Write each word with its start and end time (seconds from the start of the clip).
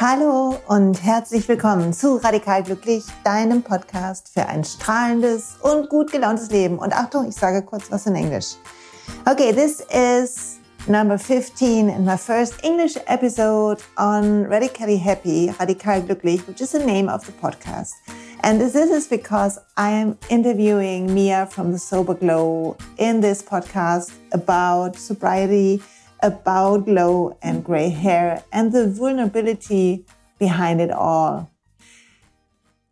Hallo 0.00 0.56
und 0.68 1.02
herzlich 1.02 1.48
willkommen 1.48 1.92
zu 1.92 2.18
Radikal 2.22 2.62
Glücklich, 2.62 3.04
deinem 3.24 3.64
Podcast 3.64 4.28
für 4.32 4.46
ein 4.46 4.62
strahlendes 4.62 5.56
und 5.60 5.88
gut 5.88 6.12
gelauntes 6.12 6.52
Leben. 6.52 6.78
Und 6.78 6.96
Achtung, 6.96 7.28
ich 7.28 7.34
sage 7.34 7.62
kurz 7.62 7.90
was 7.90 8.06
in 8.06 8.14
Englisch. 8.14 8.54
Okay, 9.28 9.52
this 9.52 9.84
is 9.90 10.60
number 10.86 11.18
15 11.18 11.88
in 11.88 12.04
my 12.04 12.16
first 12.16 12.62
English 12.62 12.96
episode 13.08 13.82
on 13.96 14.46
Radically 14.46 14.96
Happy, 14.96 15.52
Radikal 15.58 16.00
Glücklich, 16.02 16.46
which 16.46 16.60
is 16.60 16.70
the 16.70 16.78
name 16.78 17.08
of 17.08 17.26
the 17.26 17.32
podcast. 17.32 17.94
And 18.44 18.60
this 18.60 18.76
is 18.76 19.08
because 19.08 19.58
I 19.76 19.90
am 19.90 20.16
interviewing 20.28 21.12
Mia 21.12 21.46
from 21.46 21.72
the 21.72 21.78
Sober 21.78 22.14
Glow 22.14 22.76
in 22.98 23.20
this 23.20 23.42
podcast 23.42 24.12
about 24.32 24.94
sobriety 24.94 25.82
about 26.22 26.84
glow 26.84 27.36
and 27.42 27.64
gray 27.64 27.90
hair 27.90 28.42
and 28.52 28.72
the 28.72 28.88
vulnerability 28.88 30.04
behind 30.38 30.80
it 30.80 30.90
all. 30.90 31.50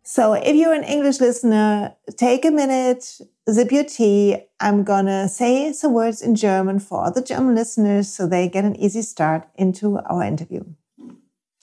So 0.03 0.33
if 0.33 0.55
you're 0.55 0.73
an 0.73 0.85
English 0.85 1.19
listener, 1.19 1.93
take 2.15 2.45
a 2.45 2.51
minute, 2.51 3.19
zip 3.49 3.71
your 3.71 3.83
tea. 3.83 4.37
I'm 4.59 4.83
gonna 4.83 5.27
say 5.27 5.73
some 5.73 5.93
words 5.93 6.21
in 6.21 6.35
German 6.35 6.79
for 6.79 7.11
the 7.11 7.21
German 7.21 7.55
listeners 7.55 8.07
so 8.07 8.25
they 8.25 8.47
get 8.47 8.63
an 8.63 8.75
easy 8.77 9.01
start 9.01 9.47
into 9.55 9.99
our 9.99 10.23
interview. 10.23 10.63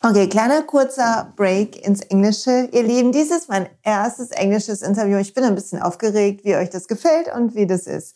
Okay, 0.05 0.27
kleiner 0.27 0.61
kurzer 0.61 1.33
Break 1.35 1.87
ins 1.87 2.03
Englische. 2.03 2.69
Ihr 2.73 2.83
Lieben, 2.83 3.11
dies 3.11 3.31
ist 3.31 3.49
mein 3.49 3.71
erstes 3.83 4.33
englisches 4.33 4.83
Interview. 4.83 5.17
Ich 5.17 5.33
bin 5.33 5.45
ein 5.45 5.55
bisschen 5.55 5.81
aufgeregt, 5.81 6.45
wie 6.45 6.57
euch 6.57 6.69
das 6.69 6.89
gefällt 6.89 7.35
und 7.35 7.55
wie 7.55 7.67
das 7.67 7.87
ist. 7.87 8.15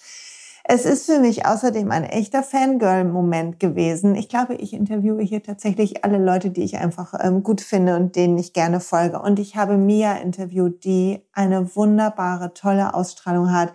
Es 0.70 0.84
ist 0.84 1.06
für 1.06 1.18
mich 1.18 1.46
außerdem 1.46 1.90
ein 1.90 2.04
echter 2.04 2.42
Fangirl-Moment 2.42 3.58
gewesen. 3.58 4.14
Ich 4.14 4.28
glaube, 4.28 4.54
ich 4.54 4.74
interviewe 4.74 5.22
hier 5.22 5.42
tatsächlich 5.42 6.04
alle 6.04 6.18
Leute, 6.18 6.50
die 6.50 6.62
ich 6.62 6.76
einfach 6.76 7.14
ähm, 7.18 7.42
gut 7.42 7.62
finde 7.62 7.96
und 7.96 8.16
denen 8.16 8.36
ich 8.36 8.52
gerne 8.52 8.80
folge. 8.80 9.18
Und 9.18 9.38
ich 9.38 9.56
habe 9.56 9.78
Mia 9.78 10.16
interviewt, 10.16 10.84
die 10.84 11.26
eine 11.32 11.74
wunderbare, 11.74 12.52
tolle 12.52 12.92
Ausstrahlung 12.92 13.50
hat 13.50 13.72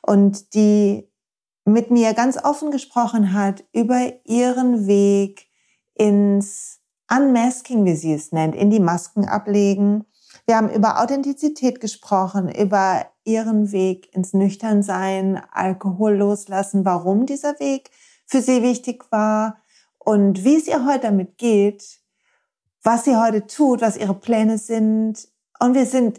und 0.00 0.54
die 0.54 1.06
mit 1.66 1.90
mir 1.90 2.14
ganz 2.14 2.42
offen 2.42 2.70
gesprochen 2.70 3.34
hat 3.34 3.62
über 3.74 4.10
ihren 4.24 4.86
Weg 4.86 5.46
ins 5.92 6.80
Unmasking, 7.14 7.84
wie 7.84 7.96
sie 7.96 8.14
es 8.14 8.32
nennt, 8.32 8.54
in 8.54 8.70
die 8.70 8.80
Masken 8.80 9.28
ablegen. 9.28 10.06
Wir 10.50 10.56
haben 10.56 10.74
über 10.74 11.00
Authentizität 11.00 11.78
gesprochen, 11.78 12.52
über 12.52 13.06
ihren 13.22 13.70
Weg 13.70 14.12
ins 14.12 14.32
Nüchternsein, 14.32 15.40
Alkohol 15.52 16.16
loslassen, 16.16 16.84
warum 16.84 17.24
dieser 17.24 17.60
Weg 17.60 17.92
für 18.26 18.42
sie 18.42 18.60
wichtig 18.60 19.04
war 19.12 19.60
und 20.00 20.42
wie 20.42 20.56
es 20.56 20.66
ihr 20.66 20.84
heute 20.84 21.02
damit 21.02 21.38
geht, 21.38 22.00
was 22.82 23.04
sie 23.04 23.16
heute 23.16 23.46
tut, 23.46 23.80
was 23.80 23.96
ihre 23.96 24.14
Pläne 24.14 24.58
sind. 24.58 25.28
Und 25.60 25.74
wir 25.74 25.86
sind 25.86 26.18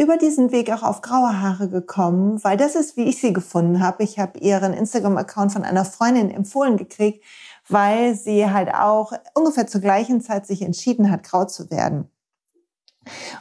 über 0.00 0.16
diesen 0.16 0.50
Weg 0.50 0.72
auch 0.72 0.82
auf 0.82 1.00
graue 1.00 1.40
Haare 1.40 1.68
gekommen, 1.68 2.42
weil 2.42 2.56
das 2.56 2.74
ist, 2.74 2.96
wie 2.96 3.04
ich 3.04 3.20
sie 3.20 3.32
gefunden 3.32 3.80
habe. 3.80 4.02
Ich 4.02 4.18
habe 4.18 4.36
ihren 4.40 4.72
Instagram-Account 4.72 5.52
von 5.52 5.62
einer 5.62 5.84
Freundin 5.84 6.28
empfohlen 6.28 6.76
gekriegt, 6.76 7.24
weil 7.68 8.16
sie 8.16 8.50
halt 8.50 8.74
auch 8.74 9.12
ungefähr 9.34 9.68
zur 9.68 9.80
gleichen 9.80 10.20
Zeit 10.20 10.44
sich 10.44 10.62
entschieden 10.62 11.08
hat, 11.08 11.22
grau 11.22 11.44
zu 11.44 11.70
werden. 11.70 12.10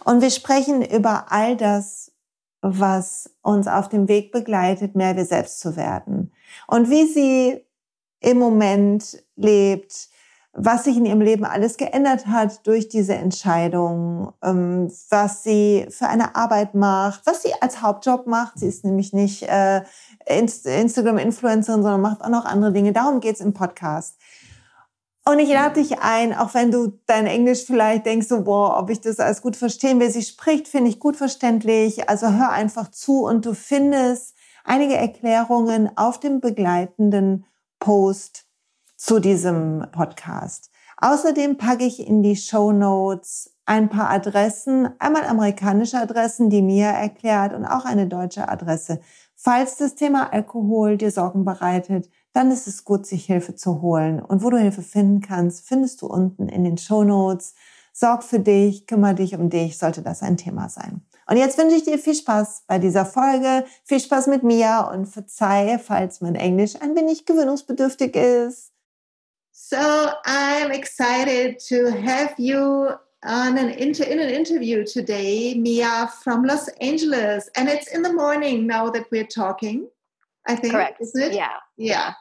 Und 0.06 0.22
wir 0.22 0.30
sprechen 0.30 0.82
über 0.82 1.32
all 1.32 1.56
das, 1.58 2.12
was 2.62 3.30
uns 3.42 3.68
auf 3.68 3.90
dem 3.90 4.08
Weg 4.08 4.32
begleitet, 4.32 4.96
mehr 4.96 5.16
wir 5.16 5.26
selbst 5.26 5.60
zu 5.60 5.76
werden. 5.76 6.32
Und 6.68 6.90
wie 6.90 7.06
sie 7.06 7.66
im 8.22 8.40
Moment 8.40 9.22
lebt, 9.36 10.10
was 10.54 10.84
sich 10.84 10.96
in 10.98 11.06
ihrem 11.06 11.22
Leben 11.22 11.46
alles 11.46 11.78
geändert 11.78 12.28
hat 12.28 12.66
durch 12.68 12.88
diese 12.88 13.16
Entscheidung, 13.16 14.34
ähm, 14.44 14.92
was 15.10 15.44
sie 15.44 15.88
für 15.90 16.08
eine 16.08 16.36
Arbeit 16.36 16.76
macht, 16.76 17.26
was 17.26 17.42
sie 17.42 17.50
als 17.60 17.82
Hauptjob 17.82 18.28
macht. 18.28 18.60
Sie 18.60 18.68
ist 18.68 18.86
nämlich 18.86 19.14
nicht 19.14 19.44
äh, 19.44 19.82
Instagram-Influencerin, 20.26 21.84
sondern 21.84 22.02
macht 22.02 22.22
auch 22.22 22.30
noch 22.30 22.46
andere 22.46 22.72
Dinge. 22.72 22.94
Darum 22.94 23.20
geht's 23.20 23.42
im 23.42 23.54
Podcast. 23.54 24.20
Und 25.26 25.40
ich 25.40 25.50
lade 25.50 25.82
dich 25.82 26.00
ein, 26.00 26.34
auch 26.34 26.54
wenn 26.54 26.70
du 26.70 27.00
dein 27.06 27.28
Englisch 27.28 27.64
vielleicht 27.66 28.06
denkst, 28.06 28.28
so, 28.28 28.44
boah, 28.44 28.78
ob 28.78 28.90
ich 28.90 29.00
das 29.00 29.20
alles 29.20 29.42
gut 29.42 29.56
verstehen 29.56 30.00
will. 30.02 30.12
Sie 30.12 30.22
spricht, 30.24 30.68
finde 30.68 30.90
ich 30.90 31.00
gut 31.00 31.16
verständlich. 31.16 32.10
Also 32.10 32.30
hör 32.34 32.50
einfach 32.50 32.92
zu 32.92 33.24
und 33.24 33.46
du 33.46 33.54
findest 33.54 34.36
einige 34.66 34.96
Erklärungen 34.96 35.90
auf 35.98 36.20
dem 36.20 36.42
begleitenden 36.42 37.46
Post 37.80 38.46
zu 38.98 39.20
diesem 39.20 39.88
Podcast. 39.94 40.72
Außerdem 40.98 41.58
packe 41.58 41.86
ich 41.86 42.06
in 42.06 42.22
die 42.22 42.36
Show 42.36 42.72
Notes 42.72 43.54
ein 43.66 43.90
paar 43.90 44.10
Adressen, 44.10 44.90
einmal 45.00 45.24
amerikanische 45.26 45.98
Adressen, 45.98 46.50
die 46.50 46.62
mir 46.62 46.88
erklärt 46.88 47.54
und 47.54 47.66
auch 47.66 47.86
eine 47.86 48.08
deutsche 48.08 48.50
Adresse. 48.50 49.00
Falls 49.36 49.78
das 49.78 49.96
Thema 49.96 50.32
Alkohol 50.32 50.98
dir 50.98 51.12
Sorgen 51.12 51.46
bereitet, 51.46 52.10
dann 52.34 52.52
ist 52.52 52.68
es 52.68 52.84
gut, 52.84 53.06
sich 53.06 53.26
Hilfe 53.26 53.56
zu 53.56 53.82
holen. 53.82 54.20
Und 54.20 54.44
wo 54.44 54.50
du 54.50 54.58
Hilfe 54.58 54.82
finden 54.82 55.22
kannst, 55.22 55.68
findest 55.68 56.02
du 56.02 56.08
unten 56.08 56.50
in 56.50 56.64
den 56.64 56.78
Show 56.78 57.04
Notes. 57.04 57.54
Sorg 57.94 58.24
für 58.24 58.40
dich, 58.40 58.88
kümmere 58.88 59.16
dich 59.16 59.36
um 59.36 59.50
dich, 59.52 59.78
sollte 59.78 60.02
das 60.02 60.24
ein 60.24 60.36
Thema 60.36 60.68
sein. 60.68 61.06
Und 61.28 61.38
jetzt 61.38 61.58
wünsche 61.58 61.76
ich 61.76 61.84
dir 61.84 62.00
viel 62.00 62.16
Spaß 62.16 62.64
bei 62.68 62.80
dieser 62.80 63.06
Folge, 63.06 63.66
viel 63.86 64.00
Spaß 64.00 64.28
mit 64.28 64.44
mir 64.44 64.90
und 64.92 65.06
verzeihe, 65.06 65.80
falls 65.80 66.22
mein 66.22 66.36
Englisch 66.36 66.76
ein 66.82 66.96
wenig 66.96 67.26
gewöhnungsbedürftig 67.26 68.16
ist. 68.16 68.72
So 69.52 69.78
I'm 69.78 70.72
excited 70.72 71.60
to 71.70 71.92
have 71.92 72.34
you 72.38 72.90
on 73.24 73.58
an 73.58 73.70
inter 73.70 74.04
in 74.06 74.20
an 74.20 74.30
interview 74.30 74.84
today, 74.84 75.56
Mia 75.56 76.08
from 76.08 76.44
Los 76.44 76.68
Angeles, 76.82 77.50
and 77.56 77.70
it's 77.70 77.88
in 77.88 78.04
the 78.04 78.12
morning 78.12 78.66
now 78.66 78.90
that 78.90 79.06
we're 79.12 79.28
talking. 79.28 79.88
I 80.48 80.56
think, 80.56 80.74
correct, 80.74 81.00
isn't 81.00 81.22
it? 81.22 81.34
Yeah, 81.34 81.58
yeah. 81.78 82.14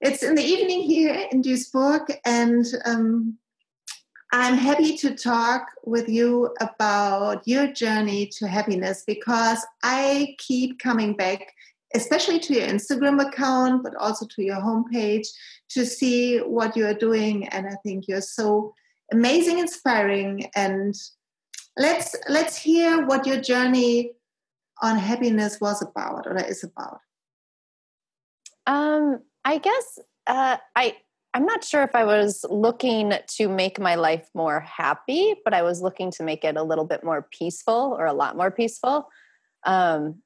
It's 0.00 0.22
in 0.22 0.34
the 0.34 0.42
evening 0.42 0.82
here 0.82 1.26
in 1.30 1.42
Duisburg, 1.42 2.16
and 2.24 2.64
um, 2.84 3.38
I'm 4.32 4.56
happy 4.56 4.96
to 4.96 5.14
talk 5.14 5.68
with 5.84 6.08
you 6.08 6.52
about 6.60 7.46
your 7.46 7.68
journey 7.68 8.26
to 8.38 8.48
happiness 8.48 9.04
because 9.06 9.64
I 9.84 10.34
keep 10.38 10.80
coming 10.80 11.14
back, 11.14 11.52
especially 11.94 12.40
to 12.40 12.54
your 12.54 12.66
Instagram 12.66 13.24
account, 13.24 13.84
but 13.84 13.94
also 13.94 14.26
to 14.26 14.42
your 14.42 14.56
homepage 14.56 15.28
to 15.68 15.86
see 15.86 16.38
what 16.38 16.76
you 16.76 16.84
are 16.86 16.94
doing. 16.94 17.46
And 17.48 17.68
I 17.68 17.76
think 17.84 18.08
you're 18.08 18.20
so 18.20 18.74
amazing, 19.12 19.60
inspiring. 19.60 20.50
And 20.56 20.96
let's 21.76 22.16
let's 22.28 22.56
hear 22.56 23.06
what 23.06 23.26
your 23.28 23.40
journey 23.40 24.14
on 24.82 24.98
happiness 24.98 25.60
was 25.60 25.80
about 25.80 26.26
or 26.26 26.36
is 26.38 26.64
about. 26.64 26.98
Um, 28.66 29.20
I 29.44 29.58
guess 29.58 29.98
uh, 30.26 30.56
I 30.74 30.96
I'm 31.34 31.46
not 31.46 31.64
sure 31.64 31.82
if 31.82 31.96
I 31.96 32.04
was 32.04 32.44
looking 32.48 33.12
to 33.36 33.48
make 33.48 33.80
my 33.80 33.96
life 33.96 34.28
more 34.34 34.60
happy, 34.60 35.34
but 35.44 35.52
I 35.52 35.62
was 35.62 35.82
looking 35.82 36.12
to 36.12 36.22
make 36.22 36.44
it 36.44 36.56
a 36.56 36.62
little 36.62 36.84
bit 36.84 37.02
more 37.02 37.26
peaceful 37.32 37.96
or 37.98 38.06
a 38.06 38.12
lot 38.12 38.36
more 38.36 38.52
peaceful. 38.52 39.08
Um, 39.64 40.22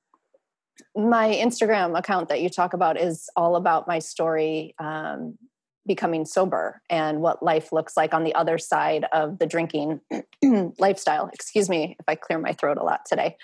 my 0.95 1.29
Instagram 1.29 1.99
account 1.99 2.29
that 2.29 2.43
you 2.43 2.51
talk 2.51 2.75
about 2.75 3.01
is 3.01 3.31
all 3.37 3.57
about 3.57 3.89
my 3.89 4.01
story 4.01 4.75
um, 4.79 5.39
becoming 5.87 6.27
sober 6.27 6.83
and 6.91 7.23
what 7.23 7.43
life 7.43 7.73
looks 7.73 7.97
like 7.97 8.13
on 8.13 8.23
the 8.23 8.35
other 8.35 8.59
side 8.59 9.07
of 9.11 9.39
the 9.39 9.47
drinking 9.47 10.01
lifestyle. 10.79 11.31
Excuse 11.33 11.71
me 11.71 11.97
if 11.99 12.05
I 12.07 12.17
clear 12.17 12.39
my 12.39 12.53
throat 12.53 12.77
a 12.77 12.85
lot 12.85 13.07
today. 13.07 13.37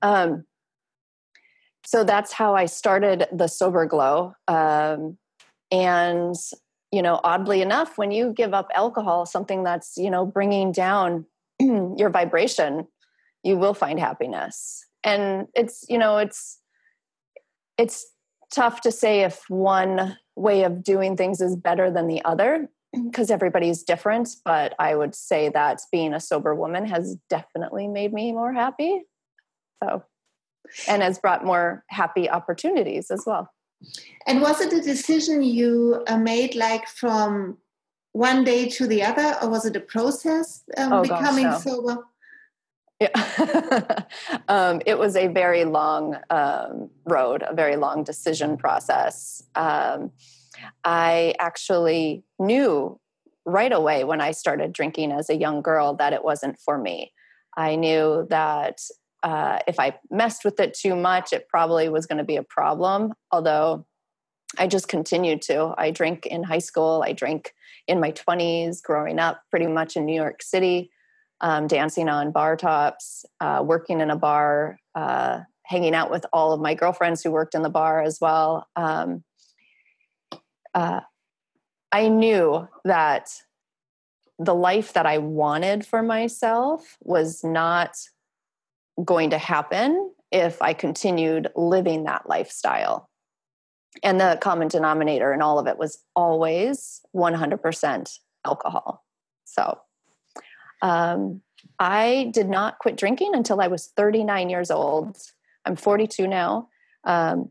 Um, 0.00 0.44
so 1.84 2.04
that's 2.04 2.32
how 2.32 2.54
I 2.54 2.66
started 2.66 3.26
the 3.32 3.46
Sober 3.46 3.86
Glow. 3.86 4.34
Um, 4.48 5.18
and, 5.70 6.34
you 6.92 7.02
know, 7.02 7.20
oddly 7.24 7.62
enough, 7.62 7.96
when 7.96 8.10
you 8.10 8.32
give 8.32 8.54
up 8.54 8.68
alcohol, 8.74 9.26
something 9.26 9.62
that's, 9.64 9.96
you 9.96 10.10
know, 10.10 10.26
bringing 10.26 10.72
down 10.72 11.26
your 11.60 12.10
vibration, 12.10 12.86
you 13.42 13.56
will 13.56 13.74
find 13.74 13.98
happiness. 13.98 14.84
And 15.02 15.46
it's, 15.54 15.84
you 15.88 15.98
know, 15.98 16.18
it's, 16.18 16.58
it's 17.78 18.06
tough 18.52 18.82
to 18.82 18.92
say 18.92 19.20
if 19.20 19.42
one 19.48 20.18
way 20.36 20.64
of 20.64 20.82
doing 20.82 21.16
things 21.16 21.40
is 21.40 21.56
better 21.56 21.90
than 21.90 22.08
the 22.08 22.22
other 22.24 22.68
because 23.04 23.30
everybody's 23.30 23.82
different. 23.82 24.28
But 24.44 24.74
I 24.78 24.94
would 24.94 25.14
say 25.14 25.48
that 25.50 25.80
being 25.90 26.12
a 26.12 26.20
sober 26.20 26.54
woman 26.54 26.86
has 26.86 27.16
definitely 27.30 27.88
made 27.88 28.12
me 28.12 28.32
more 28.32 28.52
happy. 28.52 29.02
So 29.82 30.04
and 30.88 31.02
has 31.02 31.18
brought 31.18 31.44
more 31.44 31.84
happy 31.88 32.28
opportunities 32.28 33.10
as 33.10 33.24
well. 33.26 33.50
And 34.26 34.42
was 34.42 34.60
it 34.60 34.72
a 34.72 34.80
decision 34.80 35.42
you 35.42 36.04
uh, 36.06 36.18
made 36.18 36.54
like 36.54 36.86
from 36.86 37.58
one 38.12 38.44
day 38.44 38.68
to 38.68 38.86
the 38.86 39.02
other, 39.02 39.36
or 39.40 39.48
was 39.48 39.64
it 39.64 39.76
a 39.76 39.80
process 39.80 40.62
um, 40.76 40.92
oh, 40.92 41.02
becoming 41.02 41.44
gosh, 41.44 41.64
no. 41.64 41.72
sober? 41.72 42.04
Yeah. 43.00 44.02
um, 44.48 44.82
it 44.84 44.98
was 44.98 45.16
a 45.16 45.28
very 45.28 45.64
long 45.64 46.18
um, 46.28 46.90
road, 47.06 47.42
a 47.46 47.54
very 47.54 47.76
long 47.76 48.04
decision 48.04 48.58
process. 48.58 49.42
Um, 49.54 50.10
I 50.84 51.34
actually 51.38 52.22
knew 52.38 53.00
right 53.46 53.72
away 53.72 54.04
when 54.04 54.20
I 54.20 54.32
started 54.32 54.72
drinking 54.72 55.12
as 55.12 55.30
a 55.30 55.36
young 55.36 55.62
girl 55.62 55.94
that 55.94 56.12
it 56.12 56.22
wasn't 56.22 56.58
for 56.58 56.76
me. 56.76 57.12
I 57.56 57.76
knew 57.76 58.26
that 58.28 58.80
uh, 59.22 59.58
if 59.66 59.78
I 59.78 59.98
messed 60.10 60.44
with 60.44 60.60
it 60.60 60.74
too 60.74 60.96
much, 60.96 61.32
it 61.32 61.48
probably 61.48 61.88
was 61.88 62.06
going 62.06 62.18
to 62.18 62.24
be 62.24 62.36
a 62.36 62.42
problem. 62.42 63.12
Although 63.30 63.86
I 64.58 64.66
just 64.66 64.88
continued 64.88 65.42
to. 65.42 65.74
I 65.78 65.90
drank 65.90 66.26
in 66.26 66.42
high 66.42 66.58
school, 66.58 67.04
I 67.06 67.12
drank 67.12 67.54
in 67.86 68.00
my 68.00 68.12
20s, 68.12 68.82
growing 68.82 69.18
up 69.18 69.42
pretty 69.50 69.66
much 69.66 69.96
in 69.96 70.04
New 70.04 70.14
York 70.14 70.42
City, 70.42 70.90
um, 71.40 71.66
dancing 71.66 72.08
on 72.08 72.32
bar 72.32 72.56
tops, 72.56 73.24
uh, 73.40 73.62
working 73.64 74.00
in 74.00 74.10
a 74.10 74.16
bar, 74.16 74.78
uh, 74.94 75.40
hanging 75.64 75.94
out 75.94 76.10
with 76.10 76.26
all 76.32 76.52
of 76.52 76.60
my 76.60 76.74
girlfriends 76.74 77.22
who 77.22 77.30
worked 77.30 77.54
in 77.54 77.62
the 77.62 77.70
bar 77.70 78.02
as 78.02 78.18
well. 78.20 78.66
Um, 78.74 79.22
uh, 80.74 81.00
I 81.92 82.08
knew 82.08 82.68
that 82.84 83.30
the 84.38 84.54
life 84.54 84.94
that 84.94 85.06
I 85.06 85.18
wanted 85.18 85.86
for 85.86 86.02
myself 86.02 86.96
was 87.02 87.44
not 87.44 87.96
going 89.04 89.30
to 89.30 89.38
happen 89.38 90.12
if 90.30 90.60
I 90.62 90.72
continued 90.72 91.48
living 91.56 92.04
that 92.04 92.28
lifestyle. 92.28 93.08
And 94.02 94.20
the 94.20 94.38
common 94.40 94.68
denominator 94.68 95.32
in 95.32 95.42
all 95.42 95.58
of 95.58 95.66
it 95.66 95.78
was 95.78 95.98
always 96.14 97.00
100% 97.14 98.18
alcohol. 98.44 99.04
So 99.44 99.78
um, 100.82 101.42
I 101.78 102.30
did 102.32 102.48
not 102.48 102.78
quit 102.78 102.96
drinking 102.96 103.34
until 103.34 103.60
I 103.60 103.66
was 103.66 103.88
39 103.96 104.48
years 104.48 104.70
old. 104.70 105.16
I'm 105.64 105.76
42 105.76 106.26
now. 106.26 106.68
Um, 107.04 107.50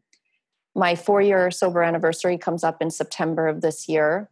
my 0.76 0.96
four 0.96 1.22
year 1.22 1.52
sober 1.52 1.84
anniversary 1.84 2.38
comes 2.38 2.64
up 2.64 2.82
in 2.82 2.90
September 2.90 3.48
of 3.48 3.62
this 3.62 3.90
year. 3.90 4.30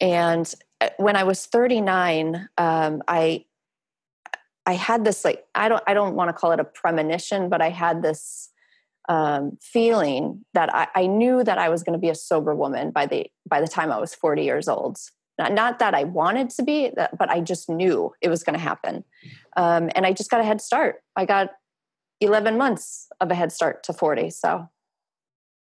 And 0.00 0.52
uh, 0.80 0.90
when 0.98 1.16
I 1.16 1.24
was 1.24 1.46
39, 1.46 2.48
um, 2.58 3.02
I 3.08 3.45
I 4.66 4.74
had 4.74 5.04
this 5.04 5.24
like 5.24 5.44
I 5.54 5.68
don't 5.68 5.82
I 5.86 5.94
don't 5.94 6.14
want 6.14 6.28
to 6.28 6.32
call 6.32 6.52
it 6.52 6.60
a 6.60 6.64
premonition, 6.64 7.48
but 7.48 7.62
I 7.62 7.70
had 7.70 8.02
this 8.02 8.50
um, 9.08 9.56
feeling 9.62 10.44
that 10.52 10.74
I, 10.74 10.88
I, 10.96 11.06
knew 11.06 11.44
that 11.44 11.58
I 11.58 11.68
was 11.68 11.84
going 11.84 11.92
to 11.92 11.98
be 11.98 12.08
a 12.08 12.14
sober 12.14 12.56
woman 12.56 12.90
by 12.90 13.06
the 13.06 13.26
by 13.48 13.60
the 13.60 13.68
time 13.68 13.92
I 13.92 14.00
was 14.00 14.14
40 14.14 14.42
years 14.42 14.66
old. 14.66 14.98
Not, 15.38 15.52
not 15.52 15.78
that 15.78 15.94
I 15.94 16.04
wanted 16.04 16.50
to 16.50 16.64
be, 16.64 16.90
but 16.96 17.30
I 17.30 17.40
just 17.40 17.68
knew 17.68 18.12
it 18.20 18.28
was 18.28 18.42
going 18.42 18.54
to 18.54 18.60
happen. 18.60 19.04
Um, 19.56 19.90
and 19.94 20.06
I 20.06 20.12
just 20.12 20.30
got 20.30 20.40
a 20.40 20.44
head 20.44 20.60
start. 20.60 21.02
I 21.14 21.24
got 21.24 21.50
11 22.20 22.56
months 22.56 23.08
of 23.20 23.30
a 23.30 23.34
head 23.34 23.52
start 23.52 23.84
to 23.84 23.92
40. 23.92 24.30
So 24.30 24.68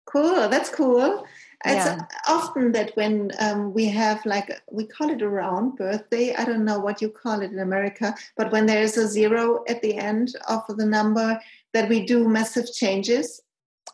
cool. 0.05 0.47
That's 0.49 0.69
cool. 0.69 1.25
It's 1.65 1.85
yeah. 1.85 2.05
often 2.27 2.71
that 2.73 2.95
when 2.95 3.31
um, 3.39 3.73
we 3.73 3.87
have 3.87 4.23
like 4.25 4.61
we 4.71 4.85
call 4.85 5.09
it 5.09 5.21
a 5.21 5.27
round 5.27 5.75
birthday. 5.75 6.35
I 6.35 6.45
don't 6.45 6.63
know 6.63 6.79
what 6.79 7.01
you 7.01 7.09
call 7.09 7.41
it 7.41 7.51
in 7.51 7.59
America, 7.59 8.13
but 8.35 8.51
when 8.51 8.67
there 8.67 8.83
is 8.83 8.95
a 8.95 9.07
zero 9.07 9.63
at 9.67 9.81
the 9.81 9.95
end 9.95 10.35
of 10.47 10.63
the 10.67 10.85
number, 10.85 11.39
that 11.73 11.89
we 11.89 12.05
do 12.05 12.27
massive 12.27 12.71
changes. 12.71 13.41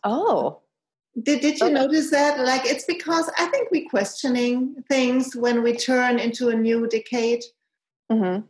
Oh, 0.03 0.59
did, 1.21 1.41
did 1.41 1.59
you 1.59 1.67
okay. 1.67 1.73
notice 1.73 2.09
that? 2.09 2.39
Like, 2.39 2.65
it's 2.65 2.85
because 2.85 3.29
I 3.37 3.45
think 3.47 3.69
we're 3.71 3.89
questioning 3.89 4.83
things 4.89 5.35
when 5.35 5.61
we 5.61 5.73
turn 5.75 6.17
into 6.17 6.49
a 6.49 6.55
new 6.55 6.87
decade. 6.87 7.43
Mm-hmm. 8.11 8.45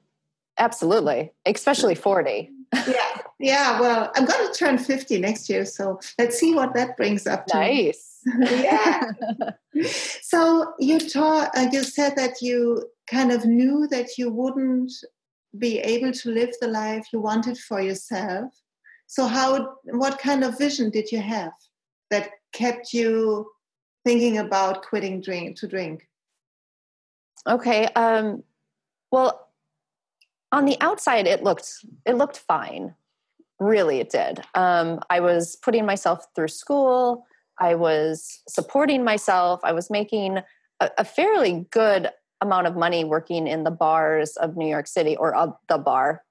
Absolutely, 0.58 1.32
especially 1.46 1.96
40. 1.96 2.50
yeah, 2.74 3.18
yeah. 3.44 3.80
Well, 3.80 4.12
I'm 4.16 4.26
going 4.26 4.48
to 4.48 4.58
turn 4.58 4.78
50 4.78 5.20
next 5.20 5.50
year, 5.50 5.66
so 5.66 6.00
let's 6.18 6.40
see 6.40 6.56
what 6.56 6.74
that 6.76 6.96
brings 6.96 7.28
up 7.28 7.46
to. 7.48 7.58
Nice. 7.58 8.22
yeah. 8.40 9.12
so 10.22 10.74
you 10.80 10.98
taught, 10.98 11.52
uh, 11.58 11.68
you 11.72 11.84
said 11.84 12.16
that 12.16 12.42
you 12.42 12.90
kind 13.08 13.34
of 13.34 13.46
knew 13.46 13.86
that 13.88 14.18
you 14.18 14.32
wouldn't 14.32 14.94
be 15.60 15.80
able 15.80 16.14
to 16.14 16.32
live 16.32 16.52
the 16.62 16.68
life 16.68 17.08
you 17.12 17.20
wanted 17.20 17.58
for 17.58 17.82
yourself. 17.82 18.54
So 19.08 19.28
how, 19.28 19.76
what 19.84 20.20
kind 20.20 20.46
of 20.46 20.58
vision 20.58 20.90
did 20.90 21.12
you 21.12 21.20
have 21.20 21.52
that 22.12 22.30
kept 22.54 22.94
you 22.94 23.52
thinking 24.06 24.38
about 24.38 24.84
quitting 24.84 25.20
drink 25.20 25.58
to 25.58 25.68
drink? 25.68 26.08
Okay. 27.46 27.88
Um, 27.88 28.44
well, 29.12 29.50
on 30.54 30.64
the 30.66 30.78
outside, 30.80 31.28
it 31.28 31.44
looked 31.44 31.84
it 32.06 32.16
looked 32.16 32.38
fine. 32.38 32.96
Really, 33.64 34.02
it 34.02 34.10
did. 34.10 34.42
Um, 34.56 35.00
I 35.10 35.22
was 35.22 35.56
putting 35.56 35.86
myself 35.86 36.26
through 36.36 36.50
school. 36.50 37.26
I 37.62 37.76
was 37.76 38.42
supporting 38.50 39.06
myself. 39.06 39.62
I 39.64 39.72
was 39.72 39.90
making 39.90 40.40
a, 40.82 40.92
a 40.98 41.06
fairly 41.06 41.66
good 41.72 42.10
amount 42.42 42.68
of 42.68 42.76
money 42.76 43.06
working 43.06 43.48
in 43.48 43.64
the 43.64 43.72
bars 43.72 44.36
of 44.36 44.58
New 44.58 44.68
York 44.68 44.86
City 44.86 45.16
or 45.16 45.34
of 45.34 45.56
the 45.70 45.78
bar 45.78 46.24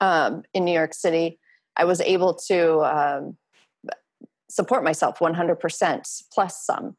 um, 0.00 0.44
in 0.54 0.64
New 0.64 0.72
York 0.72 0.94
City. 0.94 1.38
I 1.76 1.84
was 1.84 2.00
able 2.00 2.32
to 2.48 2.80
um, 2.80 3.36
support 4.48 4.82
myself 4.82 5.18
100% 5.18 6.22
plus 6.32 6.64
some. 6.64 6.96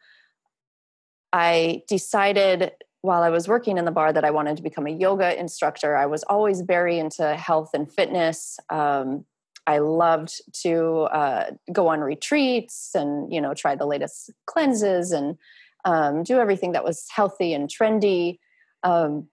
I 1.33 1.81
decided 1.89 2.73
while 3.01 3.23
I 3.23 3.29
was 3.29 3.47
working 3.47 3.79
in 3.79 3.85
the 3.85 3.91
bar 3.91 4.13
that 4.13 4.23
I 4.23 4.29
wanted 4.29 4.57
to 4.57 4.63
become 4.63 4.85
a 4.85 4.91
yoga 4.91 5.35
instructor. 5.39 5.97
I 5.97 6.05
was 6.05 6.21
always 6.25 6.61
very 6.61 6.99
into 6.99 7.35
health 7.35 7.71
and 7.73 7.91
fitness. 7.91 8.59
Um, 8.69 9.25
I 9.67 9.79
loved 9.79 10.41
to 10.61 11.01
uh, 11.11 11.51
go 11.71 11.89
on 11.89 11.99
retreats 11.99 12.91
and 12.95 13.31
you 13.31 13.41
know 13.41 13.53
try 13.53 13.75
the 13.75 13.85
latest 13.85 14.31
cleanses 14.45 15.11
and 15.11 15.37
um, 15.85 16.23
do 16.23 16.39
everything 16.39 16.71
that 16.71 16.83
was 16.83 17.05
healthy 17.13 17.53
and 17.53 17.69
trendy. 17.69 18.39
Um, 18.83 19.27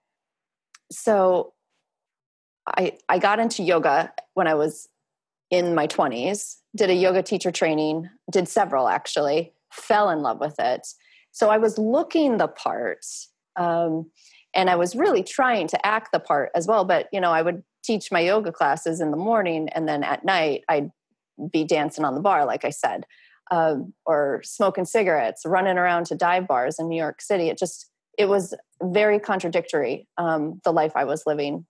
so 0.91 1.53
I 2.67 2.97
I 3.09 3.17
got 3.17 3.39
into 3.39 3.63
yoga 3.63 4.13
when 4.33 4.47
I 4.47 4.53
was 4.55 4.89
in 5.49 5.73
my 5.73 5.87
20s. 5.87 6.57
Did 6.75 6.89
a 6.89 6.93
yoga 6.93 7.23
teacher 7.23 7.51
training. 7.51 8.09
Did 8.29 8.47
several 8.49 8.87
actually. 8.87 9.53
Fell 9.71 10.09
in 10.09 10.21
love 10.21 10.39
with 10.39 10.59
it. 10.59 10.85
So 11.31 11.49
I 11.49 11.57
was 11.57 11.77
looking 11.77 12.37
the 12.37 12.47
part. 12.47 13.05
Um, 13.55 14.11
and 14.53 14.69
I 14.69 14.75
was 14.75 14.95
really 14.95 15.23
trying 15.23 15.67
to 15.67 15.85
act 15.85 16.11
the 16.11 16.19
part 16.19 16.51
as 16.55 16.67
well. 16.67 16.85
But 16.85 17.07
you 17.11 17.21
know, 17.21 17.31
I 17.31 17.41
would 17.41 17.63
teach 17.85 18.11
my 18.11 18.19
yoga 18.19 18.51
classes 18.51 18.99
in 18.99 19.11
the 19.11 19.17
morning 19.17 19.69
and 19.69 19.87
then 19.87 20.03
at 20.03 20.25
night 20.25 20.63
i'd 20.69 20.89
be 21.51 21.63
dancing 21.63 22.05
on 22.05 22.15
the 22.15 22.21
bar 22.21 22.45
like 22.45 22.65
i 22.65 22.69
said 22.69 23.05
um, 23.51 23.93
or 24.05 24.41
smoking 24.43 24.85
cigarettes 24.85 25.43
running 25.45 25.77
around 25.77 26.05
to 26.07 26.15
dive 26.15 26.47
bars 26.47 26.79
in 26.79 26.89
new 26.89 26.97
york 26.97 27.21
city. 27.21 27.49
It 27.49 27.57
just 27.57 27.89
it 28.17 28.27
was 28.27 28.53
very 28.81 29.19
contradictory 29.19 30.07
um, 30.17 30.61
the 30.63 30.71
life 30.71 30.93
i 30.95 31.03
was 31.03 31.23
living. 31.25 31.65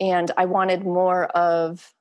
And 0.00 0.30
i 0.36 0.44
wanted 0.44 0.84
more 0.84 1.26
of 1.26 1.92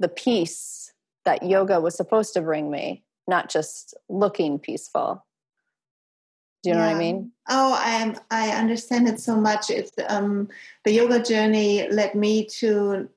the 0.00 0.08
peace 0.08 0.92
that 1.24 1.44
yoga 1.44 1.80
was 1.80 1.96
supposed 1.96 2.34
to 2.34 2.42
bring 2.42 2.70
me 2.70 3.04
not 3.28 3.48
just 3.48 3.94
looking 4.08 4.58
peaceful 4.58 5.24
do 6.62 6.70
you 6.70 6.76
know 6.76 6.82
what 6.82 6.94
I 6.94 6.98
mean? 6.98 7.32
Oh, 7.48 7.74
I 7.76 8.14
I 8.30 8.50
understand 8.50 9.08
it 9.08 9.20
so 9.20 9.36
much. 9.36 9.68
It's 9.68 9.90
um, 10.08 10.48
the 10.84 10.92
yoga 10.92 11.20
journey 11.20 11.88
led 11.90 12.14
me 12.14 12.46
to 12.60 13.08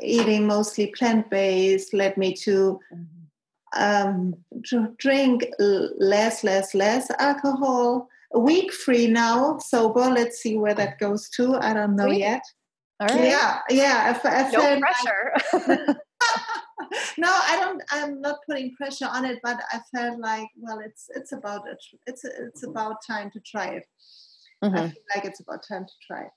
eating 0.00 0.46
mostly 0.46 0.88
plant 0.88 1.30
based. 1.30 1.94
Led 1.94 2.16
me 2.16 2.34
to 2.36 2.80
um, 3.76 4.34
drink 4.96 5.46
less, 5.58 6.42
less, 6.42 6.74
less 6.74 7.10
alcohol. 7.18 8.08
A 8.32 8.38
week 8.38 8.72
free 8.72 9.06
now, 9.06 9.58
sober. 9.58 10.10
Let's 10.10 10.38
see 10.40 10.56
where 10.56 10.74
that 10.74 10.98
goes 10.98 11.28
to. 11.30 11.56
I 11.56 11.72
don't 11.72 11.96
know 11.96 12.10
yet. 12.10 12.42
All 13.00 13.08
right. 13.08 13.24
Yeah, 13.24 13.58
yeah. 13.70 14.18
I, 14.24 14.28
I 14.28 14.50
no 14.50 14.80
pressure. 14.80 15.78
Like, 15.86 15.96
no, 17.18 17.28
I 17.28 17.56
don't. 17.60 17.82
I'm 17.90 18.20
not 18.20 18.38
putting 18.46 18.74
pressure 18.74 19.08
on 19.10 19.24
it, 19.24 19.38
but 19.42 19.60
I 19.72 19.80
felt 19.94 20.20
like, 20.20 20.48
well, 20.58 20.80
it's 20.80 21.08
it's 21.14 21.32
about 21.32 21.68
it. 21.68 21.82
It's 22.06 22.24
it's 22.24 22.64
about 22.64 22.96
time 23.06 23.30
to 23.32 23.40
try 23.40 23.68
it. 23.68 23.86
Mm-hmm. 24.62 24.76
I 24.76 24.88
feel 24.88 25.02
like 25.14 25.24
it's 25.24 25.40
about 25.40 25.66
time 25.66 25.86
to 25.86 25.92
try 26.06 26.22
it. 26.22 26.30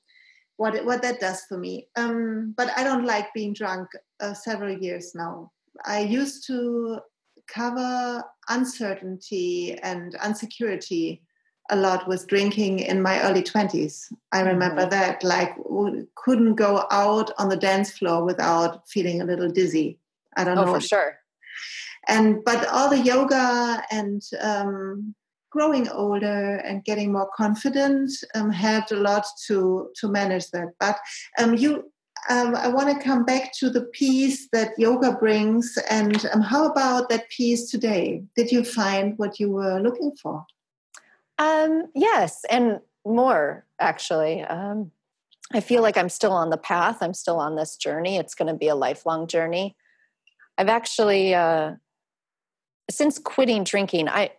What 0.58 0.76
it, 0.76 0.86
what 0.86 1.02
that 1.02 1.20
does 1.20 1.42
for 1.50 1.58
me. 1.58 1.88
Um, 1.96 2.54
but 2.56 2.72
I 2.78 2.84
don't 2.84 3.06
like 3.06 3.34
being 3.34 3.54
drunk 3.54 3.90
uh, 4.20 4.34
several 4.34 4.78
years 4.78 5.14
now. 5.16 5.52
I 5.86 6.00
used 6.02 6.46
to 6.48 7.00
cover 7.48 8.24
uncertainty 8.50 9.78
and 9.82 10.16
insecurity 10.24 11.22
a 11.70 11.76
lot 11.76 12.08
with 12.08 12.28
drinking 12.28 12.80
in 12.80 13.02
my 13.02 13.22
early 13.24 13.42
20s. 13.42 14.12
I 14.32 14.42
remember 14.42 14.82
mm-hmm. 14.82 14.90
that, 14.90 15.24
like, 15.24 15.56
couldn't 16.16 16.56
go 16.56 16.86
out 16.92 17.32
on 17.38 17.50
the 17.50 17.58
dance 17.58 17.92
floor 17.92 18.26
without 18.26 18.88
feeling 18.90 19.22
a 19.22 19.26
little 19.26 19.50
dizzy. 19.50 20.00
I 20.36 20.44
don't 20.44 20.58
oh, 20.58 20.66
know. 20.66 20.74
for 20.74 20.82
sure. 20.82 21.18
And 22.08 22.44
but 22.44 22.68
all 22.68 22.90
the 22.90 23.00
yoga 23.00 23.84
and 23.92 24.22
um, 24.42 25.16
growing 25.50 25.88
older 25.90 26.56
and 26.58 26.84
getting 26.84 27.14
more 27.14 27.30
confident 27.36 28.12
um, 28.36 28.52
helped 28.52 28.92
a 28.92 28.96
lot 28.96 29.26
to 29.48 29.90
to 29.96 30.08
manage 30.10 30.50
that. 30.52 30.74
But 30.80 30.98
um, 31.38 31.56
you, 31.56 31.92
um, 32.30 32.56
I 32.56 32.68
want 32.68 32.90
to 32.90 33.04
come 33.04 33.24
back 33.24 33.54
to 33.60 33.70
the 33.70 33.84
peace 33.84 34.50
that 34.52 34.78
yoga 34.78 35.14
brings. 35.14 35.78
And 35.90 36.26
um, 36.34 36.42
how 36.42 36.66
about 36.66 37.10
that 37.10 37.30
peace 37.30 37.70
today? 37.70 38.24
Did 38.36 38.52
you 38.52 38.64
find 38.64 39.18
what 39.18 39.40
you 39.40 39.50
were 39.50 39.80
looking 39.80 40.12
for? 40.22 40.46
Um, 41.38 41.86
yes, 41.96 42.46
and 42.50 42.80
more 43.06 43.66
actually. 43.80 44.42
Um, 44.42 44.92
I 45.54 45.60
feel 45.60 45.82
like 45.84 45.98
I'm 45.98 46.10
still 46.10 46.32
on 46.32 46.50
the 46.50 46.58
path. 46.58 46.98
I'm 47.02 47.14
still 47.14 47.40
on 47.40 47.56
this 47.56 47.76
journey. 47.76 48.18
It's 48.18 48.34
going 48.34 48.48
to 48.48 48.58
be 48.58 48.70
a 48.70 48.76
lifelong 48.76 49.28
journey. 49.28 49.76
I've 50.58 50.70
actually, 50.70 51.34
uh, 51.34 51.74
since 52.90 53.18
quitting 53.20 53.64
drinking, 53.64 54.08
I 54.10 54.32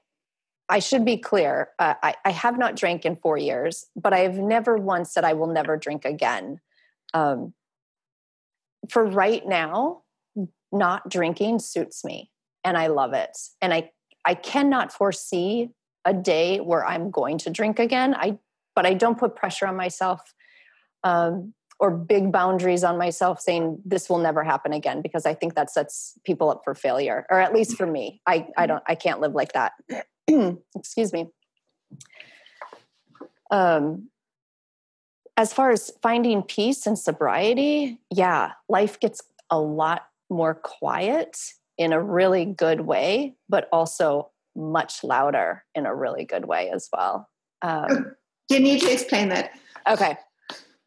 I 0.69 0.79
should 0.79 1.05
be 1.05 1.19
clear. 1.19 1.71
Uh, 1.79 1.95
I, 2.03 2.15
I 2.25 2.31
have 2.31 2.59
not 2.59 2.75
drank 2.75 3.05
in 3.05 3.17
four 3.17 3.37
years, 3.37 3.85
but 3.95 4.15
I 4.15 4.21
have 4.21 4.39
never 4.39 4.79
once 4.79 5.13
said 5.13 5.25
I 5.25 5.35
will 5.35 5.49
never 5.49 5.77
drink 5.77 6.07
again. 6.07 6.61
Um, 7.13 7.53
for 8.89 9.05
right 9.05 9.47
now, 9.47 10.03
not 10.73 11.09
drinking 11.09 11.59
suits 11.59 12.05
me, 12.05 12.31
and 12.65 12.79
I 12.79 12.87
love 12.87 13.13
it. 13.13 13.37
And 13.61 13.75
I 13.75 13.91
I 14.25 14.35
cannot 14.35 14.93
foresee 14.93 15.71
a 16.05 16.15
day 16.15 16.59
where 16.59 16.85
I'm 16.85 17.11
going 17.11 17.39
to 17.39 17.51
drink 17.51 17.79
again. 17.79 18.15
I 18.15 18.39
but 18.75 18.87
I 18.87 18.95
don't 18.95 19.19
put 19.19 19.37
pressure 19.37 19.67
on 19.67 19.77
myself 19.77 20.35
um, 21.05 21.55
or 21.81 21.91
big 21.91 22.33
boundaries 22.33 22.85
on 22.85 22.99
myself 22.99 23.41
saying 23.41 23.81
this 23.85 24.09
will 24.09 24.19
never 24.19 24.45
happen 24.45 24.73
again 24.73 25.03
because 25.03 25.27
I 25.27 25.35
think 25.35 25.55
that 25.55 25.71
sets 25.71 26.19
people 26.25 26.51
up 26.51 26.63
for 26.65 26.75
failure 26.75 27.27
or 27.31 27.41
at 27.41 27.53
least 27.53 27.77
for 27.77 27.87
me. 27.87 28.21
I 28.27 28.49
I 28.57 28.67
don't 28.67 28.83
I 28.87 28.95
can't 28.95 29.21
live 29.21 29.35
like 29.35 29.53
that. 29.53 29.73
Excuse 30.77 31.13
me. 31.13 31.29
Um 33.51 34.09
as 35.37 35.53
far 35.53 35.71
as 35.71 35.93
finding 36.01 36.43
peace 36.43 36.87
and 36.87 36.99
sobriety, 36.99 37.99
yeah, 38.11 38.53
life 38.69 39.01
gets 39.01 39.21
a 39.51 39.59
lot 39.59 40.07
more 40.31 40.55
quiet 40.55 41.39
in 41.77 41.93
a 41.93 42.01
really 42.01 42.45
good 42.45 42.83
way, 42.83 43.35
but 43.49 43.69
also 43.73 44.31
much 44.55 45.03
louder 45.03 45.65
in 45.75 45.87
a 45.87 45.95
really 45.95 46.25
good 46.25 46.45
way 46.45 46.71
as 46.71 46.89
well. 46.93 47.29
Um, 47.63 48.15
you 48.49 48.61
need 48.61 48.81
to 48.83 48.93
explain 48.93 49.31
that. 49.31 49.51
Okay. 49.89 50.17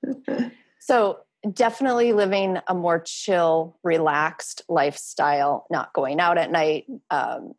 so, 0.88 1.20
definitely 1.54 2.14
living 2.14 2.58
a 2.68 2.74
more 2.74 3.00
chill, 3.06 3.78
relaxed 3.84 4.62
lifestyle, 4.70 5.66
not 5.70 5.94
going 5.94 6.20
out 6.20 6.38
at 6.38 6.52
night. 6.52 6.86
Um, 7.10 7.54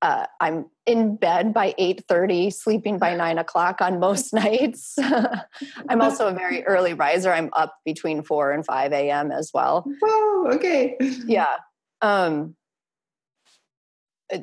uh, 0.00 0.26
I'm 0.40 0.66
in 0.86 1.16
bed 1.16 1.52
by 1.52 1.74
8.30, 1.78 2.52
sleeping 2.52 2.98
by 2.98 3.14
9 3.16 3.38
o'clock 3.38 3.80
on 3.80 3.98
most 3.98 4.32
nights. 4.44 4.96
I'm 5.88 6.00
also 6.00 6.28
a 6.28 6.32
very 6.32 6.64
early 6.64 6.94
riser. 6.94 7.32
I'm 7.32 7.50
up 7.54 7.74
between 7.84 8.22
4 8.22 8.52
and 8.52 8.64
5 8.64 8.92
a.m. 8.92 9.32
as 9.32 9.50
well. 9.52 9.84
Oh, 10.04 10.50
okay. 10.54 10.96
Yeah. 11.00 11.56
Um, 12.00 12.54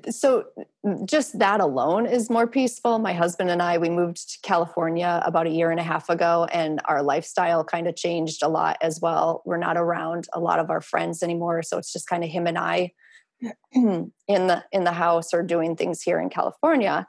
so 0.10 0.46
just 1.06 1.38
that 1.40 1.60
alone 1.60 2.06
is 2.06 2.30
more 2.30 2.48
peaceful. 2.48 2.98
My 3.00 3.14
husband 3.14 3.50
and 3.50 3.62
i 3.62 3.78
we 3.78 3.90
moved 3.90 4.18
to 4.32 4.40
california 4.42 5.22
about 5.26 5.48
a 5.48 5.52
year 5.52 5.72
and 5.72 5.80
a 5.80 5.84
half 5.84 6.10
ago 6.10 6.48
and 6.52 6.82
our 6.86 7.04
lifestyle 7.04 7.64
kind 7.64 7.88
of 7.88 7.96
changed 7.96 8.42
a 8.44 8.48
lot 8.48 8.78
as 8.82 9.00
well. 9.02 9.42
We're 9.46 9.58
not 9.58 9.78
around 9.78 10.28
a 10.34 10.40
lot 10.40 10.60
of 10.60 10.70
our 10.70 10.82
friends 10.82 11.22
anymore 11.22 11.62
so 11.64 11.78
it's 11.78 11.94
just 11.94 12.08
kind 12.08 12.24
of 12.24 12.30
him 12.30 12.48
and 12.48 12.58
i 12.58 12.92
in 13.74 14.12
the 14.28 14.64
in 14.72 14.86
the 14.86 14.92
house 14.92 15.34
or 15.34 15.44
doing 15.44 15.76
things 15.76 16.02
here 16.02 16.20
in 16.20 16.30
california. 16.30 17.08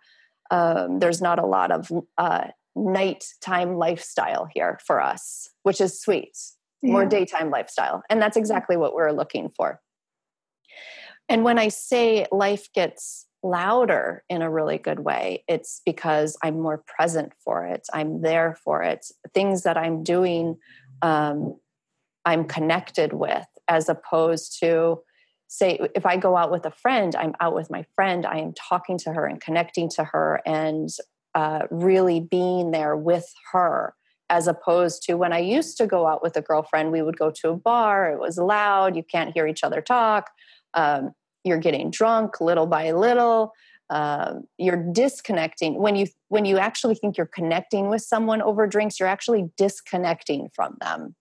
Um, 0.51 1.01
there's 1.01 1.21
not 1.21 1.39
a 1.41 1.47
lot 1.47 1.73
of 1.73 1.91
uh, 2.19 2.49
nighttime 2.77 3.77
lifestyle 3.77 4.49
here 4.53 4.79
for 4.87 5.01
us 5.01 5.51
which 5.63 5.81
is 5.81 6.01
sweet. 6.01 6.37
Yeah. 6.83 6.93
more 6.93 7.07
daytime 7.07 7.51
lifestyle 7.51 8.03
and 8.11 8.21
that's 8.21 8.37
exactly 8.37 8.77
what 8.77 8.95
we're 8.95 9.13
looking 9.13 9.51
for 9.57 9.81
and 11.29 11.45
when 11.45 11.59
I 11.59 11.69
say 11.69 12.27
life 12.31 12.73
gets 12.73 13.27
louder 13.43 14.25
in 14.29 14.43
a 14.43 14.51
really 14.51 14.79
good 14.79 15.01
way, 15.01 15.45
it's 15.49 15.81
because 15.85 16.37
I'm 16.43 16.61
more 16.61 16.83
present 16.87 17.33
for 17.45 17.65
it. 17.67 17.87
I'm 17.93 18.23
there 18.23 18.57
for 18.65 18.83
it. 18.83 19.07
Things 19.35 19.63
that 19.63 19.77
I'm 19.77 20.03
doing, 20.03 20.57
um, 21.03 21.59
I'm 22.25 22.45
connected 22.45 23.13
with, 23.13 23.47
as 23.69 23.89
opposed 23.89 24.59
to, 24.61 25.01
say, 25.49 25.79
if 25.95 26.05
I 26.07 26.17
go 26.17 26.37
out 26.37 26.51
with 26.51 26.65
a 26.67 26.73
friend, 26.73 27.15
I'm 27.15 27.35
out 27.41 27.55
with 27.55 27.71
my 27.71 27.87
friend, 27.95 28.27
I 28.27 28.39
am 28.39 28.53
talking 28.53 28.99
to 28.99 29.13
her 29.13 29.27
and 29.27 29.41
connecting 29.41 29.89
to 29.91 30.05
her 30.05 30.41
and 30.45 30.89
uh, 31.37 31.67
really 31.71 32.19
being 32.21 32.73
there 32.73 32.97
with 32.97 33.33
her 33.53 33.95
as 34.29 34.49
opposed 34.49 35.05
to 35.05 35.15
when 35.15 35.33
I 35.33 35.39
used 35.39 35.77
to 35.77 35.87
go 35.87 36.09
out 36.09 36.21
with 36.21 36.37
a 36.37 36.43
girlfriend, 36.43 36.91
we 36.91 37.01
would 37.01 37.17
go 37.17 37.31
to 37.31 37.51
a 37.51 37.57
bar, 37.57 38.11
it 38.11 38.19
was 38.19 38.39
loud, 38.39 38.97
you 38.97 39.05
can't 39.05 39.33
hear 39.33 39.47
each 39.47 39.63
other 39.63 39.81
talk 39.81 40.31
um, 40.77 41.13
you're 41.43 41.59
getting 41.59 41.91
drunk 41.91 42.41
little 42.41 42.67
by 42.67 42.93
little 42.93 43.53
um, 43.91 44.45
you're 44.59 44.83
disconnecting. 44.93 45.79
When 45.79 45.95
you 45.95 46.09
when 46.29 46.45
you 46.45 46.59
actually 46.59 46.97
think 46.97 47.17
you're 47.17 47.27
connecting 47.27 47.89
with 47.89 48.03
someone 48.03 48.43
over 48.43 48.67
drinks 48.67 48.99
you're 48.99 49.09
actually 49.09 49.51
disconnecting 49.57 50.49
from 50.55 50.77
them. 50.81 51.15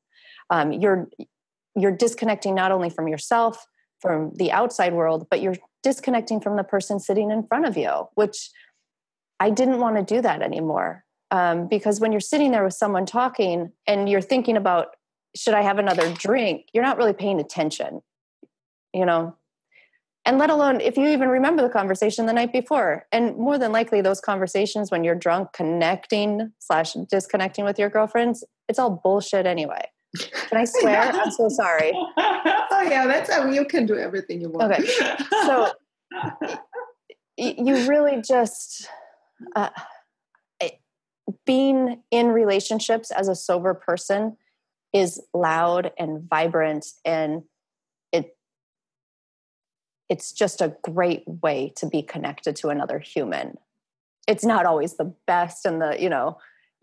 Um, 0.49 0.71
you're 0.71 1.07
you're 1.75 1.95
disconnecting 1.95 2.55
not 2.55 2.71
only 2.71 2.89
from 2.89 3.07
yourself 3.07 3.65
from 4.01 4.33
the 4.35 4.51
outside 4.51 4.93
world 4.93 5.27
but 5.29 5.41
you're 5.41 5.55
disconnecting 5.83 6.39
from 6.39 6.55
the 6.57 6.63
person 6.63 6.99
sitting 6.99 7.31
in 7.31 7.43
front 7.43 7.65
of 7.65 7.77
you 7.77 8.07
which 8.15 8.49
i 9.39 9.49
didn't 9.49 9.79
want 9.79 9.95
to 9.95 10.15
do 10.15 10.21
that 10.21 10.41
anymore. 10.41 11.03
Um, 11.31 11.67
because 11.67 11.99
when 11.99 12.11
you're 12.11 12.21
sitting 12.21 12.51
there 12.51 12.63
with 12.63 12.75
someone 12.75 13.05
talking 13.05 13.71
and 13.87 14.07
you're 14.07 14.21
thinking 14.21 14.57
about 14.57 14.95
should 15.35 15.53
i 15.53 15.61
have 15.61 15.77
another 15.77 16.11
drink? 16.13 16.67
you're 16.73 16.83
not 16.83 16.97
really 16.97 17.13
paying 17.13 17.39
attention 17.39 18.01
you 18.93 19.05
know 19.05 19.35
and 20.25 20.37
let 20.37 20.49
alone 20.49 20.81
if 20.81 20.97
you 20.97 21.07
even 21.07 21.29
remember 21.29 21.61
the 21.61 21.69
conversation 21.69 22.25
the 22.25 22.33
night 22.33 22.51
before. 22.51 23.05
And 23.11 23.37
more 23.37 23.57
than 23.57 23.71
likely 23.71 24.01
those 24.01 24.19
conversations 24.19 24.91
when 24.91 25.03
you're 25.03 25.15
drunk 25.15 25.53
connecting 25.53 26.51
slash 26.59 26.93
disconnecting 27.09 27.65
with 27.65 27.77
your 27.77 27.89
girlfriends 27.89 28.43
it's 28.67 28.79
all 28.79 29.01
bullshit 29.03 29.45
anyway. 29.45 29.83
Can 30.49 30.57
i 30.57 30.65
swear 30.65 31.01
i'm 31.01 31.31
so 31.31 31.49
sorry. 31.49 31.93
Oh 32.77 32.81
yeah 32.81 33.05
that's 33.07 33.31
how 33.31 33.49
you 33.49 33.63
can 33.63 33.85
do 33.85 33.97
everything 33.97 34.41
you 34.41 34.49
want. 34.49 34.73
Okay. 34.73 34.85
So 35.45 35.71
you 37.37 37.87
really 37.87 38.21
just 38.21 38.89
uh, 39.55 39.69
being 41.45 42.01
in 42.11 42.27
relationships 42.27 43.11
as 43.11 43.27
a 43.27 43.35
sober 43.35 43.73
person 43.73 44.35
is 44.93 45.21
loud 45.33 45.91
and 45.97 46.27
vibrant 46.29 46.85
and 47.05 47.43
it's 50.09 50.31
just 50.31 50.61
a 50.61 50.75
great 50.83 51.23
way 51.25 51.73
to 51.77 51.87
be 51.87 52.01
connected 52.01 52.55
to 52.57 52.69
another 52.69 52.99
human. 52.99 53.57
It's 54.27 54.45
not 54.45 54.65
always 54.65 54.97
the 54.97 55.13
best 55.27 55.65
and 55.65 55.81
the 55.81 55.97
you 55.99 56.09
know 56.09 56.37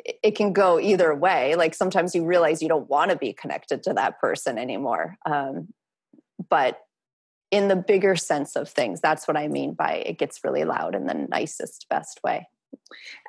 it 0.05 0.35
can 0.35 0.52
go 0.52 0.81
either 0.81 1.14
way. 1.14 1.55
Like 1.55 1.75
sometimes 1.75 2.14
you 2.14 2.25
realize 2.25 2.62
you 2.62 2.69
don't 2.69 2.88
want 2.88 3.11
to 3.11 3.17
be 3.17 3.33
connected 3.33 3.83
to 3.85 3.93
that 3.95 4.21
person 4.21 4.59
anymore 4.59 5.17
um, 5.25 5.69
but 6.49 6.81
in 7.50 7.69
the 7.69 7.76
bigger 7.76 8.17
sense 8.17 8.57
of 8.57 8.69
things 8.69 9.00
that's 9.00 9.29
what 9.29 9.37
i 9.37 9.47
mean 9.47 9.75
by 9.75 10.02
it 10.07 10.19
gets 10.19 10.43
really 10.43 10.64
loud 10.64 10.95
in 10.95 11.07
the 11.07 11.14
nicest 11.14 11.87
best 11.88 12.21
way 12.25 12.49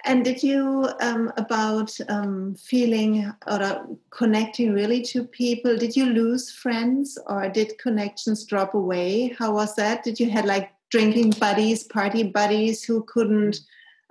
and 0.05 0.25
did 0.25 0.43
you 0.43 0.89
um, 1.01 1.31
about 1.37 1.95
um, 2.09 2.55
feeling 2.55 3.31
or 3.47 3.97
connecting 4.11 4.73
really 4.73 5.01
to 5.03 5.23
people? 5.23 5.77
Did 5.77 5.95
you 5.95 6.05
lose 6.07 6.51
friends 6.51 7.17
or 7.27 7.49
did 7.49 7.77
connections 7.77 8.45
drop 8.45 8.73
away? 8.73 9.35
How 9.39 9.53
was 9.53 9.75
that? 9.75 10.03
Did 10.03 10.19
you 10.19 10.29
had 10.29 10.45
like 10.45 10.71
drinking 10.91 11.31
buddies, 11.39 11.83
party 11.83 12.23
buddies 12.23 12.83
who 12.83 13.03
couldn't 13.03 13.59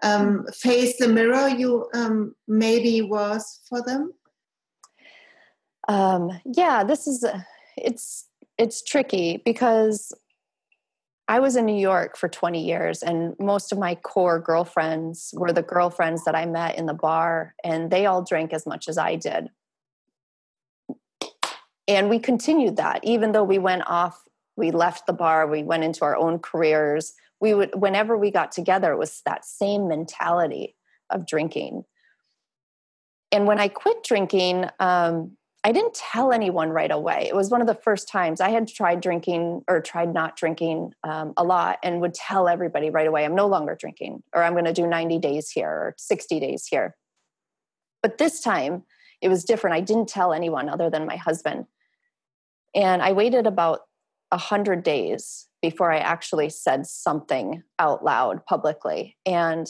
um, 0.02 0.46
face 0.52 0.96
the 0.98 1.08
mirror 1.08 1.48
you 1.48 1.86
um, 1.94 2.34
maybe 2.48 3.02
was 3.02 3.60
for 3.68 3.82
them? 3.82 4.12
Um, 5.88 6.30
yeah, 6.44 6.84
this 6.84 7.06
is 7.06 7.24
it's 7.76 8.26
it's 8.58 8.82
tricky 8.82 9.42
because 9.44 10.12
I 11.28 11.40
was 11.40 11.56
in 11.56 11.66
New 11.66 11.80
York 11.80 12.16
for 12.16 12.28
20 12.28 12.64
years, 12.64 13.02
and 13.02 13.34
most 13.38 13.72
of 13.72 13.78
my 13.78 13.94
core 13.94 14.40
girlfriends 14.40 15.32
were 15.36 15.52
the 15.52 15.62
girlfriends 15.62 16.24
that 16.24 16.34
I 16.34 16.46
met 16.46 16.76
in 16.76 16.86
the 16.86 16.94
bar, 16.94 17.54
and 17.62 17.90
they 17.90 18.06
all 18.06 18.22
drank 18.22 18.52
as 18.52 18.66
much 18.66 18.88
as 18.88 18.98
I 18.98 19.16
did. 19.16 19.48
And 21.88 22.08
we 22.08 22.18
continued 22.18 22.76
that, 22.76 23.00
even 23.02 23.32
though 23.32 23.44
we 23.44 23.58
went 23.58 23.82
off, 23.86 24.22
we 24.56 24.70
left 24.70 25.06
the 25.06 25.12
bar, 25.12 25.46
we 25.46 25.62
went 25.62 25.84
into 25.84 26.04
our 26.04 26.16
own 26.16 26.38
careers. 26.38 27.14
We 27.40 27.54
would, 27.54 27.74
whenever 27.74 28.16
we 28.16 28.30
got 28.30 28.52
together, 28.52 28.92
it 28.92 28.98
was 28.98 29.22
that 29.24 29.44
same 29.44 29.88
mentality 29.88 30.76
of 31.10 31.26
drinking. 31.26 31.84
And 33.30 33.46
when 33.46 33.58
I 33.58 33.68
quit 33.68 34.04
drinking, 34.04 34.66
um, 34.78 35.36
I 35.64 35.70
didn't 35.70 35.94
tell 35.94 36.32
anyone 36.32 36.70
right 36.70 36.90
away. 36.90 37.26
It 37.28 37.36
was 37.36 37.50
one 37.50 37.60
of 37.60 37.68
the 37.68 37.74
first 37.74 38.08
times 38.08 38.40
I 38.40 38.50
had 38.50 38.66
tried 38.66 39.00
drinking 39.00 39.62
or 39.68 39.80
tried 39.80 40.12
not 40.12 40.36
drinking 40.36 40.92
um, 41.04 41.34
a 41.36 41.44
lot 41.44 41.78
and 41.84 42.00
would 42.00 42.14
tell 42.14 42.48
everybody 42.48 42.90
right 42.90 43.06
away, 43.06 43.24
I'm 43.24 43.36
no 43.36 43.46
longer 43.46 43.76
drinking, 43.78 44.24
or 44.34 44.42
I'm 44.42 44.54
going 44.54 44.64
to 44.64 44.72
do 44.72 44.88
90 44.88 45.18
days 45.18 45.50
here 45.50 45.68
or 45.68 45.94
60 45.98 46.40
days 46.40 46.66
here. 46.66 46.96
But 48.02 48.18
this 48.18 48.40
time 48.40 48.82
it 49.20 49.28
was 49.28 49.44
different. 49.44 49.76
I 49.76 49.80
didn't 49.80 50.08
tell 50.08 50.32
anyone 50.32 50.68
other 50.68 50.90
than 50.90 51.06
my 51.06 51.16
husband. 51.16 51.66
And 52.74 53.00
I 53.00 53.12
waited 53.12 53.46
about 53.46 53.82
100 54.30 54.82
days 54.82 55.48
before 55.60 55.92
I 55.92 55.98
actually 55.98 56.48
said 56.48 56.86
something 56.86 57.62
out 57.78 58.04
loud 58.04 58.44
publicly. 58.46 59.16
And 59.24 59.68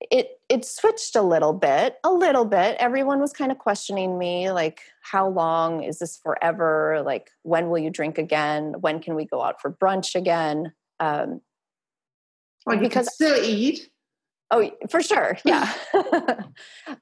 it 0.00 0.40
it 0.48 0.64
switched 0.64 1.16
a 1.16 1.22
little 1.22 1.52
bit 1.52 1.96
a 2.04 2.12
little 2.12 2.44
bit. 2.44 2.76
Everyone 2.78 3.20
was 3.20 3.32
kind 3.32 3.50
of 3.50 3.58
questioning 3.58 4.18
me 4.18 4.50
like 4.50 4.80
how 5.02 5.28
long 5.28 5.82
is 5.82 5.98
this 5.98 6.16
forever? 6.16 7.02
Like 7.04 7.30
when 7.42 7.68
will 7.68 7.78
you 7.78 7.90
drink 7.90 8.18
again? 8.18 8.74
When 8.80 9.00
can 9.00 9.14
we 9.14 9.24
go 9.24 9.42
out 9.42 9.60
for 9.60 9.72
brunch 9.72 10.14
again? 10.14 10.72
Um 11.00 11.40
well, 12.64 12.76
you 12.76 12.82
because 12.82 13.12
still 13.12 13.42
eat? 13.42 13.90
Oh 14.50 14.70
for 14.88 15.02
sure 15.02 15.36
yeah. 15.44 15.72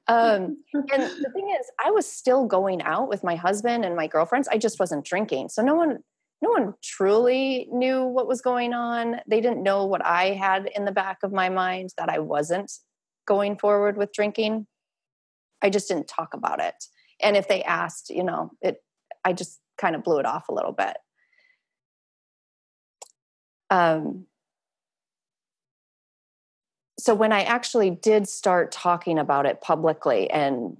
Um 0.07 0.57
and 0.73 0.73
the 0.83 1.31
thing 1.33 1.55
is 1.59 1.71
i 1.83 1.91
was 1.91 2.05
still 2.11 2.45
going 2.45 2.81
out 2.81 3.09
with 3.09 3.23
my 3.23 3.35
husband 3.35 3.85
and 3.85 3.95
my 3.95 4.07
girlfriends. 4.07 4.47
I 4.47 4.57
just 4.57 4.79
wasn't 4.79 5.05
drinking. 5.05 5.49
So 5.49 5.61
no 5.61 5.75
one 5.75 5.99
no 6.41 6.49
one 6.49 6.73
truly 6.83 7.67
knew 7.71 8.03
what 8.03 8.27
was 8.27 8.41
going 8.41 8.73
on. 8.73 9.21
They 9.27 9.41
didn't 9.41 9.63
know 9.63 9.85
what 9.85 10.05
I 10.05 10.33
had 10.33 10.69
in 10.75 10.85
the 10.85 10.91
back 10.91 11.19
of 11.23 11.31
my 11.31 11.49
mind 11.49 11.91
that 11.97 12.09
I 12.09 12.19
wasn't 12.19 12.71
going 13.27 13.57
forward 13.57 13.97
with 13.97 14.13
drinking. 14.13 14.65
I 15.61 15.69
just 15.69 15.87
didn't 15.87 16.07
talk 16.07 16.33
about 16.33 16.59
it. 16.59 16.85
And 17.21 17.37
if 17.37 17.47
they 17.47 17.63
asked, 17.63 18.09
you 18.09 18.23
know, 18.23 18.51
it 18.61 18.83
I 19.23 19.33
just 19.33 19.59
kind 19.77 19.95
of 19.95 20.03
blew 20.03 20.19
it 20.19 20.25
off 20.25 20.49
a 20.49 20.53
little 20.53 20.71
bit. 20.71 20.97
Um 23.69 24.25
so 26.99 27.13
when 27.13 27.31
I 27.31 27.43
actually 27.43 27.91
did 27.91 28.27
start 28.27 28.71
talking 28.71 29.19
about 29.19 29.45
it 29.45 29.61
publicly 29.61 30.29
and 30.31 30.77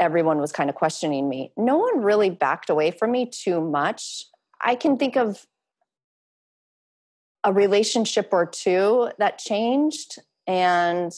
everyone 0.00 0.38
was 0.38 0.50
kind 0.50 0.70
of 0.70 0.76
questioning 0.76 1.28
me, 1.28 1.52
no 1.56 1.76
one 1.76 2.02
really 2.02 2.30
backed 2.30 2.70
away 2.70 2.90
from 2.90 3.10
me 3.10 3.26
too 3.26 3.60
much 3.60 4.24
I 4.62 4.76
can 4.76 4.96
think 4.96 5.16
of 5.16 5.44
a 7.44 7.52
relationship 7.52 8.28
or 8.32 8.46
two 8.46 9.10
that 9.18 9.38
changed 9.38 10.20
and 10.46 11.12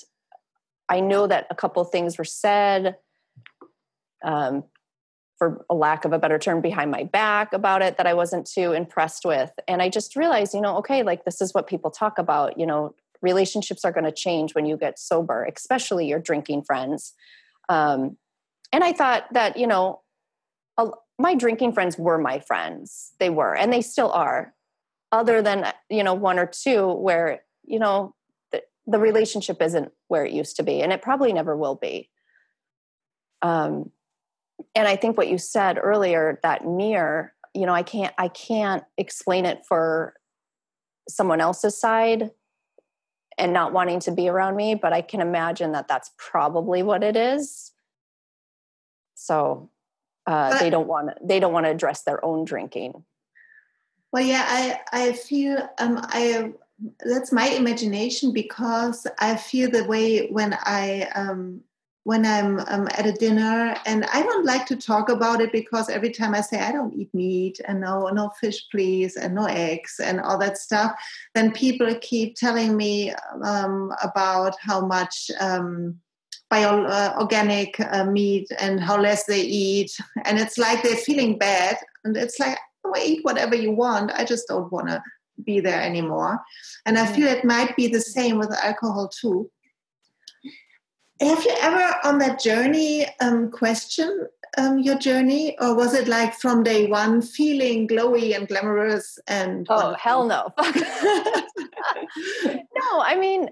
I 0.95 1.01
know 1.01 1.27
that 1.27 1.47
a 1.51 1.55
couple 1.55 1.85
things 1.85 2.17
were 2.19 2.25
said 2.25 2.97
um, 4.25 4.65
for 5.39 5.65
a 5.69 5.75
lack 5.75 6.05
of 6.05 6.13
a 6.13 6.19
better 6.19 6.39
term 6.39 6.61
behind 6.61 6.91
my 6.91 7.05
back 7.05 7.53
about 7.53 7.83
it 7.83 7.97
that 7.99 8.07
I 8.07 8.15
wasn't 8.15 8.47
too 8.47 8.73
impressed 8.73 9.25
with 9.25 9.51
and 9.69 9.83
I 9.83 9.89
just 9.89 10.17
realized 10.17 10.55
you 10.55 10.61
know 10.61 10.77
okay 10.79 11.03
like 11.03 11.25
this 11.25 11.41
is 11.41 11.53
what 11.53 11.67
people 11.67 11.91
talk 11.91 12.19
about 12.19 12.59
you 12.59 12.67
know 12.67 12.95
relationships 13.21 13.85
are 13.85 13.93
going 13.93 14.05
to 14.05 14.13
change 14.13 14.55
when 14.55 14.67
you 14.67 14.77
get 14.77 14.99
sober 14.99 15.45
especially 15.45 16.07
your 16.07 16.21
drinking 16.21 16.63
friends 16.63 17.13
um, 17.69 18.17
and 18.73 18.85
I 18.85 18.93
thought 18.93 19.25
that 19.33 19.57
you 19.57 19.67
know 19.67 20.01
my 21.19 21.35
drinking 21.35 21.73
friends 21.73 21.99
were 21.99 22.19
my 22.19 22.41
friends. 22.41 23.13
They 23.19 23.31
were, 23.31 23.55
and 23.55 23.73
they 23.73 23.83
still 23.83 24.11
are. 24.11 24.53
Other 25.13 25.43
than 25.43 25.73
you 25.89 26.03
know 26.03 26.15
one 26.15 26.39
or 26.39 26.47
two 26.47 26.93
where 26.93 27.45
you 27.65 27.79
know 27.79 28.15
the, 28.87 28.99
relationship 28.99 29.61
isn't 29.63 29.93
where 30.09 30.25
it 30.25 30.33
used 30.33 30.57
to 30.57 30.63
be, 30.63 30.83
and 30.83 30.93
it 30.93 31.03
probably 31.03 31.33
never 31.33 31.57
will 31.57 31.75
be. 31.75 32.11
Um, 33.43 33.91
and 34.75 34.87
I 34.89 34.97
think 34.97 35.17
what 35.17 35.29
you 35.29 35.39
said 35.39 35.79
earlier, 35.83 36.39
that 36.43 36.67
mirror, 36.67 37.33
you 37.55 37.67
know, 37.67 37.75
I 37.75 37.83
can't 37.83 38.15
I 38.19 38.29
can't 38.29 38.85
explain 38.99 39.47
it 39.47 39.63
for 39.67 40.15
someone 41.09 41.41
else's 41.41 41.79
side 41.79 42.31
and 43.37 43.53
not 43.53 43.73
wanting 43.73 44.01
to 44.01 44.13
be 44.13 44.29
around 44.29 44.57
me, 44.57 44.75
but 44.75 44.93
I 44.93 45.03
can 45.03 45.21
imagine 45.21 45.73
that 45.73 45.89
that's 45.89 46.11
probably 46.17 46.83
what 46.83 47.03
it 47.03 47.17
is. 47.17 47.73
So 49.15 49.71
uh, 50.27 50.59
they 50.59 50.71
don't 50.71 50.87
want 50.89 51.11
they 51.23 51.41
don't 51.41 51.53
want 51.53 51.67
to 51.67 51.71
address 51.71 52.03
their 52.03 52.25
own 52.25 52.45
drinking. 52.45 53.05
Well, 54.13 54.23
yeah, 54.23 54.45
I 54.47 54.81
I 54.93 55.13
feel 55.13 55.69
um, 55.79 56.01
I 56.03 56.53
that's 57.01 57.33
my 57.33 57.49
imagination 57.49 58.33
because 58.33 59.07
I 59.19 59.37
feel 59.37 59.71
the 59.71 59.85
way 59.85 60.29
when 60.29 60.57
I 60.63 61.09
um, 61.15 61.63
when 62.05 62.27
I'm 62.27 62.61
um, 62.69 62.87
at 62.93 63.07
a 63.07 63.13
dinner 63.13 63.75
and 63.87 64.05
I 64.13 64.23
don't 64.23 64.45
like 64.45 64.67
to 64.67 64.77
talk 64.77 65.09
about 65.09 65.41
it 65.41 65.53
because 65.53 65.89
every 65.89 66.11
time 66.11 66.35
I 66.35 66.43
say 66.43 66.61
I 66.61 66.71
don't 66.71 66.93
eat 66.95 67.13
meat 67.15 67.61
and 67.67 67.81
no 67.81 68.09
no 68.09 68.31
fish 68.41 68.63
please 68.71 69.17
and 69.17 69.35
no 69.35 69.47
eggs 69.47 70.01
and 70.03 70.21
all 70.21 70.39
that 70.39 70.59
stuff, 70.59 70.93
then 71.35 71.53
people 71.53 71.95
keep 72.01 72.37
telling 72.37 72.77
me 72.77 73.13
um, 73.43 73.93
about 74.03 74.57
how 74.61 74.85
much 74.85 75.31
um, 75.41 75.99
bio 76.51 76.85
uh, 76.85 77.17
organic 77.19 77.81
uh, 77.81 78.05
meat 78.05 78.49
and 78.61 78.81
how 78.81 79.01
less 79.01 79.25
they 79.25 79.41
eat. 79.41 79.91
And 80.25 80.39
it's 80.39 80.59
like 80.59 80.83
they're 80.83 80.97
feeling 80.97 81.39
bad 81.39 81.79
and 82.05 82.17
it's 82.17 82.39
like 82.39 82.59
oh, 82.85 82.95
eat 83.03 83.25
whatever 83.25 83.55
you 83.55 83.73
want. 83.73 84.13
I 84.13 84.25
just 84.25 84.47
don't 84.49 84.71
want 84.71 84.89
to 84.89 85.03
be 85.45 85.61
there 85.61 85.81
anymore. 85.81 86.41
And 86.87 86.99
i 86.99 87.07
feel 87.07 87.27
it 87.27 87.45
might 87.45 87.77
be 87.77 87.89
the 87.89 88.01
same 88.01 88.39
with 88.39 88.53
alcohol 88.53 89.09
too. 89.09 89.51
Have 91.21 91.45
you 91.45 91.55
ever 91.61 91.97
on 92.05 92.19
that 92.19 92.41
journey 92.41 93.07
um, 93.21 93.51
question 93.51 94.27
um, 94.59 94.79
your 94.79 94.99
journey? 94.99 95.57
Or 95.61 95.75
was 95.75 95.95
it 95.95 96.09
like 96.09 96.35
from 96.35 96.63
day 96.63 96.87
one 96.87 97.23
feeling 97.23 97.89
glowy 97.89 98.37
and 98.37 98.49
glamorous 98.49 99.19
and 99.27 99.67
oh 99.71 99.77
wonderful? 99.77 99.99
hell 100.01 100.27
no. 100.27 100.53
No 102.77 103.01
i 103.01 103.17
mean 103.19 103.49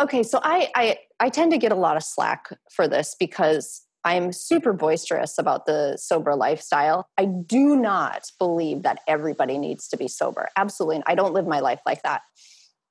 okay 0.00 0.22
so 0.22 0.40
I, 0.42 0.70
I 0.74 0.98
i 1.20 1.28
tend 1.28 1.52
to 1.52 1.58
get 1.58 1.72
a 1.72 1.76
lot 1.76 1.96
of 1.96 2.02
slack 2.02 2.48
for 2.70 2.88
this 2.88 3.14
because 3.18 3.82
i'm 4.08 4.32
super 4.32 4.72
boisterous 4.72 5.38
about 5.38 5.66
the 5.66 5.96
sober 5.96 6.34
lifestyle. 6.34 7.08
I 7.18 7.26
do 7.26 7.76
not 7.76 8.30
believe 8.38 8.82
that 8.82 9.00
everybody 9.06 9.58
needs 9.58 9.88
to 9.88 9.96
be 9.96 10.08
sober. 10.08 10.48
Absolutely 10.56 11.02
i 11.06 11.14
don't 11.14 11.34
live 11.34 11.46
my 11.46 11.60
life 11.60 11.80
like 11.86 12.02
that. 12.02 12.22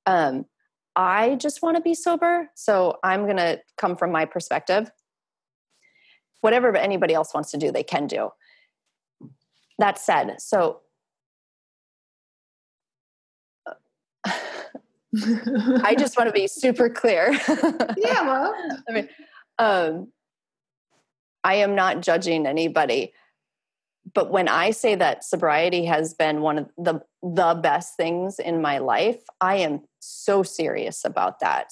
Um 0.05 0.45
i 0.95 1.35
just 1.35 1.61
want 1.61 1.75
to 1.77 1.81
be 1.81 1.93
sober 1.93 2.49
so 2.55 2.97
i'm 3.03 3.23
going 3.25 3.37
to 3.37 3.59
come 3.77 3.95
from 3.95 4.11
my 4.11 4.25
perspective. 4.25 4.91
Whatever 6.41 6.75
anybody 6.77 7.13
else 7.13 7.33
wants 7.33 7.51
to 7.51 7.57
do 7.57 7.71
they 7.71 7.83
can 7.83 8.07
do. 8.07 8.29
That 9.79 9.99
said 9.99 10.35
so 10.39 10.81
I 15.83 15.95
just 15.97 16.17
want 16.17 16.27
to 16.27 16.33
be 16.33 16.47
super 16.47 16.89
clear. 16.89 17.31
yeah, 17.97 18.21
well, 18.23 18.53
I 18.89 18.91
mean, 18.91 19.09
um, 19.57 20.11
I 21.47 21.53
am 21.55 21.75
not 21.75 22.01
judging 22.01 22.45
anybody, 22.45 23.13
but 24.13 24.29
when 24.29 24.49
I 24.49 24.71
say 24.71 24.95
that 24.95 25.23
sobriety 25.23 25.85
has 25.85 26.13
been 26.13 26.41
one 26.41 26.57
of 26.57 26.69
the 26.77 27.01
the 27.23 27.57
best 27.63 27.95
things 27.95 28.37
in 28.37 28.61
my 28.61 28.79
life, 28.79 29.21
I 29.39 29.55
am 29.55 29.83
so 29.99 30.43
serious 30.43 31.05
about 31.05 31.39
that. 31.39 31.71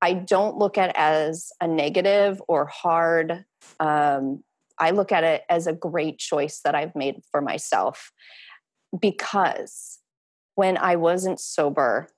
I 0.00 0.14
don't 0.14 0.56
look 0.56 0.78
at 0.78 0.90
it 0.90 0.96
as 0.96 1.52
a 1.60 1.68
negative 1.68 2.40
or 2.48 2.64
hard. 2.64 3.44
Um, 3.78 4.42
I 4.78 4.92
look 4.92 5.12
at 5.12 5.22
it 5.22 5.42
as 5.50 5.66
a 5.66 5.74
great 5.74 6.18
choice 6.18 6.60
that 6.64 6.74
I've 6.74 6.96
made 6.96 7.20
for 7.30 7.42
myself 7.42 8.12
because 8.98 9.98
when 10.54 10.78
I 10.78 10.96
wasn't 10.96 11.40
sober, 11.40 12.08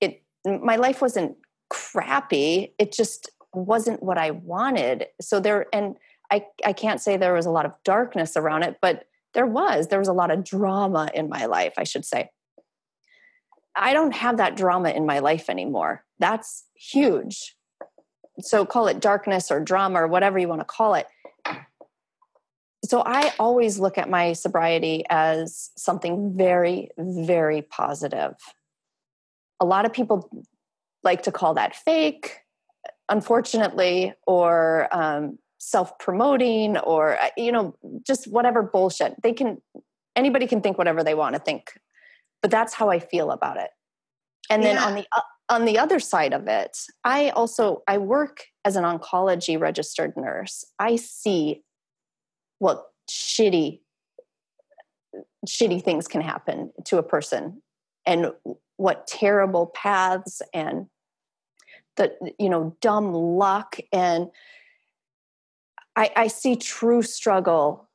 it 0.00 0.24
my 0.44 0.74
life 0.74 1.00
wasn't 1.00 1.36
crappy 1.70 2.74
it 2.78 2.90
just 2.90 3.30
wasn't 3.52 4.02
what 4.02 4.18
i 4.18 4.30
wanted. 4.30 5.06
So 5.20 5.40
there 5.40 5.66
and 5.72 5.96
i 6.30 6.44
i 6.64 6.72
can't 6.72 7.00
say 7.00 7.16
there 7.16 7.34
was 7.34 7.46
a 7.46 7.50
lot 7.50 7.66
of 7.66 7.72
darkness 7.84 8.36
around 8.36 8.62
it 8.62 8.78
but 8.80 9.06
there 9.34 9.46
was 9.46 9.88
there 9.88 9.98
was 9.98 10.08
a 10.08 10.12
lot 10.12 10.30
of 10.30 10.44
drama 10.44 11.08
in 11.14 11.28
my 11.28 11.46
life 11.46 11.74
i 11.76 11.84
should 11.84 12.04
say. 12.04 12.30
I 13.76 13.92
don't 13.92 14.12
have 14.12 14.38
that 14.38 14.56
drama 14.56 14.90
in 14.90 15.06
my 15.06 15.20
life 15.20 15.48
anymore. 15.48 16.04
That's 16.18 16.64
huge. 16.74 17.56
So 18.40 18.66
call 18.66 18.88
it 18.88 19.00
darkness 19.00 19.50
or 19.50 19.60
drama 19.60 20.02
or 20.02 20.08
whatever 20.08 20.38
you 20.38 20.48
want 20.48 20.60
to 20.60 20.64
call 20.64 20.94
it. 20.94 21.06
So 22.84 23.02
i 23.04 23.32
always 23.38 23.78
look 23.78 23.98
at 23.98 24.08
my 24.08 24.32
sobriety 24.32 25.04
as 25.10 25.70
something 25.76 26.36
very 26.36 26.90
very 26.98 27.62
positive. 27.62 28.34
A 29.60 29.66
lot 29.66 29.84
of 29.84 29.92
people 29.92 30.28
like 31.02 31.22
to 31.22 31.32
call 31.32 31.54
that 31.54 31.74
fake 31.76 32.40
unfortunately 33.10 34.14
or 34.26 34.88
um, 34.92 35.38
self-promoting 35.58 36.78
or 36.78 37.18
uh, 37.20 37.28
you 37.36 37.52
know 37.52 37.76
just 38.06 38.26
whatever 38.26 38.62
bullshit. 38.62 39.14
They 39.22 39.32
can 39.32 39.60
anybody 40.16 40.46
can 40.46 40.62
think 40.62 40.78
whatever 40.78 41.04
they 41.04 41.14
want 41.14 41.34
to 41.34 41.40
think 41.40 41.72
but 42.42 42.50
that's 42.50 42.74
how 42.74 42.90
i 42.90 42.98
feel 42.98 43.30
about 43.30 43.56
it. 43.56 43.70
And 44.48 44.62
then 44.62 44.76
yeah. 44.76 44.84
on 44.84 44.94
the 44.94 45.06
uh, 45.16 45.20
on 45.48 45.64
the 45.64 45.78
other 45.78 46.00
side 46.00 46.32
of 46.32 46.46
it 46.48 46.76
i 47.04 47.30
also 47.30 47.82
i 47.86 47.98
work 47.98 48.44
as 48.64 48.76
an 48.76 48.84
oncology 48.84 49.58
registered 49.58 50.16
nurse. 50.16 50.64
I 50.78 50.96
see 50.96 51.62
what 52.58 52.84
shitty 53.10 53.80
shitty 55.46 55.82
things 55.82 56.06
can 56.06 56.20
happen 56.20 56.70
to 56.84 56.98
a 56.98 57.02
person 57.02 57.62
and 58.06 58.32
what 58.76 59.06
terrible 59.06 59.66
paths 59.74 60.42
and 60.52 60.86
the 62.00 62.34
you 62.38 62.48
know 62.48 62.76
dumb 62.80 63.12
luck. 63.12 63.78
And 63.92 64.30
I, 65.94 66.10
I 66.16 66.26
see 66.28 66.56
true 66.56 67.02
struggle 67.02 67.88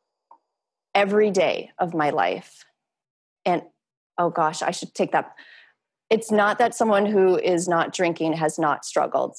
every 0.94 1.32
day 1.32 1.72
of 1.80 1.94
my 1.94 2.12
life. 2.12 2.64
And 3.46 3.64
oh 4.18 4.30
gosh 4.30 4.62
i 4.62 4.72
should 4.72 4.94
take 4.94 5.12
that. 5.12 5.34
It's 6.10 6.32
not 6.32 6.60
that 6.60 6.76
someone 6.76 7.08
who 7.08 7.38
is 7.38 7.68
not 7.68 7.94
drinking 7.94 8.34
has 8.34 8.60
not 8.60 8.86
struggled 8.86 9.36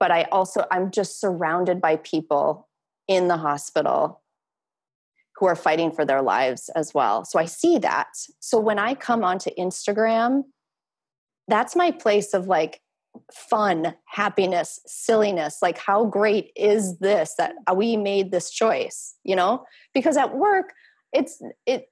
but 0.00 0.10
i 0.10 0.24
also 0.32 0.64
i'm 0.72 0.90
just 0.90 1.20
surrounded 1.20 1.80
by 1.80 1.94
people 1.96 2.68
in 3.06 3.28
the 3.28 3.36
hospital 3.36 4.20
who 5.36 5.46
are 5.46 5.54
fighting 5.56 5.90
for 5.90 6.04
their 6.04 6.22
lives 6.22 6.68
as 6.74 6.92
well. 6.92 7.24
So 7.24 7.38
i 7.38 7.44
see 7.44 7.78
that. 7.78 8.08
So 8.40 8.58
when 8.58 8.78
i 8.78 8.94
come 8.94 9.22
onto 9.24 9.50
instagram 9.56 10.42
that's 11.48 11.74
my 11.74 11.90
place 11.90 12.34
of 12.34 12.46
like 12.46 12.80
fun 13.32 13.94
happiness 14.06 14.80
silliness 14.86 15.58
like 15.60 15.78
how 15.78 16.04
great 16.04 16.50
is 16.56 16.98
this 16.98 17.34
that 17.36 17.54
we 17.74 17.96
made 17.96 18.30
this 18.30 18.50
choice 18.50 19.14
you 19.22 19.36
know 19.36 19.64
because 19.92 20.16
at 20.16 20.34
work 20.34 20.72
it's 21.12 21.42
it 21.66 21.88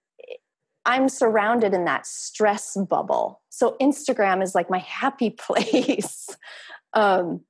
I'm 0.87 1.09
surrounded 1.09 1.74
in 1.74 1.85
that 1.85 2.06
stress 2.06 2.76
bubble. 2.76 3.42
So 3.50 3.76
Instagram 3.80 4.42
is 4.42 4.54
like 4.54 4.70
my 4.70 4.78
happy 4.78 5.30
place. 5.38 6.28
um, 6.94 7.42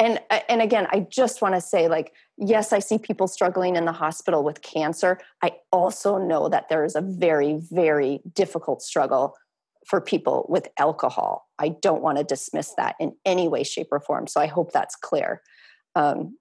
and 0.00 0.20
and 0.48 0.62
again, 0.62 0.86
I 0.90 1.00
just 1.10 1.42
want 1.42 1.56
to 1.56 1.60
say, 1.60 1.88
like, 1.88 2.12
yes, 2.36 2.72
I 2.72 2.78
see 2.78 2.98
people 2.98 3.26
struggling 3.26 3.74
in 3.74 3.84
the 3.84 3.92
hospital 3.92 4.44
with 4.44 4.62
cancer. 4.62 5.18
I 5.42 5.56
also 5.72 6.18
know 6.18 6.48
that 6.48 6.68
there 6.68 6.84
is 6.84 6.94
a 6.94 7.00
very, 7.00 7.58
very 7.72 8.20
difficult 8.32 8.80
struggle 8.80 9.34
for 9.88 10.00
people 10.00 10.44
with 10.48 10.68
alcohol. 10.78 11.48
I 11.58 11.70
don't 11.70 12.02
want 12.02 12.18
to 12.18 12.24
dismiss 12.24 12.74
that 12.76 12.94
in 13.00 13.14
any 13.24 13.48
way, 13.48 13.64
shape, 13.64 13.88
or 13.90 14.00
form. 14.00 14.26
So 14.26 14.40
I 14.40 14.46
hope 14.46 14.70
that's 14.72 14.94
clear. 14.94 15.40
Um, 15.94 16.36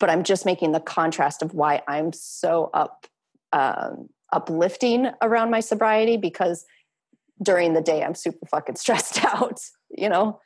but 0.00 0.10
I'm 0.10 0.24
just 0.24 0.44
making 0.44 0.72
the 0.72 0.80
contrast 0.80 1.42
of 1.42 1.54
why 1.54 1.82
I'm 1.86 2.12
so 2.12 2.70
up 2.74 3.06
um, 3.52 4.08
uplifting 4.32 5.10
around 5.22 5.50
my 5.50 5.60
sobriety 5.60 6.16
because 6.16 6.64
during 7.42 7.74
the 7.74 7.80
day 7.80 8.02
I'm 8.02 8.14
super 8.14 8.46
fucking 8.46 8.76
stressed 8.84 9.24
out, 9.24 9.60
you 9.90 10.08
know? 10.08 10.40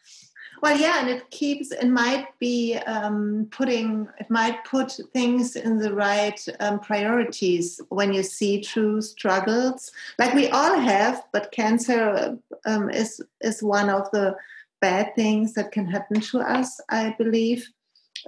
Well, 0.62 0.78
yeah, 0.78 1.00
and 1.00 1.08
it 1.08 1.28
keeps, 1.30 1.72
it 1.72 1.88
might 1.88 2.38
be 2.38 2.76
um, 2.86 3.48
putting, 3.50 4.06
it 4.20 4.30
might 4.30 4.64
put 4.64 4.92
things 5.12 5.56
in 5.56 5.78
the 5.78 5.92
right 5.92 6.40
um, 6.60 6.78
priorities 6.78 7.80
when 7.88 8.12
you 8.12 8.22
see 8.22 8.60
true 8.60 9.02
struggles, 9.02 9.90
like 10.20 10.34
we 10.34 10.48
all 10.50 10.78
have, 10.78 11.24
but 11.32 11.50
cancer 11.50 12.38
um, 12.64 12.90
is, 12.90 13.20
is 13.40 13.60
one 13.60 13.90
of 13.90 14.08
the 14.12 14.36
bad 14.80 15.12
things 15.16 15.54
that 15.54 15.72
can 15.72 15.84
happen 15.84 16.20
to 16.20 16.38
us, 16.38 16.80
I 16.88 17.16
believe. 17.18 17.68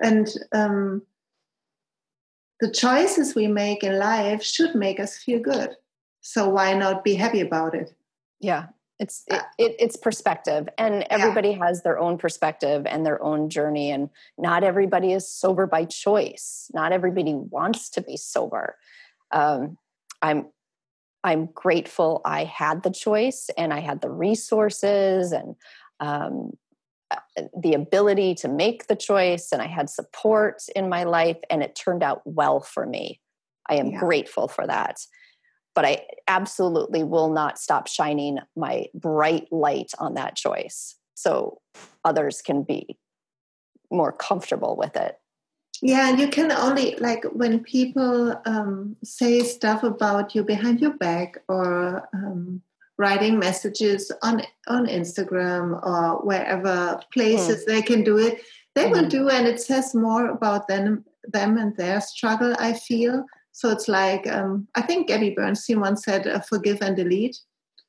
And 0.03 0.29
um, 0.51 1.03
the 2.59 2.71
choices 2.71 3.37
we 3.37 3.47
make 3.47 3.85
in 3.85 3.97
life 3.97 4.43
should 4.43 4.75
make 4.75 4.99
us 4.99 5.17
feel 5.17 5.39
good. 5.39 5.77
So 6.21 6.49
why 6.49 6.75
not 6.75 7.05
be 7.05 7.15
happy 7.15 7.43
about 7.43 7.77
it? 7.77 7.95
Yeah, 8.41 8.67
it's 9.01 9.25
it, 9.27 9.43
it, 9.59 9.77
it's 9.79 9.97
perspective, 9.97 10.69
and 10.79 11.05
everybody 11.11 11.51
yeah. 11.51 11.67
has 11.67 11.83
their 11.83 11.99
own 11.99 12.17
perspective 12.17 12.87
and 12.87 13.05
their 13.05 13.23
own 13.23 13.51
journey, 13.51 13.91
and 13.91 14.09
not 14.39 14.63
everybody 14.63 15.13
is 15.13 15.29
sober 15.29 15.67
by 15.67 15.85
choice. 15.85 16.71
Not 16.73 16.93
everybody 16.93 17.35
wants 17.35 17.91
to 17.91 18.03
be 18.03 18.17
sober. 18.17 18.77
Um, 19.33 19.79
I'm 20.23 20.47
I'm 21.25 21.47
grateful 21.47 22.21
I 22.25 22.45
had 22.45 22.83
the 22.83 22.91
choice 22.91 23.49
and 23.57 23.73
I 23.73 23.81
had 23.81 24.03
the 24.03 24.11
resources 24.11 25.33
and 25.33 25.57
um, 25.99 26.53
the 27.59 27.75
ability 27.75 28.35
to 28.37 28.49
make 28.49 28.87
the 28.87 28.97
choice 28.97 29.51
and 29.51 29.63
I 29.63 29.67
had 29.67 29.89
support 29.89 30.63
in 30.77 30.89
my 30.89 31.05
life 31.05 31.39
and 31.49 31.63
it 31.63 31.75
turned 31.75 32.03
out 32.03 32.21
well 32.27 32.61
for 32.61 32.87
me. 32.87 33.21
I 33.69 33.77
am 33.77 33.93
yeah. 33.93 34.01
grateful 34.01 34.49
for 34.49 34.67
that. 34.67 34.99
But 35.75 35.85
I 35.85 36.05
absolutely 36.29 37.03
will 37.03 37.31
not 37.31 37.59
stop 37.59 37.89
shining 37.89 38.39
my 38.57 38.87
bright 38.95 39.53
light 39.53 39.93
on 39.99 40.15
that 40.15 40.37
choice 40.37 40.97
so 41.15 41.61
others 42.05 42.43
can 42.43 42.63
be 42.63 42.97
more 43.91 44.13
comfortable 44.13 44.77
with 44.77 44.97
it. 44.97 45.19
Yeah, 45.83 46.09
and 46.09 46.19
you 46.19 46.29
can 46.29 46.53
only 46.53 46.97
like 46.97 47.25
when 47.33 47.61
people 47.61 48.41
um, 48.47 48.97
say 49.03 49.41
stuff 49.41 49.83
about 49.83 50.35
you 50.35 50.45
behind 50.45 50.81
your 50.81 50.95
back 50.95 51.39
or 51.49 52.09
um, 52.15 52.63
writing 52.97 53.39
messages 53.39 54.11
on 54.23 54.43
on 54.69 54.87
Instagram 54.87 55.85
or 55.85 56.25
wherever 56.25 57.01
places 57.13 57.65
mm. 57.65 57.67
they 57.67 57.83
can 57.83 58.05
do 58.05 58.19
it, 58.19 58.43
they 58.75 58.85
mm. 58.85 58.93
will 58.93 58.99
mm-hmm. 59.01 59.09
do, 59.09 59.29
and 59.29 59.47
it 59.47 59.61
says 59.61 59.95
more 59.95 60.31
about 60.31 60.69
them 60.69 61.05
them 61.33 61.59
and 61.59 61.77
their 61.77 62.01
struggle. 62.01 62.55
I 62.59 62.75
feel 62.75 63.25
so. 63.55 63.71
It's 63.71 63.89
like 63.89 64.27
um, 64.27 64.69
I 64.75 64.83
think 64.83 65.09
Gabby 65.09 65.31
Bernstein 65.31 65.81
once 65.81 66.05
said, 66.05 66.27
uh, 66.27 66.41
"Forgive 66.41 66.83
and 66.83 66.97
delete." 66.97 67.39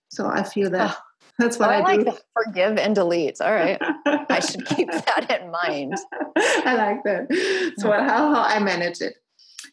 So 0.10 0.28
I 0.28 0.44
feel 0.44 0.70
that. 0.72 0.96
Oh. 0.96 1.02
That's 1.38 1.60
what 1.60 1.68
oh, 1.68 1.74
I, 1.74 1.78
I 1.80 1.96
like. 1.98 2.22
Forgive 2.46 2.78
and 2.78 2.96
delete. 2.96 3.42
All 3.42 3.54
right, 3.54 3.78
I 4.06 4.40
should 4.40 4.66
keep 4.76 4.90
that 4.90 5.42
in 5.42 5.52
mind. 5.52 5.96
I 6.38 6.76
like 6.76 7.04
that. 7.04 7.74
So 7.78 7.92
how, 7.92 8.34
how 8.34 8.42
I 8.42 8.60
manage 8.60 9.02
it. 9.02 9.16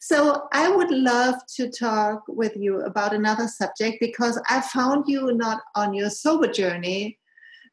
So 0.01 0.49
I 0.53 0.69
would 0.69 0.91
love 0.91 1.37
to 1.57 1.71
talk 1.71 2.25
with 2.27 2.57
you 2.57 2.81
about 2.81 3.15
another 3.15 3.47
subject 3.47 3.99
because 4.01 4.43
I 4.51 4.61
found 4.61 5.05
you 5.07 5.33
not 5.33 5.61
on 5.77 5.95
your 5.95 6.11
sober 6.11 6.49
journey, 6.49 7.21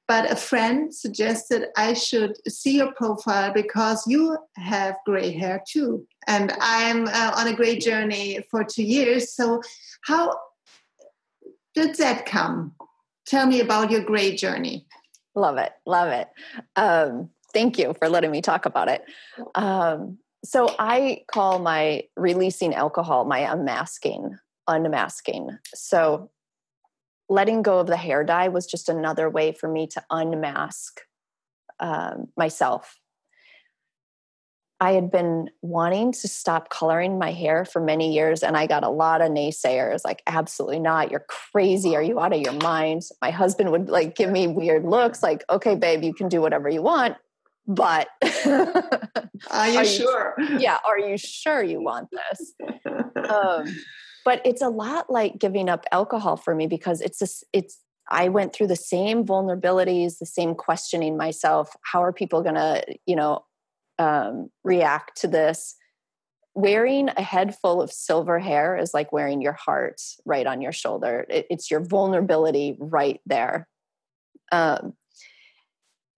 but 0.09 0.31
a 0.31 0.35
friend 0.35 0.93
suggested 0.93 1.67
I 1.77 1.93
should 1.93 2.35
see 2.51 2.77
your 2.77 2.91
profile 2.93 3.53
because 3.53 4.07
you 4.07 4.39
have 4.55 4.95
gray 5.05 5.31
hair 5.31 5.61
too. 5.69 6.07
And 6.25 6.51
I'm 6.59 7.07
uh, 7.07 7.33
on 7.37 7.45
a 7.45 7.53
great 7.53 7.79
journey 7.79 8.43
for 8.49 8.63
two 8.63 8.83
years. 8.83 9.31
So, 9.31 9.61
how 10.01 10.35
did 11.75 11.95
that 11.97 12.25
come? 12.25 12.73
Tell 13.27 13.45
me 13.45 13.61
about 13.61 13.91
your 13.91 14.03
gray 14.03 14.35
journey. 14.35 14.87
Love 15.35 15.59
it. 15.59 15.73
Love 15.85 16.09
it. 16.09 16.27
Um, 16.75 17.29
thank 17.53 17.77
you 17.77 17.93
for 17.99 18.09
letting 18.09 18.31
me 18.31 18.41
talk 18.41 18.65
about 18.65 18.89
it. 18.89 19.03
Um, 19.53 20.17
so 20.43 20.73
I 20.79 21.23
call 21.31 21.59
my 21.59 22.05
releasing 22.17 22.73
alcohol 22.73 23.25
my 23.25 23.41
unmasking, 23.41 24.39
unmasking. 24.67 25.55
So 25.75 26.31
letting 27.29 27.61
go 27.61 27.79
of 27.79 27.87
the 27.87 27.97
hair 27.97 28.23
dye 28.23 28.47
was 28.47 28.65
just 28.65 28.89
another 28.89 29.29
way 29.29 29.51
for 29.51 29.69
me 29.69 29.87
to 29.87 30.03
unmask 30.09 31.01
um, 31.79 32.27
myself. 32.35 32.97
I 34.81 34.93
had 34.93 35.11
been 35.11 35.49
wanting 35.61 36.13
to 36.13 36.27
stop 36.29 36.69
coloring 36.69 37.19
my 37.19 37.33
hair 37.33 37.65
for 37.65 37.81
many 37.81 38.13
years, 38.13 38.43
and 38.43 38.55
I 38.55 38.65
got 38.65 38.85
a 38.85 38.89
lot 38.89 39.21
of 39.21 39.29
naysayers 39.29 40.05
like, 40.05 40.23
absolutely 40.25 40.79
not. 40.79 41.11
You're 41.11 41.25
crazy. 41.27 41.97
Are 41.97 42.01
you 42.01 42.19
out 42.19 42.33
of 42.33 42.39
your 42.39 42.53
mind? 42.53 43.03
My 43.21 43.29
husband 43.29 43.71
would 43.71 43.89
like 43.89 44.15
give 44.15 44.29
me 44.29 44.47
weird 44.47 44.85
looks 44.85 45.21
like, 45.21 45.43
okay, 45.49 45.75
babe, 45.75 46.03
you 46.03 46.13
can 46.13 46.29
do 46.29 46.41
whatever 46.41 46.69
you 46.69 46.81
want 46.81 47.17
but 47.69 48.07
are, 48.23 48.29
you, 48.45 49.49
are 49.51 49.69
you 49.69 49.85
sure? 49.85 50.35
Yeah, 50.57 50.79
are 50.85 50.97
you 50.97 51.17
sure 51.17 51.61
you 51.61 51.81
want 51.81 52.09
this? 52.09 52.53
um, 53.29 53.67
but 54.25 54.41
it's 54.45 54.61
a 54.61 54.69
lot 54.69 55.09
like 55.09 55.39
giving 55.39 55.69
up 55.69 55.85
alcohol 55.91 56.37
for 56.37 56.55
me 56.55 56.67
because 56.67 57.01
it's 57.01 57.21
a, 57.21 57.27
it's 57.53 57.79
I 58.11 58.29
went 58.29 58.53
through 58.53 58.67
the 58.67 58.75
same 58.75 59.25
vulnerabilities, 59.25 60.17
the 60.17 60.25
same 60.25 60.55
questioning 60.55 61.15
myself. 61.15 61.75
How 61.83 62.03
are 62.03 62.13
people 62.13 62.41
going 62.41 62.55
to, 62.55 62.83
you 63.05 63.15
know, 63.15 63.45
um, 63.99 64.49
react 64.63 65.21
to 65.21 65.27
this? 65.27 65.75
Wearing 66.55 67.09
a 67.09 67.21
head 67.21 67.55
full 67.55 67.81
of 67.81 67.91
silver 67.91 68.39
hair 68.39 68.75
is 68.75 68.93
like 68.93 69.13
wearing 69.13 69.41
your 69.41 69.53
heart 69.53 70.01
right 70.25 70.47
on 70.47 70.61
your 70.61 70.71
shoulder. 70.71 71.25
It, 71.29 71.45
it's 71.49 71.69
your 71.69 71.81
vulnerability 71.81 72.75
right 72.79 73.21
there. 73.27 73.67
Um, 74.51 74.93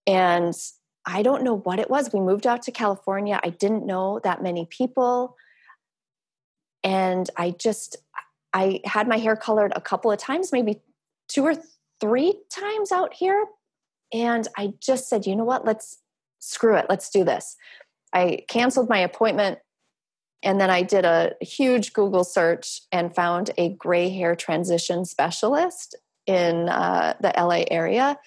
and 0.08 0.54
I 1.06 1.24
don't 1.24 1.44
know 1.44 1.58
what 1.58 1.80
it 1.80 1.90
was. 1.90 2.14
We 2.14 2.22
moved 2.22 2.48
out 2.48 2.62
to 2.64 2.72
California. 2.72 3.40
I 3.44 3.50
didn't 3.50 3.86
know 3.86 4.20
that 4.24 4.42
many 4.42 4.66
people. 4.70 5.36
And 6.84 7.30
I 7.38 7.52
just, 7.52 7.98
I 8.54 8.82
had 8.86 9.08
my 9.08 9.17
hair 9.17 9.36
colored 9.36 9.74
a 9.76 9.82
couple 9.82 10.12
of 10.12 10.17
times, 10.17 10.52
maybe 10.52 10.82
two 11.28 11.44
or 11.44 11.54
three 12.00 12.39
times 12.50 12.91
out 12.91 13.13
here. 13.13 13.46
And 14.13 14.48
I 14.58 14.74
just 14.80 15.08
said, 15.08 15.26
you 15.26 15.36
know 15.36 15.44
what? 15.44 15.65
Let's 15.65 16.00
screw 16.39 16.76
it. 16.76 16.88
Let's 16.89 17.10
do 17.10 17.24
this. 17.24 17.56
I 18.13 18.44
canceled 18.50 18.89
my 18.89 19.00
appointment. 19.00 19.60
And 20.44 20.60
then 20.60 20.72
I 20.72 20.82
did 20.82 21.06
a 21.06 21.36
huge 21.39 21.94
Google 21.94 22.24
search 22.24 22.82
and 22.91 23.13
found 23.13 23.52
a 23.58 23.70
gray 23.70 24.10
hair 24.10 24.36
transition 24.36 25.06
specialist 25.06 25.96
in 26.26 26.67
uh, 26.67 27.13
the 27.22 27.32
LA 27.38 27.63
area 27.70 28.17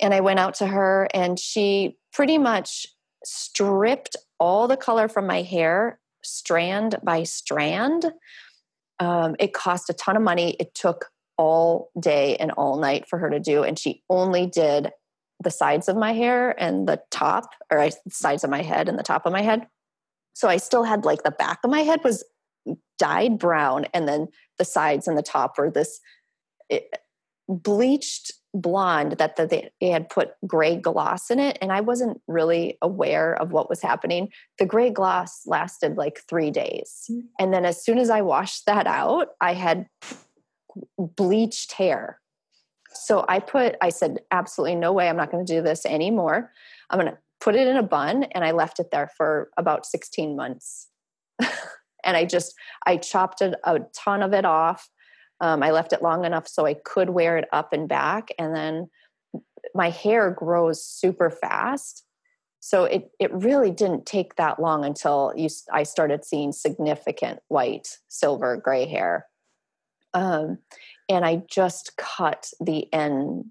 and 0.00 0.14
I 0.14 0.20
went 0.20 0.38
out 0.38 0.54
to 0.54 0.66
her, 0.66 1.08
and 1.14 1.38
she 1.38 1.96
pretty 2.12 2.38
much 2.38 2.86
stripped 3.24 4.16
all 4.38 4.68
the 4.68 4.76
color 4.76 5.08
from 5.08 5.26
my 5.26 5.42
hair, 5.42 5.98
strand 6.26 6.96
by 7.02 7.22
strand. 7.22 8.12
Um, 8.98 9.36
it 9.38 9.52
cost 9.52 9.90
a 9.90 9.94
ton 9.94 10.16
of 10.16 10.22
money. 10.22 10.56
It 10.58 10.74
took 10.74 11.10
all 11.38 11.90
day 12.00 12.36
and 12.36 12.50
all 12.52 12.78
night 12.78 13.08
for 13.08 13.18
her 13.18 13.30
to 13.30 13.40
do, 13.40 13.62
and 13.62 13.78
she 13.78 14.02
only 14.08 14.46
did 14.46 14.90
the 15.42 15.50
sides 15.50 15.88
of 15.88 15.96
my 15.96 16.12
hair 16.12 16.58
and 16.60 16.88
the 16.88 17.02
top, 17.10 17.50
or 17.70 17.78
I, 17.78 17.90
sides 18.08 18.42
of 18.42 18.50
my 18.50 18.62
head 18.62 18.88
and 18.88 18.98
the 18.98 19.02
top 19.02 19.26
of 19.26 19.32
my 19.32 19.42
head. 19.42 19.66
So 20.32 20.48
I 20.48 20.56
still 20.56 20.84
had 20.84 21.04
like 21.04 21.22
the 21.22 21.30
back 21.30 21.58
of 21.62 21.70
my 21.70 21.80
head 21.80 22.00
was 22.02 22.24
dyed 22.98 23.38
brown, 23.38 23.86
and 23.92 24.08
then 24.08 24.28
the 24.58 24.64
sides 24.64 25.06
and 25.06 25.16
the 25.16 25.22
top 25.22 25.58
were 25.58 25.70
this. 25.70 26.00
Bleached 27.48 28.32
blonde 28.60 29.12
that 29.12 29.36
the, 29.36 29.70
they 29.80 29.88
had 29.90 30.08
put 30.08 30.30
gray 30.46 30.76
gloss 30.76 31.30
in 31.30 31.38
it 31.38 31.58
and 31.60 31.70
i 31.70 31.80
wasn't 31.80 32.20
really 32.26 32.78
aware 32.80 33.34
of 33.34 33.52
what 33.52 33.68
was 33.68 33.82
happening. 33.82 34.28
The 34.58 34.66
gray 34.66 34.90
gloss 34.90 35.46
lasted 35.46 35.96
like 35.96 36.22
three 36.28 36.50
days. 36.50 37.04
Mm. 37.10 37.22
and 37.38 37.54
then 37.54 37.64
as 37.64 37.84
soon 37.84 37.98
as 37.98 38.10
i 38.10 38.20
washed 38.22 38.66
that 38.66 38.86
out 38.86 39.28
i 39.40 39.52
had 39.52 39.86
bleached 40.98 41.72
hair. 41.72 42.20
So 42.92 43.24
i 43.28 43.38
put 43.38 43.76
i 43.80 43.90
said 43.90 44.20
absolutely 44.30 44.76
no 44.76 44.92
way 44.92 45.08
i'm 45.08 45.16
not 45.16 45.30
going 45.30 45.44
to 45.44 45.54
do 45.54 45.62
this 45.62 45.84
anymore. 45.86 46.50
I'm 46.90 46.98
going 46.98 47.12
to 47.12 47.18
put 47.40 47.54
it 47.54 47.68
in 47.68 47.76
a 47.76 47.82
bun 47.82 48.24
and 48.24 48.44
i 48.44 48.52
left 48.52 48.80
it 48.80 48.90
there 48.90 49.10
for 49.16 49.50
about 49.56 49.86
16 49.86 50.36
months. 50.36 50.88
And 52.04 52.16
i 52.16 52.24
just 52.24 52.54
i 52.86 52.96
chopped 52.96 53.40
a, 53.40 53.58
a 53.64 53.80
ton 53.92 54.22
of 54.22 54.32
it 54.32 54.44
off 54.44 54.88
um, 55.40 55.62
I 55.62 55.70
left 55.70 55.92
it 55.92 56.02
long 56.02 56.24
enough 56.24 56.48
so 56.48 56.66
I 56.66 56.74
could 56.74 57.10
wear 57.10 57.36
it 57.36 57.48
up 57.52 57.72
and 57.72 57.88
back. 57.88 58.28
And 58.38 58.54
then 58.54 58.88
my 59.74 59.90
hair 59.90 60.30
grows 60.30 60.84
super 60.84 61.30
fast. 61.30 62.04
So 62.60 62.84
it, 62.84 63.10
it 63.20 63.32
really 63.32 63.70
didn't 63.70 64.06
take 64.06 64.36
that 64.36 64.58
long 64.58 64.84
until 64.84 65.32
you, 65.36 65.48
I 65.72 65.82
started 65.82 66.24
seeing 66.24 66.52
significant 66.52 67.40
white, 67.48 67.98
silver, 68.08 68.56
gray 68.56 68.86
hair. 68.86 69.26
Um, 70.14 70.58
and 71.08 71.24
I 71.24 71.42
just 71.48 71.96
cut 71.96 72.50
the 72.60 72.92
end 72.92 73.46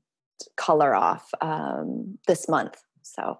color 0.57 0.95
off 0.95 1.29
um, 1.39 2.17
this 2.27 2.49
month. 2.49 2.77
So. 3.03 3.39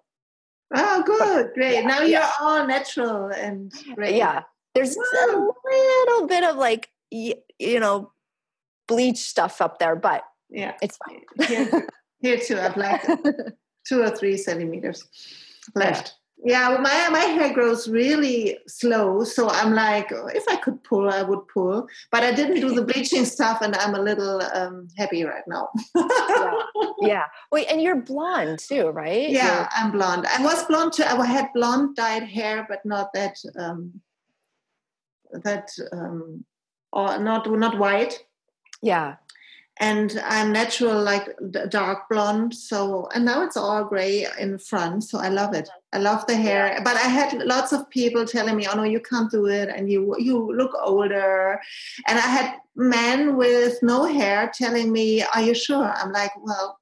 Oh, 0.74 1.04
good, 1.04 1.52
great. 1.54 1.76
Yeah, 1.76 1.82
now 1.82 2.00
you're 2.00 2.10
yeah. 2.22 2.32
all 2.40 2.66
natural 2.66 3.28
and 3.28 3.72
great. 3.96 4.16
Yeah, 4.16 4.44
there's 4.74 4.96
a 4.96 5.28
little 5.28 6.28
bit 6.28 6.44
of 6.44 6.56
like 6.58 6.90
you 7.12 7.80
know 7.80 8.12
bleach 8.88 9.18
stuff 9.18 9.62
up 9.62 9.80
there, 9.80 9.96
but 9.96 10.24
yeah, 10.50 10.74
it's 10.82 10.98
fine. 10.98 11.22
here, 11.48 11.88
here 12.20 12.38
too, 12.38 12.60
I've 12.60 12.78
like 12.78 13.04
two 13.88 14.02
or 14.02 14.10
three 14.10 14.38
centimeters 14.38 15.04
left. 15.76 16.16
Yeah. 16.44 16.72
yeah, 16.72 16.78
my 16.78 17.10
my 17.10 17.26
hair 17.26 17.54
grows 17.54 17.88
really 17.88 18.58
slow, 18.68 19.24
so 19.24 19.50
I'm 19.50 19.74
like, 19.74 20.12
if 20.12 20.44
I 20.50 20.58
could 20.58 20.84
pull, 20.84 21.10
I 21.10 21.24
would 21.24 21.48
pull. 21.48 21.88
But 22.12 22.24
I 22.24 22.34
didn't 22.34 22.62
do 22.62 22.74
the 22.74 22.84
bleaching 22.94 23.26
stuff, 23.26 23.62
and 23.62 23.76
I'm 23.76 23.96
a 23.96 24.02
little 24.02 24.42
um, 24.54 24.88
happy 24.98 25.24
right 25.24 25.44
now. 25.48 25.70
yeah. 25.96 26.52
yeah. 27.02 27.24
Wait, 27.52 27.68
and 27.72 27.82
you're 27.82 28.02
blonde 28.02 28.60
too, 28.60 28.90
right? 28.90 29.30
Yeah, 29.30 29.60
you're... 29.60 29.70
I'm 29.72 29.92
blonde. 29.92 30.28
I 30.28 30.44
was 30.44 30.66
blonde 30.66 30.94
too. 30.94 31.04
I 31.04 31.26
had 31.26 31.50
blonde 31.54 31.96
dyed 31.96 32.24
hair, 32.24 32.66
but 32.70 32.86
not 32.86 33.14
that 33.14 33.38
um, 33.58 34.02
that 35.32 35.70
um, 35.92 36.46
or 36.92 37.18
not 37.18 37.50
not 37.50 37.78
white. 37.78 38.24
Yeah. 38.86 39.16
And 39.78 40.22
I'm 40.24 40.54
natural, 40.54 41.04
like 41.04 41.28
dark 41.68 42.08
blonde. 42.10 42.56
So, 42.56 43.10
and 43.14 43.26
now 43.26 43.44
it's 43.44 43.58
all 43.58 43.84
gray 43.84 44.26
in 44.40 44.58
front. 44.58 45.04
So 45.04 45.20
I 45.20 45.28
love 45.28 45.54
it. 45.54 45.68
I 45.92 45.98
love 45.98 46.26
the 46.28 46.36
hair. 46.36 46.68
Yeah. 46.68 46.82
But 46.82 46.96
I 46.96 47.08
had 47.10 47.34
lots 47.44 47.74
of 47.74 47.90
people 47.90 48.26
telling 48.26 48.56
me, 48.56 48.68
"Oh 48.72 48.76
no, 48.76 48.84
you 48.84 49.02
can't 49.02 49.30
do 49.30 49.48
it, 49.48 49.68
and 49.68 49.92
you 49.92 50.16
you 50.18 50.56
look 50.56 50.72
older." 50.82 51.60
And 52.08 52.18
I 52.18 52.28
had 52.38 52.56
men 52.78 53.36
with 53.36 53.84
no 53.84 54.06
hair 54.06 54.50
telling 54.54 54.94
me, 54.94 55.24
"Are 55.24 55.42
you 55.42 55.54
sure?" 55.54 55.92
I'm 55.92 56.14
like, 56.14 56.32
"Well, 56.42 56.80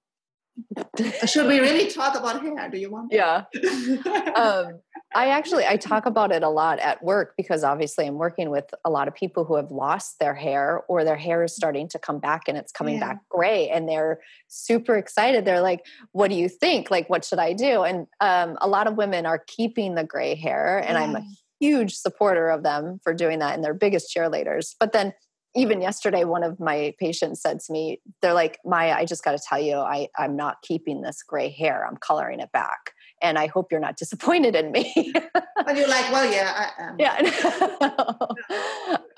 should 1.25 1.47
we 1.47 1.59
really 1.59 1.89
talk 1.89 2.15
about 2.15 2.43
hair? 2.43 2.69
Do 2.69 2.77
you 2.77 2.91
want? 2.91 3.11
Yeah. 3.11 3.45
um, 4.35 4.79
I 5.15 5.29
actually 5.29 5.65
I 5.65 5.77
talk 5.77 6.05
about 6.05 6.31
it 6.31 6.43
a 6.43 6.49
lot 6.49 6.79
at 6.79 7.03
work 7.03 7.33
because 7.37 7.63
obviously 7.63 8.07
I'm 8.07 8.15
working 8.15 8.49
with 8.49 8.73
a 8.83 8.89
lot 8.89 9.07
of 9.07 9.13
people 9.13 9.45
who 9.45 9.55
have 9.55 9.71
lost 9.71 10.19
their 10.19 10.33
hair 10.33 10.81
or 10.87 11.03
their 11.03 11.15
hair 11.15 11.43
is 11.43 11.55
starting 11.55 11.87
to 11.89 11.99
come 11.99 12.19
back 12.19 12.43
and 12.47 12.57
it's 12.57 12.71
coming 12.71 12.95
yeah. 12.95 13.07
back 13.07 13.19
gray 13.29 13.69
and 13.69 13.87
they're 13.87 14.19
super 14.47 14.95
excited. 14.97 15.45
They're 15.45 15.61
like, 15.61 15.85
"What 16.11 16.29
do 16.29 16.35
you 16.35 16.49
think? 16.49 16.89
Like, 16.89 17.09
what 17.09 17.23
should 17.25 17.39
I 17.39 17.53
do?" 17.53 17.83
And 17.83 18.07
um, 18.19 18.57
a 18.61 18.67
lot 18.67 18.87
of 18.87 18.95
women 18.95 19.25
are 19.25 19.43
keeping 19.47 19.95
the 19.95 20.03
gray 20.03 20.35
hair, 20.35 20.79
and 20.79 20.97
yeah. 20.97 21.03
I'm 21.03 21.15
a 21.15 21.25
huge 21.59 21.93
supporter 21.93 22.49
of 22.49 22.63
them 22.63 22.99
for 23.03 23.13
doing 23.13 23.39
that, 23.39 23.55
and 23.55 23.63
they're 23.63 23.73
biggest 23.73 24.13
cheerleaders. 24.15 24.75
But 24.79 24.93
then 24.93 25.13
even 25.55 25.81
yesterday 25.81 26.23
one 26.23 26.43
of 26.43 26.59
my 26.59 26.93
patients 26.99 27.41
said 27.41 27.59
to 27.59 27.71
me 27.71 28.01
they're 28.21 28.33
like 28.33 28.59
maya 28.65 28.95
i 28.97 29.05
just 29.05 29.23
got 29.23 29.33
to 29.33 29.39
tell 29.47 29.59
you 29.59 29.75
I, 29.75 30.07
i'm 30.17 30.35
not 30.35 30.61
keeping 30.63 31.01
this 31.01 31.21
gray 31.23 31.49
hair 31.49 31.85
i'm 31.87 31.97
coloring 31.97 32.39
it 32.39 32.51
back 32.51 32.93
and 33.23 33.39
i 33.39 33.47
hope 33.47 33.71
you're 33.71 33.79
not 33.79 33.97
disappointed 33.97 34.55
in 34.55 34.71
me. 34.71 34.93
And 35.65 35.77
you're 35.77 35.87
like 35.87 36.11
well 36.11 36.29
yeah 36.29 36.71
I 36.77 36.83
am. 36.83 36.95
yeah 36.99 37.15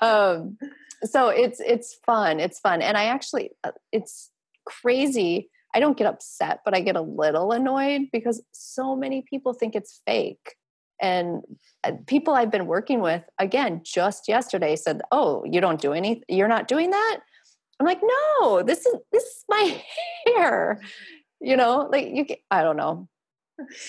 um, 0.00 0.56
so 1.02 1.28
it's 1.28 1.58
it's 1.60 1.94
fun 2.06 2.38
it's 2.38 2.60
fun. 2.60 2.80
And 2.82 2.96
i 2.96 3.06
actually 3.06 3.50
uh, 3.64 3.72
it's 3.90 4.30
crazy 4.64 5.50
i 5.74 5.80
don't 5.80 5.98
get 5.98 6.06
upset 6.06 6.60
but 6.64 6.72
i 6.74 6.80
get 6.80 6.94
a 6.96 7.00
little 7.00 7.50
annoyed 7.50 8.02
because 8.12 8.42
so 8.52 8.94
many 8.96 9.22
people 9.28 9.52
think 9.52 9.74
it's 9.74 10.00
fake. 10.06 10.54
And 11.02 11.42
uh, 11.84 11.92
people 12.06 12.32
i've 12.34 12.50
been 12.52 12.66
working 12.66 13.00
with 13.00 13.24
again 13.40 13.80
just 13.84 14.28
yesterday 14.28 14.76
said 14.76 15.02
oh 15.10 15.44
you 15.44 15.60
don't 15.60 15.80
do 15.80 15.92
any 15.92 16.22
you're 16.28 16.48
not 16.56 16.68
doing 16.68 16.90
that? 16.90 17.16
I'm 17.80 17.86
like 17.86 18.00
no 18.02 18.62
this 18.62 18.86
is 18.86 18.94
this 19.10 19.24
is 19.24 19.44
my 19.48 19.82
hair. 20.26 20.80
You 21.40 21.56
know 21.56 21.88
like 21.90 22.08
you 22.14 22.24
can, 22.24 22.36
i 22.52 22.62
don't 22.62 22.76
know 22.76 23.08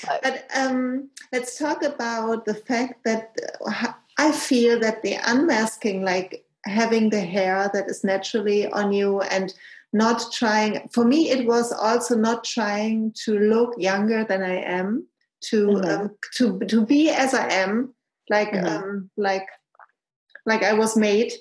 but, 0.06 0.22
but 0.24 0.48
um, 0.56 1.10
let's 1.32 1.58
talk 1.58 1.84
about 1.84 2.46
the 2.46 2.54
fact 2.54 3.04
that 3.04 3.36
uh, 3.66 3.94
i 4.18 4.32
feel 4.32 4.80
that 4.80 5.02
the 5.04 5.18
unmasking 5.26 6.04
like 6.04 6.46
having 6.66 7.10
the 7.10 7.22
hair 7.22 7.70
that 7.74 7.90
is 7.90 8.04
naturally 8.04 8.68
on 8.68 8.92
you 8.92 9.22
and 9.22 9.54
not 9.94 10.32
trying 10.32 10.88
for 10.92 11.06
me 11.06 11.30
it 11.30 11.46
was 11.46 11.72
also 11.72 12.16
not 12.16 12.44
trying 12.44 13.12
to 13.14 13.40
look 13.40 13.74
younger 13.78 14.24
than 14.24 14.42
i 14.44 14.56
am 14.56 15.08
to 15.42 15.68
mm-hmm. 15.68 16.02
um, 16.02 16.16
to 16.36 16.60
to 16.68 16.86
be 16.86 17.10
as 17.10 17.34
I 17.34 17.48
am, 17.50 17.94
like 18.30 18.52
mm-hmm. 18.52 18.66
um, 18.66 19.10
like 19.18 19.48
like 20.46 20.64
I 20.64 20.74
was 20.74 20.96
made. 20.98 21.34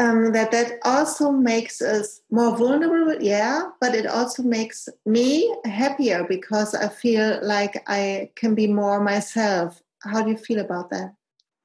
Um, 0.00 0.32
that 0.32 0.50
that 0.50 0.80
also 0.84 1.30
makes 1.30 1.80
us 1.80 2.20
more 2.28 2.56
vulnerable, 2.56 3.22
yeah, 3.22 3.70
but 3.80 3.94
it 3.94 4.06
also 4.06 4.42
makes 4.42 4.88
me 5.06 5.54
happier 5.64 6.24
because 6.28 6.74
I 6.74 6.88
feel 6.88 7.38
like 7.42 7.84
I 7.86 8.30
can 8.34 8.56
be 8.56 8.66
more 8.66 9.00
myself. 9.00 9.80
How 10.02 10.22
do 10.22 10.30
you 10.30 10.36
feel 10.36 10.58
about 10.58 10.90
that? 10.90 11.14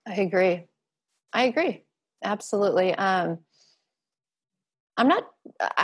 I 0.08 0.16
agree. 0.16 0.66
I 1.34 1.44
agree. 1.46 1.84
Absolutely. 2.24 2.94
Um, 2.94 3.40
I'm 4.98 5.08
not, 5.08 5.28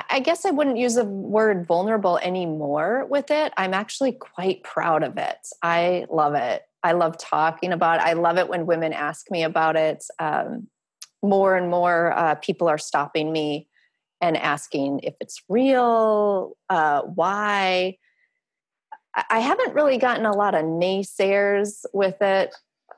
I 0.09 0.19
guess 0.19 0.45
I 0.45 0.51
wouldn't 0.51 0.77
use 0.77 0.95
the 0.95 1.05
word 1.05 1.65
vulnerable 1.65 2.17
anymore 2.17 3.05
with 3.09 3.31
it. 3.31 3.53
I'm 3.55 3.73
actually 3.73 4.11
quite 4.11 4.61
proud 4.63 5.03
of 5.03 5.17
it. 5.17 5.37
I 5.63 6.05
love 6.11 6.35
it. 6.35 6.63
I 6.83 6.91
love 6.91 7.17
talking 7.17 7.71
about 7.71 8.01
it. 8.01 8.03
I 8.05 8.13
love 8.13 8.37
it 8.37 8.49
when 8.49 8.65
women 8.65 8.93
ask 8.93 9.31
me 9.31 9.43
about 9.43 9.77
it. 9.77 10.03
Um, 10.19 10.67
more 11.25 11.55
and 11.55 11.69
more 11.69 12.13
uh, 12.17 12.35
people 12.35 12.67
are 12.67 12.77
stopping 12.77 13.31
me 13.31 13.67
and 14.21 14.37
asking 14.37 15.01
if 15.03 15.15
it's 15.19 15.41
real, 15.49 16.57
uh, 16.69 17.01
why. 17.01 17.97
I 19.29 19.39
haven't 19.39 19.75
really 19.75 19.97
gotten 19.97 20.25
a 20.25 20.35
lot 20.35 20.55
of 20.55 20.65
naysayers 20.65 21.85
with 21.93 22.21
it. 22.21 22.53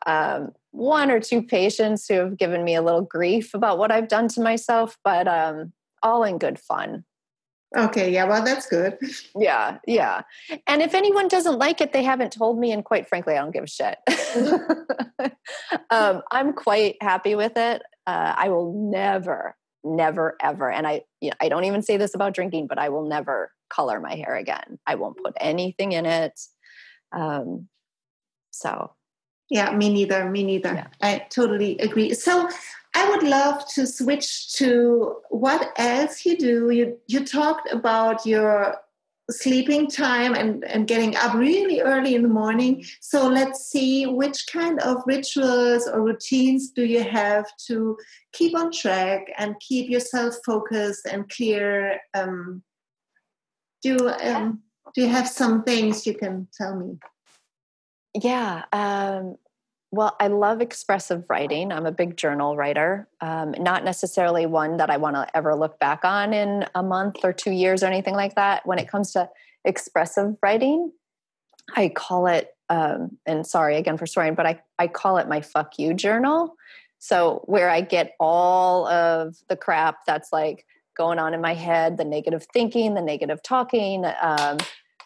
Um, 0.05 0.53
one 0.71 1.11
or 1.11 1.19
two 1.19 1.41
patients 1.41 2.07
who 2.07 2.15
have 2.15 2.37
given 2.37 2.63
me 2.63 2.75
a 2.75 2.81
little 2.81 3.01
grief 3.01 3.53
about 3.53 3.77
what 3.77 3.91
I've 3.91 4.07
done 4.07 4.27
to 4.29 4.41
myself, 4.41 4.97
but 5.03 5.27
um, 5.27 5.73
all 6.01 6.23
in 6.23 6.37
good 6.37 6.59
fun. 6.59 7.03
Okay, 7.75 8.13
yeah, 8.13 8.23
well, 8.23 8.43
that's 8.43 8.65
good. 8.67 8.97
Yeah, 9.35 9.79
yeah. 9.85 10.21
And 10.67 10.81
if 10.81 10.93
anyone 10.93 11.27
doesn't 11.27 11.59
like 11.59 11.81
it, 11.81 11.91
they 11.91 12.03
haven't 12.03 12.31
told 12.31 12.57
me, 12.57 12.71
and 12.71 12.83
quite 12.83 13.09
frankly, 13.09 13.35
I 13.35 13.39
don't 13.39 13.51
give 13.51 13.65
a 13.65 13.67
shit. 13.67 13.97
um, 15.89 16.21
I'm 16.31 16.53
quite 16.53 16.95
happy 17.01 17.35
with 17.35 17.57
it. 17.57 17.81
Uh, 18.07 18.33
I 18.35 18.49
will 18.49 18.73
never, 18.73 19.55
never, 19.83 20.37
ever, 20.41 20.71
and 20.71 20.87
I, 20.87 21.01
you 21.21 21.29
know, 21.29 21.35
I 21.41 21.49
don't 21.49 21.65
even 21.65 21.83
say 21.83 21.97
this 21.97 22.15
about 22.15 22.33
drinking, 22.33 22.67
but 22.67 22.79
I 22.79 22.89
will 22.89 23.05
never 23.05 23.51
color 23.69 23.99
my 23.99 24.15
hair 24.15 24.35
again. 24.35 24.79
I 24.87 24.95
won't 24.95 25.21
put 25.23 25.33
anything 25.41 25.91
in 25.91 26.05
it. 26.05 26.39
Um, 27.11 27.67
so, 28.51 28.93
yeah, 29.49 29.71
me 29.75 29.93
neither. 29.93 30.29
Me 30.29 30.43
neither. 30.43 30.73
Yeah. 30.73 30.87
I 31.01 31.25
totally 31.29 31.77
agree. 31.79 32.13
So, 32.13 32.49
I 32.95 33.09
would 33.11 33.23
love 33.23 33.63
to 33.75 33.85
switch 33.85 34.53
to 34.53 35.17
what 35.29 35.71
else 35.77 36.25
you 36.25 36.35
do. 36.35 36.71
You 36.71 36.97
you 37.07 37.23
talked 37.23 37.71
about 37.71 38.25
your 38.25 38.75
sleeping 39.29 39.89
time 39.89 40.33
and, 40.35 40.63
and 40.65 40.87
getting 40.87 41.15
up 41.17 41.33
really 41.33 41.81
early 41.81 42.15
in 42.15 42.21
the 42.21 42.29
morning. 42.29 42.83
So 43.01 43.27
let's 43.27 43.65
see 43.69 44.05
which 44.05 44.45
kind 44.51 44.79
of 44.79 45.03
rituals 45.05 45.87
or 45.87 46.01
routines 46.01 46.71
do 46.71 46.85
you 46.85 47.03
have 47.03 47.45
to 47.67 47.97
keep 48.33 48.55
on 48.55 48.71
track 48.71 49.31
and 49.37 49.59
keep 49.59 49.89
yourself 49.89 50.35
focused 50.45 51.05
and 51.05 51.29
clear. 51.29 51.99
Um, 52.13 52.63
do 53.83 54.09
um, 54.09 54.61
do 54.95 55.01
you 55.01 55.09
have 55.09 55.27
some 55.27 55.63
things 55.63 56.07
you 56.07 56.13
can 56.13 56.47
tell 56.57 56.75
me? 56.75 56.97
Yeah. 58.15 58.63
Um, 58.71 59.37
well, 59.91 60.15
I 60.19 60.27
love 60.27 60.61
expressive 60.61 61.23
writing. 61.29 61.71
I'm 61.71 61.85
a 61.85 61.91
big 61.91 62.17
journal 62.17 62.57
writer, 62.57 63.07
um, 63.21 63.55
not 63.57 63.85
necessarily 63.85 64.45
one 64.45 64.77
that 64.77 64.89
I 64.89 64.97
want 64.97 65.15
to 65.15 65.27
ever 65.35 65.55
look 65.55 65.79
back 65.79 66.03
on 66.03 66.33
in 66.33 66.65
a 66.75 66.83
month 66.83 67.17
or 67.23 67.31
two 67.31 67.51
years 67.51 67.83
or 67.83 67.87
anything 67.87 68.13
like 68.13 68.35
that. 68.35 68.65
When 68.65 68.79
it 68.79 68.89
comes 68.89 69.13
to 69.13 69.29
expressive 69.63 70.35
writing, 70.43 70.91
I 71.75 71.89
call 71.89 72.27
it, 72.27 72.53
um, 72.69 73.17
and 73.25 73.47
sorry 73.47 73.77
again 73.77 73.97
for 73.97 74.05
swearing, 74.05 74.35
but 74.35 74.45
I, 74.45 74.61
I 74.77 74.87
call 74.87 75.17
it 75.17 75.29
my 75.29 75.39
fuck 75.39 75.79
you 75.79 75.93
journal. 75.93 76.55
So, 76.99 77.43
where 77.45 77.69
I 77.69 77.81
get 77.81 78.15
all 78.19 78.87
of 78.87 79.37
the 79.47 79.55
crap 79.55 80.05
that's 80.05 80.33
like 80.33 80.65
going 80.97 81.19
on 81.19 81.33
in 81.33 81.39
my 81.39 81.53
head, 81.53 81.95
the 81.95 82.03
negative 82.03 82.45
thinking, 82.51 82.95
the 82.95 83.01
negative 83.01 83.41
talking, 83.41 84.03
um, 84.21 84.57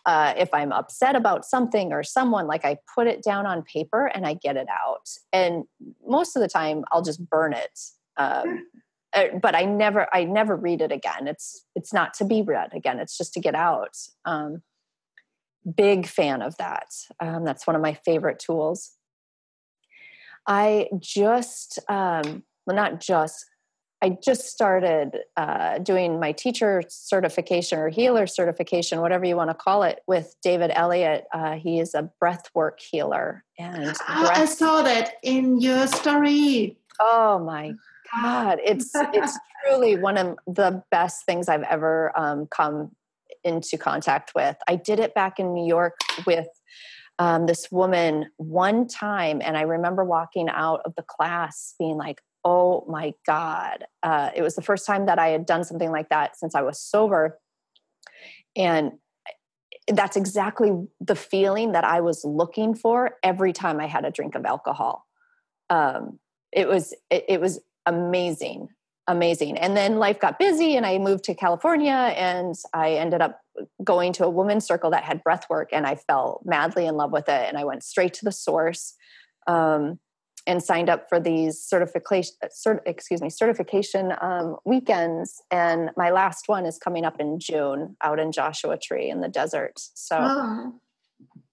uh, 0.05 0.33
if 0.37 0.49
I'm 0.53 0.71
upset 0.71 1.15
about 1.15 1.45
something 1.45 1.93
or 1.93 2.03
someone, 2.03 2.47
like 2.47 2.65
I 2.65 2.77
put 2.95 3.07
it 3.07 3.23
down 3.23 3.45
on 3.45 3.61
paper 3.63 4.07
and 4.07 4.25
I 4.25 4.33
get 4.33 4.57
it 4.57 4.67
out. 4.69 5.09
And 5.31 5.65
most 6.07 6.35
of 6.35 6.41
the 6.41 6.47
time, 6.47 6.83
I'll 6.91 7.03
just 7.03 7.29
burn 7.29 7.53
it. 7.53 7.79
Um, 8.17 8.65
uh, 9.13 9.25
but 9.41 9.55
I 9.55 9.65
never, 9.65 10.07
I 10.13 10.23
never 10.23 10.55
read 10.55 10.81
it 10.81 10.91
again. 10.91 11.27
It's 11.27 11.65
it's 11.75 11.93
not 11.93 12.13
to 12.15 12.25
be 12.25 12.41
read 12.41 12.73
again. 12.73 12.99
It's 12.99 13.17
just 13.17 13.33
to 13.33 13.39
get 13.39 13.55
out. 13.55 13.97
Um, 14.25 14.61
big 15.75 16.07
fan 16.07 16.41
of 16.41 16.57
that. 16.57 16.87
Um, 17.19 17.43
that's 17.43 17.67
one 17.67 17.75
of 17.75 17.81
my 17.81 17.93
favorite 17.93 18.39
tools. 18.39 18.93
I 20.47 20.87
just, 20.97 21.77
um, 21.87 22.43
well, 22.65 22.75
not 22.75 22.99
just, 22.99 23.45
I 24.01 24.17
just 24.23 24.47
started 24.47 25.19
uh, 25.37 25.77
doing 25.77 26.19
my 26.19 26.31
teacher 26.31 26.81
certification 26.87 27.77
or 27.77 27.89
healer 27.89 28.25
certification, 28.25 28.99
whatever 28.99 29.25
you 29.25 29.35
want 29.35 29.51
to 29.51 29.53
call 29.53 29.83
it, 29.83 30.01
with 30.07 30.35
David 30.41 30.71
Elliott. 30.73 31.25
Uh, 31.31 31.53
he 31.53 31.79
is 31.79 31.93
a 31.93 32.09
breathwork 32.21 32.79
healer, 32.79 33.43
and 33.59 33.85
oh, 33.85 33.95
I 34.33 34.45
saw 34.45 34.81
that 34.81 35.13
in 35.21 35.61
your 35.61 35.85
story. 35.87 36.77
Oh 36.99 37.39
my 37.39 37.73
God, 38.11 38.59
it's 38.63 38.91
it's 38.95 39.37
truly 39.65 39.97
one 39.97 40.17
of 40.17 40.37
the 40.47 40.83
best 40.89 41.25
things 41.25 41.47
I've 41.47 41.63
ever 41.63 42.11
um, 42.17 42.47
come 42.47 42.95
into 43.43 43.77
contact 43.77 44.33
with. 44.35 44.55
I 44.67 44.75
did 44.75 44.99
it 44.99 45.13
back 45.13 45.39
in 45.39 45.53
New 45.53 45.67
York 45.67 45.97
with 46.25 46.47
um, 47.19 47.45
this 47.45 47.71
woman 47.71 48.31
one 48.37 48.87
time, 48.87 49.41
and 49.43 49.55
I 49.55 49.61
remember 49.61 50.03
walking 50.03 50.49
out 50.49 50.81
of 50.85 50.95
the 50.95 51.03
class 51.03 51.75
being 51.77 51.97
like, 51.97 52.21
oh 52.43 52.85
my 52.87 53.13
God. 53.25 53.85
Uh, 54.01 54.31
it 54.35 54.41
was 54.41 54.55
the 54.55 54.61
first 54.61 54.85
time 54.85 55.05
that 55.05 55.19
I 55.19 55.29
had 55.29 55.45
done 55.45 55.63
something 55.63 55.91
like 55.91 56.09
that 56.09 56.37
since 56.37 56.55
I 56.55 56.61
was 56.61 56.79
sober. 56.79 57.39
And 58.55 58.93
that's 59.87 60.15
exactly 60.15 60.71
the 60.99 61.15
feeling 61.15 61.71
that 61.73 61.83
I 61.83 62.01
was 62.01 62.23
looking 62.23 62.75
for 62.75 63.17
every 63.23 63.53
time 63.53 63.79
I 63.79 63.87
had 63.87 64.05
a 64.05 64.11
drink 64.11 64.35
of 64.35 64.45
alcohol. 64.45 65.05
Um, 65.69 66.19
it 66.51 66.67
was 66.67 66.93
it, 67.09 67.25
it 67.29 67.41
was 67.41 67.59
amazing, 67.85 68.69
amazing. 69.07 69.57
And 69.57 69.75
then 69.75 69.97
life 69.97 70.19
got 70.19 70.37
busy, 70.37 70.75
and 70.75 70.85
I 70.85 70.97
moved 70.97 71.23
to 71.25 71.35
California, 71.35 71.91
and 71.91 72.55
I 72.73 72.93
ended 72.93 73.21
up 73.21 73.39
going 73.83 74.13
to 74.13 74.25
a 74.25 74.29
women's 74.29 74.65
circle 74.65 74.91
that 74.91 75.03
had 75.03 75.23
breath 75.23 75.45
work, 75.49 75.69
and 75.71 75.85
I 75.85 75.95
fell 75.95 76.41
madly 76.45 76.85
in 76.85 76.95
love 76.95 77.11
with 77.11 77.29
it. 77.29 77.47
And 77.47 77.57
I 77.57 77.63
went 77.63 77.83
straight 77.83 78.13
to 78.15 78.25
the 78.25 78.31
source. 78.31 78.95
Um, 79.47 79.99
and 80.47 80.63
signed 80.63 80.89
up 80.89 81.07
for 81.09 81.19
these 81.19 81.61
certification 81.61 82.33
cert, 82.45 82.79
excuse 82.85 83.21
me 83.21 83.29
certification 83.29 84.13
um, 84.21 84.55
weekends 84.65 85.41
and 85.51 85.91
my 85.97 86.09
last 86.09 86.47
one 86.47 86.65
is 86.65 86.77
coming 86.77 87.05
up 87.05 87.19
in 87.19 87.39
june 87.39 87.95
out 88.01 88.19
in 88.19 88.31
joshua 88.31 88.77
tree 88.77 89.09
in 89.09 89.21
the 89.21 89.27
desert. 89.27 89.73
So 89.75 90.17
oh. 90.19 90.73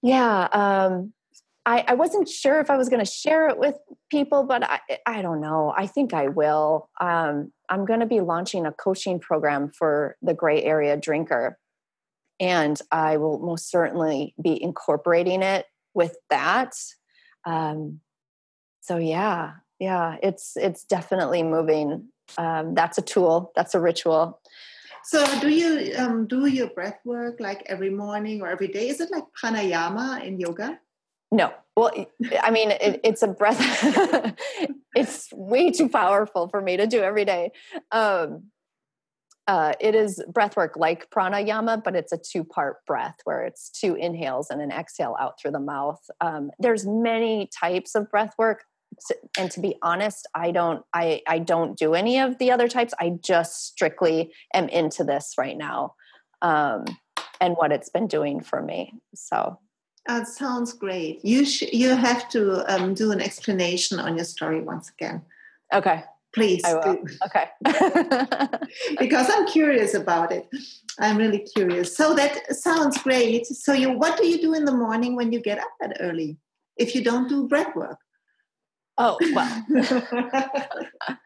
yeah 0.03 0.49
um, 0.53 1.13
I, 1.67 1.85
I, 1.89 1.95
wasn't 1.95 2.29
sure 2.29 2.61
if 2.61 2.71
i 2.71 2.77
was 2.77 2.89
going 2.89 3.05
to 3.05 3.11
share 3.11 3.49
it 3.49 3.59
with 3.59 3.75
people 4.11 4.45
but 4.45 4.65
I, 4.65 4.81
I 5.07 5.23
don't 5.23 5.41
know. 5.41 5.75
I 5.77 5.87
think 5.87 6.15
i 6.15 6.29
will. 6.29 6.89
Um, 7.01 7.53
i'm 7.69 7.85
going 7.85 8.01
to 8.01 8.07
be 8.07 8.21
launching 8.21 8.67
a 8.67 8.73
coaching 8.73 9.21
program 9.21 9.71
for 9.77 10.17
the 10.23 10.35
gray 10.35 10.63
area 10.63 10.97
drinker 10.97 11.59
and 12.41 12.81
i 12.91 13.17
will 13.17 13.39
most 13.41 13.71
certainly 13.71 14.35
be 14.43 14.63
incorporating 14.63 15.43
it 15.43 15.67
with 15.99 16.17
that. 16.31 16.75
Um, 17.45 18.01
so 18.89 18.97
yeah 18.97 19.53
yeah 19.79 20.17
it's 20.23 20.57
it's 20.57 20.85
definitely 20.85 21.43
moving. 21.43 22.09
Um, 22.37 22.75
that's 22.75 22.99
a 22.99 23.03
tool 23.03 23.53
that's 23.55 23.75
a 23.75 23.81
ritual. 23.81 24.41
So 25.05 25.25
do 25.41 25.49
you 25.49 25.95
um, 25.97 26.27
do 26.27 26.47
your 26.47 26.69
breath 26.69 26.99
work 27.05 27.37
like 27.39 27.63
every 27.67 27.91
morning 27.91 28.41
or 28.43 28.49
every 28.49 28.69
day? 28.69 28.89
Is 28.89 29.01
it 29.01 29.11
like 29.11 29.25
pranayama 29.41 30.25
in 30.25 30.41
yoga? 30.41 30.79
No. 31.31 31.53
Well 31.77 31.93
i 32.43 32.51
mean 32.51 32.71
it, 32.73 33.01
it's 33.05 33.23
a 33.23 33.29
breath. 33.29 33.61
It's 34.97 35.29
way 35.33 35.71
too 35.71 35.89
powerful 35.89 36.49
for 36.49 36.61
me 36.61 36.77
to 36.77 36.87
do 36.87 37.01
every 37.01 37.25
day. 37.25 37.53
Um, 37.93 38.51
uh, 39.47 39.73
it 39.81 39.95
is 39.95 40.23
breath 40.29 40.57
work 40.57 40.77
like 40.77 41.09
pranayama, 41.11 41.83
but 41.83 41.95
it's 41.95 42.13
a 42.13 42.19
two 42.19 42.45
part 42.45 42.85
breath 42.87 43.17
where 43.25 43.45
it's 43.45 43.71
two 43.71 43.95
inhales 43.95 44.51
and 44.51 44.61
an 44.61 44.73
exhale 44.73 45.17
out 45.21 45.41
through 45.41 45.53
the 45.53 45.61
mouth. 45.61 46.01
Um, 46.21 46.51
there's 46.59 46.85
many 46.87 47.49
types 47.59 47.95
of 47.95 48.11
breath 48.11 48.35
work 48.39 48.65
and 49.39 49.51
to 49.51 49.61
be 49.61 49.77
honest 49.83 50.27
i 50.35 50.51
don't 50.51 50.83
i 50.93 51.21
i 51.27 51.39
don't 51.39 51.79
do 51.79 51.95
any 51.95 52.19
of 52.19 52.39
the 52.39 52.51
other 52.51 52.69
types. 52.69 52.95
I 52.99 53.11
just 53.23 53.67
strictly 53.67 54.33
am 54.55 54.69
into 54.69 55.05
this 55.05 55.35
right 55.39 55.57
now 55.57 55.95
um 56.43 56.85
and 57.41 57.55
what 57.55 57.73
it's 57.73 57.89
been 57.89 58.07
doing 58.07 58.41
for 58.41 58.61
me 58.63 58.95
so. 59.15 59.59
That 60.07 60.27
sounds 60.27 60.73
great. 60.73 61.23
You 61.23 61.45
sh- 61.45 61.71
you 61.71 61.95
have 61.95 62.31
to 62.31 62.65
um, 62.75 62.95
do 62.95 63.13
an 63.13 63.21
explanation 63.21 64.01
on 64.01 64.17
your 64.17 64.25
story 64.25 64.63
once 64.63 64.91
again. 64.91 65.21
Okay. 65.73 66.03
Please 66.35 66.65
okay. 66.65 67.51
Because 68.99 69.29
i'm 69.31 69.47
curious 69.47 69.95
about 69.95 70.33
it. 70.33 70.49
I'm 70.99 71.19
really 71.19 71.41
curious. 71.41 71.95
So 71.97 72.15
that 72.15 72.57
sounds 72.57 72.97
great. 73.03 73.47
So 73.47 73.73
you 73.73 73.91
what 73.91 74.17
do 74.17 74.27
you 74.27 74.41
do 74.41 74.55
in 74.55 74.65
the 74.65 74.73
morning 74.73 75.15
when 75.15 75.31
you 75.31 75.41
get 75.41 75.59
up 75.59 75.73
that 75.81 75.99
early? 76.01 76.39
If 76.77 76.95
you 76.95 77.05
don't 77.05 77.29
do 77.29 77.47
breath 77.47 77.75
work 77.77 77.99
Oh 79.01 79.17
well, 79.33 79.65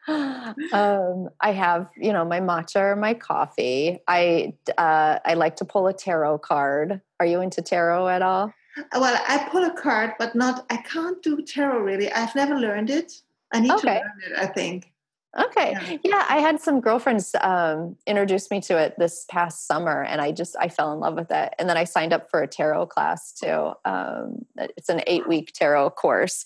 um, 0.73 1.29
I 1.41 1.51
have 1.51 1.89
you 1.97 2.13
know 2.13 2.23
my 2.23 2.39
matcha 2.39 2.79
or 2.79 2.95
my 2.95 3.15
coffee. 3.15 3.99
I 4.07 4.53
uh, 4.77 5.17
I 5.25 5.33
like 5.33 5.55
to 5.57 5.65
pull 5.65 5.87
a 5.87 5.93
tarot 5.93 6.37
card. 6.39 7.01
Are 7.19 7.25
you 7.25 7.41
into 7.41 7.63
tarot 7.63 8.09
at 8.09 8.21
all? 8.21 8.53
Well, 8.93 9.21
I 9.27 9.47
pull 9.49 9.63
a 9.63 9.73
card, 9.73 10.13
but 10.19 10.35
not. 10.35 10.65
I 10.69 10.77
can't 10.77 11.21
do 11.23 11.41
tarot 11.41 11.79
really. 11.79 12.11
I've 12.11 12.35
never 12.35 12.59
learned 12.59 12.91
it. 12.91 13.21
I 13.51 13.59
need 13.59 13.71
okay. 13.71 13.81
to 13.81 13.87
learn 13.87 14.21
it. 14.27 14.37
I 14.37 14.45
think. 14.45 14.91
Okay. 15.39 15.71
Yeah. 15.71 15.97
yeah, 16.03 16.25
I 16.29 16.37
had 16.37 16.61
some 16.61 16.79
girlfriends 16.79 17.35
um, 17.41 17.95
introduce 18.05 18.51
me 18.51 18.61
to 18.61 18.77
it 18.77 18.93
this 18.99 19.25
past 19.31 19.65
summer, 19.65 20.03
and 20.03 20.21
I 20.21 20.31
just 20.31 20.55
I 20.59 20.69
fell 20.69 20.93
in 20.93 20.99
love 20.99 21.15
with 21.15 21.31
it. 21.31 21.55
And 21.57 21.67
then 21.67 21.75
I 21.75 21.85
signed 21.85 22.13
up 22.13 22.29
for 22.29 22.43
a 22.43 22.47
tarot 22.47 22.85
class 22.87 23.33
too. 23.33 23.71
Um, 23.83 24.45
it's 24.55 24.89
an 24.89 25.01
eight 25.07 25.27
week 25.27 25.53
tarot 25.53 25.89
course 25.91 26.45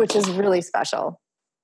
which 0.00 0.16
is 0.16 0.28
really 0.30 0.62
special. 0.62 1.20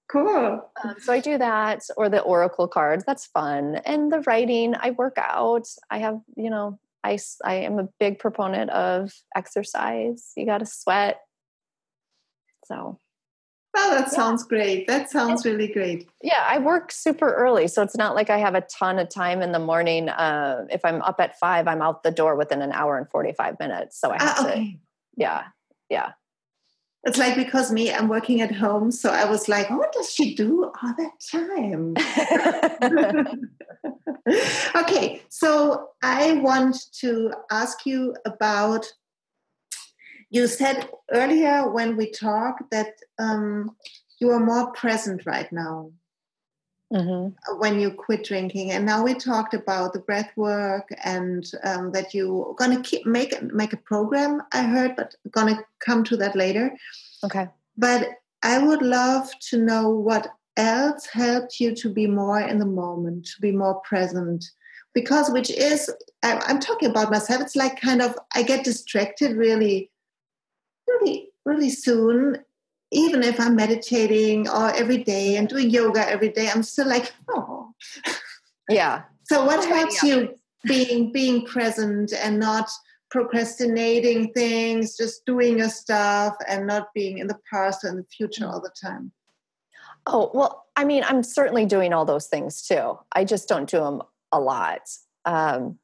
Cool. 0.08 0.62
Um, 0.84 0.94
so 1.00 1.12
I 1.12 1.20
do 1.20 1.36
that, 1.38 1.82
or 1.96 2.08
the 2.08 2.20
oracle 2.20 2.68
cards. 2.68 3.02
That's 3.04 3.26
fun. 3.26 3.76
And 3.84 4.12
the 4.12 4.20
writing, 4.20 4.74
I 4.78 4.90
work 4.90 5.16
out. 5.18 5.66
I 5.90 5.98
have, 5.98 6.20
you 6.36 6.50
know, 6.50 6.78
I 7.02 7.18
I 7.44 7.54
am 7.54 7.78
a 7.78 7.88
big 7.98 8.18
proponent 8.18 8.70
of 8.70 9.12
exercise. 9.34 10.32
You 10.36 10.46
got 10.46 10.58
to 10.58 10.66
sweat. 10.66 11.20
So. 12.66 13.00
Oh, 13.78 13.90
that 13.90 14.08
yeah. 14.12 14.18
sounds 14.18 14.42
great. 14.42 14.86
That 14.86 15.10
sounds 15.10 15.44
really 15.44 15.68
great. 15.68 16.08
Yeah, 16.22 16.42
I 16.48 16.58
work 16.58 16.90
super 16.92 17.34
early, 17.34 17.68
so 17.68 17.82
it's 17.82 17.96
not 17.96 18.14
like 18.14 18.30
I 18.30 18.38
have 18.38 18.54
a 18.54 18.62
ton 18.62 18.98
of 18.98 19.10
time 19.10 19.42
in 19.42 19.52
the 19.52 19.58
morning. 19.58 20.08
Uh, 20.08 20.64
if 20.70 20.82
I'm 20.82 21.02
up 21.02 21.20
at 21.20 21.38
five, 21.38 21.68
I'm 21.68 21.82
out 21.82 22.02
the 22.02 22.10
door 22.10 22.36
within 22.36 22.62
an 22.62 22.72
hour 22.72 22.96
and 22.96 23.06
forty 23.10 23.32
five 23.32 23.58
minutes. 23.60 24.00
So 24.00 24.12
I 24.12 24.22
have 24.22 24.34
ah, 24.38 24.46
okay. 24.46 24.64
to. 24.64 24.78
Yeah, 25.16 25.42
yeah. 25.90 26.12
It's 27.06 27.18
like 27.18 27.36
because 27.36 27.70
me, 27.70 27.92
I'm 27.92 28.08
working 28.08 28.40
at 28.40 28.52
home, 28.52 28.90
so 28.90 29.10
I 29.10 29.24
was 29.24 29.48
like, 29.48 29.70
what 29.70 29.92
does 29.92 30.10
she 30.12 30.34
do 30.34 30.64
all 30.64 30.94
that 30.98 31.12
time? 31.30 31.94
okay, 34.76 35.22
so 35.28 35.90
I 36.02 36.32
want 36.34 36.76
to 37.00 37.32
ask 37.50 37.86
you 37.86 38.14
about. 38.24 38.86
You 40.30 40.48
said 40.48 40.90
earlier 41.12 41.70
when 41.70 41.96
we 41.96 42.10
talked 42.10 42.72
that 42.72 42.94
um, 43.20 43.76
you 44.18 44.30
are 44.32 44.40
more 44.40 44.72
present 44.72 45.24
right 45.24 45.50
now 45.52 45.92
mm-hmm. 46.92 47.58
when 47.58 47.80
you 47.80 47.90
quit 47.90 48.24
drinking, 48.24 48.70
and 48.72 48.84
now 48.84 49.02
we 49.02 49.14
talked 49.14 49.54
about 49.54 49.92
the 49.92 50.00
breath 50.00 50.30
work 50.36 50.88
and 51.04 51.44
um, 51.64 51.92
that 51.92 52.14
you're 52.14 52.54
gonna 52.54 52.82
keep 52.82 53.06
make 53.06 53.40
make 53.52 53.72
a 53.72 53.78
program. 53.78 54.42
I 54.52 54.62
heard, 54.62 54.96
but 54.96 55.14
gonna 55.30 55.64
come 55.80 56.04
to 56.04 56.16
that 56.18 56.36
later. 56.36 56.70
Okay. 57.24 57.48
But 57.76 58.08
I 58.42 58.58
would 58.58 58.82
love 58.82 59.28
to 59.50 59.58
know 59.58 59.88
what 59.88 60.28
else 60.56 61.06
helped 61.06 61.60
you 61.60 61.74
to 61.74 61.92
be 61.92 62.06
more 62.06 62.40
in 62.40 62.58
the 62.58 62.66
moment, 62.66 63.26
to 63.26 63.40
be 63.40 63.52
more 63.52 63.80
present. 63.80 64.44
Because, 64.94 65.30
which 65.30 65.50
is, 65.50 65.92
I'm 66.22 66.58
talking 66.58 66.88
about 66.88 67.10
myself, 67.10 67.42
it's 67.42 67.56
like 67.56 67.78
kind 67.78 68.00
of, 68.00 68.16
I 68.34 68.42
get 68.42 68.64
distracted 68.64 69.36
really, 69.36 69.90
really, 70.88 71.28
really 71.44 71.68
soon 71.68 72.38
even 72.92 73.22
if 73.22 73.40
I'm 73.40 73.56
meditating 73.56 74.48
or 74.48 74.70
every 74.74 74.98
day 74.98 75.36
and 75.36 75.48
doing 75.48 75.70
yoga 75.70 76.08
every 76.08 76.30
day, 76.30 76.48
I'm 76.48 76.62
still 76.62 76.88
like, 76.88 77.12
oh. 77.28 77.72
Yeah. 78.68 79.02
So 79.24 79.44
what 79.44 79.64
helps 79.64 80.02
you 80.02 80.34
being 80.64 81.12
being 81.12 81.46
present 81.46 82.12
and 82.12 82.40
not 82.40 82.68
procrastinating 83.10 84.32
things, 84.32 84.96
just 84.96 85.24
doing 85.24 85.58
your 85.58 85.68
stuff 85.68 86.34
and 86.48 86.66
not 86.66 86.88
being 86.94 87.18
in 87.18 87.28
the 87.28 87.38
past 87.52 87.84
in 87.84 87.96
the 87.96 88.04
future 88.04 88.46
all 88.46 88.60
the 88.60 88.72
time? 88.80 89.12
Oh, 90.06 90.30
well, 90.34 90.66
I 90.76 90.84
mean, 90.84 91.04
I'm 91.04 91.22
certainly 91.22 91.66
doing 91.66 91.92
all 91.92 92.04
those 92.04 92.26
things 92.26 92.62
too. 92.62 92.98
I 93.12 93.24
just 93.24 93.48
don't 93.48 93.68
do 93.68 93.78
them 93.78 94.02
a 94.32 94.40
lot. 94.40 94.82
Um, 95.24 95.78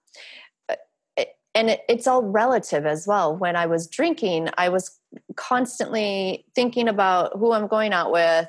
and 1.54 1.70
it, 1.70 1.80
it's 1.88 2.06
all 2.06 2.22
relative 2.22 2.86
as 2.86 3.06
well. 3.06 3.36
When 3.36 3.56
I 3.56 3.66
was 3.66 3.86
drinking, 3.86 4.48
I 4.56 4.68
was 4.68 4.98
constantly 5.36 6.46
thinking 6.54 6.88
about 6.88 7.32
who 7.38 7.52
I'm 7.52 7.66
going 7.66 7.92
out 7.92 8.10
with, 8.12 8.48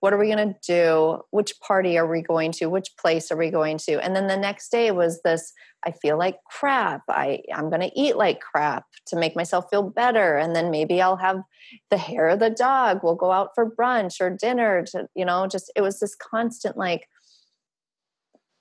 what 0.00 0.12
are 0.12 0.18
we 0.18 0.26
going 0.26 0.52
to 0.52 0.56
do, 0.66 1.22
which 1.30 1.58
party 1.60 1.96
are 1.96 2.06
we 2.06 2.20
going 2.20 2.52
to, 2.52 2.66
which 2.66 2.90
place 2.98 3.32
are 3.32 3.38
we 3.38 3.50
going 3.50 3.78
to, 3.78 4.04
and 4.04 4.14
then 4.14 4.26
the 4.26 4.36
next 4.36 4.70
day 4.70 4.90
was 4.90 5.22
this. 5.22 5.52
I 5.86 5.92
feel 5.92 6.18
like 6.18 6.38
crap. 6.50 7.02
I 7.08 7.42
I'm 7.54 7.68
going 7.70 7.80
to 7.80 7.98
eat 7.98 8.16
like 8.16 8.40
crap 8.40 8.84
to 9.06 9.16
make 9.16 9.34
myself 9.34 9.66
feel 9.70 9.82
better, 9.82 10.36
and 10.36 10.54
then 10.54 10.70
maybe 10.70 11.00
I'll 11.00 11.16
have 11.16 11.42
the 11.90 11.96
hair 11.96 12.28
of 12.28 12.38
the 12.38 12.50
dog. 12.50 13.00
We'll 13.02 13.14
go 13.14 13.32
out 13.32 13.50
for 13.54 13.70
brunch 13.70 14.20
or 14.20 14.30
dinner. 14.30 14.84
To 14.92 15.08
you 15.14 15.24
know, 15.24 15.46
just 15.46 15.72
it 15.74 15.80
was 15.80 16.00
this 16.00 16.14
constant 16.14 16.76
like. 16.76 17.08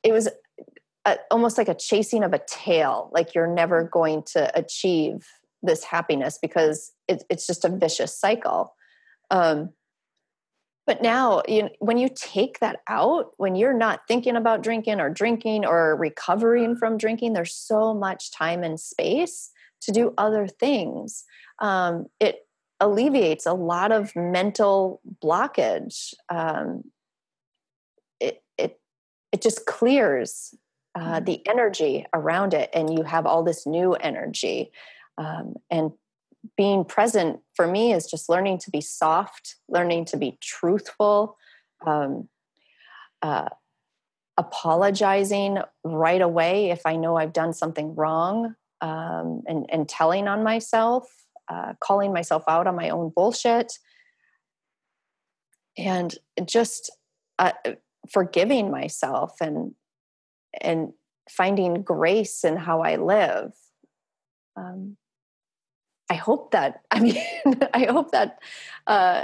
It 0.02 0.12
was 0.12 0.30
a, 1.06 1.18
almost 1.32 1.58
like 1.58 1.68
a 1.68 1.76
chasing 1.76 2.24
of 2.24 2.34
a 2.34 2.42
tail 2.48 3.10
like 3.14 3.36
you're 3.36 3.48
never 3.48 3.84
going 3.84 4.24
to 4.24 4.52
achieve 4.58 5.28
this 5.62 5.84
happiness 5.84 6.38
because 6.42 6.92
it, 7.08 7.24
it's 7.30 7.48
just 7.48 7.66
a 7.66 7.70
vicious 7.70 8.18
cycle. 8.18 8.76
Um, 9.32 9.72
but 10.86 11.02
now 11.02 11.42
you 11.48 11.70
when 11.80 11.98
you 11.98 12.10
take 12.14 12.60
that 12.60 12.82
out 12.90 13.32
when 13.38 13.56
you're 13.56 13.78
not 13.78 14.02
thinking 14.08 14.36
about 14.36 14.62
drinking 14.62 15.00
or 15.00 15.10
drinking 15.10 15.66
or 15.66 15.96
recovering 15.96 16.76
from 16.76 16.98
drinking 16.98 17.32
there's 17.32 17.56
so 17.56 17.94
much 17.94 18.32
time 18.32 18.64
and 18.64 18.78
space 18.78 19.50
to 19.82 19.92
do 19.92 20.14
other 20.18 20.48
things. 20.48 21.24
Um, 21.60 22.08
it 22.20 22.48
alleviates 22.80 23.46
a 23.46 23.54
lot 23.54 23.92
of 23.92 24.16
mental 24.16 25.02
blockage. 25.24 26.14
Um, 26.30 26.84
it, 28.20 28.44
it 28.58 28.80
it 29.32 29.42
just 29.42 29.66
clears 29.66 30.54
uh, 30.96 31.00
mm-hmm. 31.00 31.26
the 31.26 31.48
energy 31.48 32.06
around 32.14 32.54
it 32.54 32.70
and 32.74 32.98
you 32.98 33.04
have 33.04 33.26
all 33.26 33.44
this 33.44 33.66
new 33.66 33.94
energy 33.94 34.72
um, 35.18 35.56
and 35.70 35.92
being 36.58 36.84
present 36.84 37.40
for 37.56 37.66
me 37.68 37.94
is 37.94 38.06
just 38.06 38.30
learning 38.30 38.58
to 38.58 38.70
be 38.70 38.82
soft 38.82 39.56
learning 39.70 40.06
to 40.06 40.18
be 40.18 40.38
truthful 40.42 41.38
um, 41.86 42.28
uh, 43.22 43.50
apologizing 44.38 45.60
right 45.84 46.22
away 46.22 46.70
if 46.70 46.82
i 46.86 46.96
know 46.96 47.16
i've 47.16 47.34
done 47.34 47.54
something 47.54 47.96
wrong 47.96 48.56
um, 48.82 49.42
and, 49.48 49.66
and 49.70 49.88
telling 49.88 50.28
on 50.28 50.44
myself 50.44 51.08
uh, 51.50 51.74
calling 51.80 52.14
myself 52.14 52.44
out 52.48 52.68
on 52.68 52.76
my 52.76 52.90
own 52.90 53.12
bullshit 53.16 53.74
and 55.78 56.16
just 56.46 56.92
uh, 57.40 57.52
forgiving 58.12 58.72
myself 58.72 59.36
and 59.42 59.74
and 60.62 60.94
finding 61.30 61.84
grace 61.84 62.44
in 62.44 62.58
how 62.58 62.82
I 62.82 62.96
live. 62.98 63.54
Um, 64.56 64.98
I 66.10 66.16
hope 66.16 66.52
that, 66.52 66.82
I 66.92 67.00
mean, 67.00 67.18
I 67.74 67.86
hope 67.86 68.12
that 68.12 68.40
uh, 68.88 69.24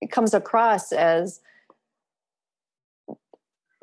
it 0.00 0.10
comes 0.10 0.34
across 0.34 0.92
as 0.92 1.40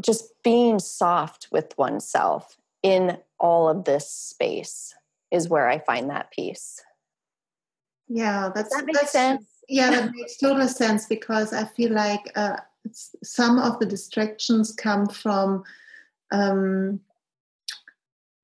just 0.04 0.32
being 0.44 0.80
soft 0.80 1.48
with 1.52 1.78
oneself 1.78 2.58
in 2.84 3.18
all 3.40 3.70
of 3.70 3.86
this 3.86 4.10
space 4.10 4.96
is 5.32 5.50
where 5.50 5.68
I 5.68 5.80
find 5.80 6.10
that 6.10 6.32
peace. 6.32 6.82
Yeah, 8.08 8.50
that's 8.54 8.76
that 8.76 8.86
makes 8.86 9.12
sense. 9.12 9.46
Yeah, 9.68 9.92
that 9.92 10.12
makes 10.16 10.38
total 10.38 10.68
sense 10.68 11.06
because 11.06 11.54
I 11.54 11.66
feel 11.66 11.92
like 11.92 12.32
uh, 12.36 12.58
some 13.24 13.60
of 13.60 13.80
the 13.80 13.86
distractions 13.86 14.74
come 14.74 15.08
from 15.08 15.64
um, 16.32 17.00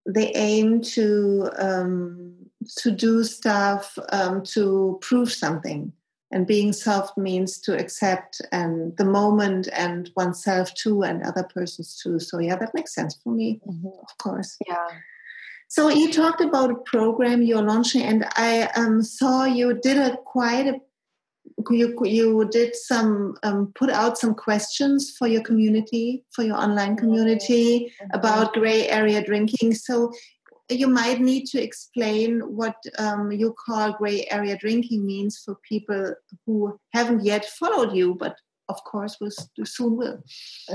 they 0.06 0.32
aim 0.34 0.82
to 0.82 1.50
um, 1.58 2.36
to 2.78 2.92
do 2.92 3.24
stuff 3.24 3.98
um, 4.10 4.44
to 4.44 4.98
prove 5.02 5.32
something. 5.32 5.92
And 6.32 6.48
being 6.48 6.74
soft 6.74 7.18
means 7.18 7.60
to 7.62 7.78
accept 7.78 8.42
and 8.52 8.98
the 8.98 9.06
moment 9.06 9.70
and 9.72 10.10
oneself 10.18 10.74
too 10.74 11.04
and 11.04 11.24
other 11.24 11.44
persons 11.44 11.98
too. 12.02 12.20
So 12.20 12.40
yeah 12.40 12.56
that 12.58 12.74
makes 12.74 12.94
sense 12.94 13.18
for 13.24 13.32
me 13.32 13.62
mm-hmm. 13.66 13.88
of 13.88 14.18
course. 14.18 14.58
Yeah. 14.68 14.88
So 15.68 15.90
you 15.90 16.12
talked 16.12 16.42
about 16.42 16.72
a 16.72 16.76
program 16.76 17.42
you're 17.42 17.62
launching 17.62 18.02
and 18.02 18.26
i 18.36 18.64
um, 18.76 19.02
saw 19.02 19.46
you 19.46 19.80
did 19.82 19.98
a 19.98 20.18
quite 20.18 20.68
a 20.68 20.80
you 21.72 21.96
you 22.04 22.48
did 22.52 22.76
some 22.76 23.36
um, 23.44 23.72
put 23.76 23.90
out 23.90 24.18
some 24.18 24.34
questions 24.34 25.16
for 25.18 25.28
your 25.28 25.42
community 25.42 26.24
for 26.32 26.44
your 26.44 26.58
online 26.58 26.96
community 26.96 27.94
mm-hmm. 28.02 28.10
about 28.14 28.54
gray 28.54 28.88
area 28.88 29.24
drinking. 29.24 29.74
So 29.74 30.12
you 30.70 30.88
might 30.88 31.20
need 31.20 31.46
to 31.46 31.62
explain 31.62 32.40
what 32.42 32.76
um, 32.98 33.32
you 33.32 33.56
call 33.66 33.94
gray 33.94 34.26
area 34.32 34.58
drinking 34.58 35.06
means 35.06 35.42
for 35.44 35.56
people 35.68 36.16
who 36.46 36.80
haven't 36.94 37.24
yet 37.24 37.46
followed 37.46 37.96
you 37.96 38.16
but 38.16 38.36
of 38.68 38.84
course 38.84 39.18
will 39.22 39.30
soon 39.64 39.96
will. 39.96 40.24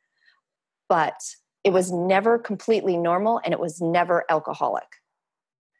But 0.90 1.20
it 1.64 1.72
was 1.72 1.92
never 1.92 2.40
completely 2.40 2.98
normal 2.98 3.40
and 3.44 3.54
it 3.54 3.60
was 3.60 3.82
never 3.82 4.26
alcoholic. 4.30 4.88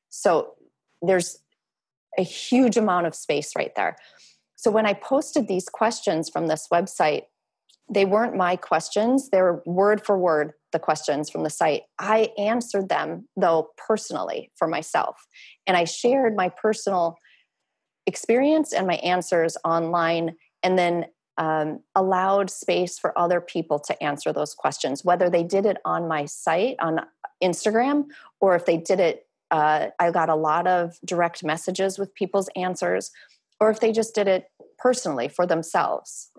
So 0.10 0.54
there's 1.02 1.40
a 2.18 2.24
huge 2.24 2.78
amount 2.78 3.08
of 3.08 3.16
space 3.16 3.54
right 3.56 3.72
there. 3.76 3.96
So 4.56 4.70
when 4.70 4.86
I 4.86 4.94
posted 4.94 5.48
these 5.48 5.66
questions 5.66 6.30
from 6.30 6.48
this 6.48 6.68
website, 6.72 7.24
they 7.90 8.06
weren't 8.06 8.36
my 8.36 8.56
questions, 8.56 9.30
they 9.30 9.42
were 9.42 9.64
word 9.66 10.06
for 10.06 10.18
word 10.18 10.54
the 10.72 10.80
questions 10.80 11.30
from 11.30 11.44
the 11.44 11.50
site. 11.50 11.84
I 12.00 12.30
answered 12.38 12.88
them 12.88 13.28
though 13.36 13.70
personally 13.76 14.52
for 14.56 14.68
myself. 14.68 15.26
And 15.68 15.76
I 15.76 15.84
shared 15.84 16.36
my 16.36 16.50
personal 16.50 17.18
experience 18.08 18.72
and 18.72 18.88
my 18.88 18.96
answers 18.96 19.58
online 19.66 20.36
and 20.64 20.78
then 20.78 21.06
um, 21.38 21.80
allowed 21.96 22.50
space 22.50 23.00
for 23.00 23.18
other 23.18 23.42
people 23.42 23.80
to 23.80 24.04
answer 24.04 24.34
those 24.34 24.54
questions, 24.54 25.04
whether 25.04 25.30
they 25.30 25.44
did 25.44 25.66
it 25.66 25.78
on 25.86 26.08
my 26.08 26.26
site 26.26 26.76
on 26.80 27.02
Instagram 27.44 28.06
or 28.40 28.56
if 28.56 28.66
they 28.66 28.78
did 28.78 29.00
it. 29.00 29.28
Uh, 29.50 29.88
I 30.00 30.12
got 30.12 30.30
a 30.30 30.36
lot 30.36 30.66
of 30.68 30.98
direct 31.04 31.44
messages 31.44 32.00
with 32.00 32.16
people's 32.16 32.50
answers, 32.56 33.12
or 33.60 33.70
if 33.70 33.82
they 33.82 33.92
just 33.92 34.16
did 34.16 34.28
it 34.28 34.46
personally 34.78 35.28
for 35.28 35.46
themselves. 35.46 36.32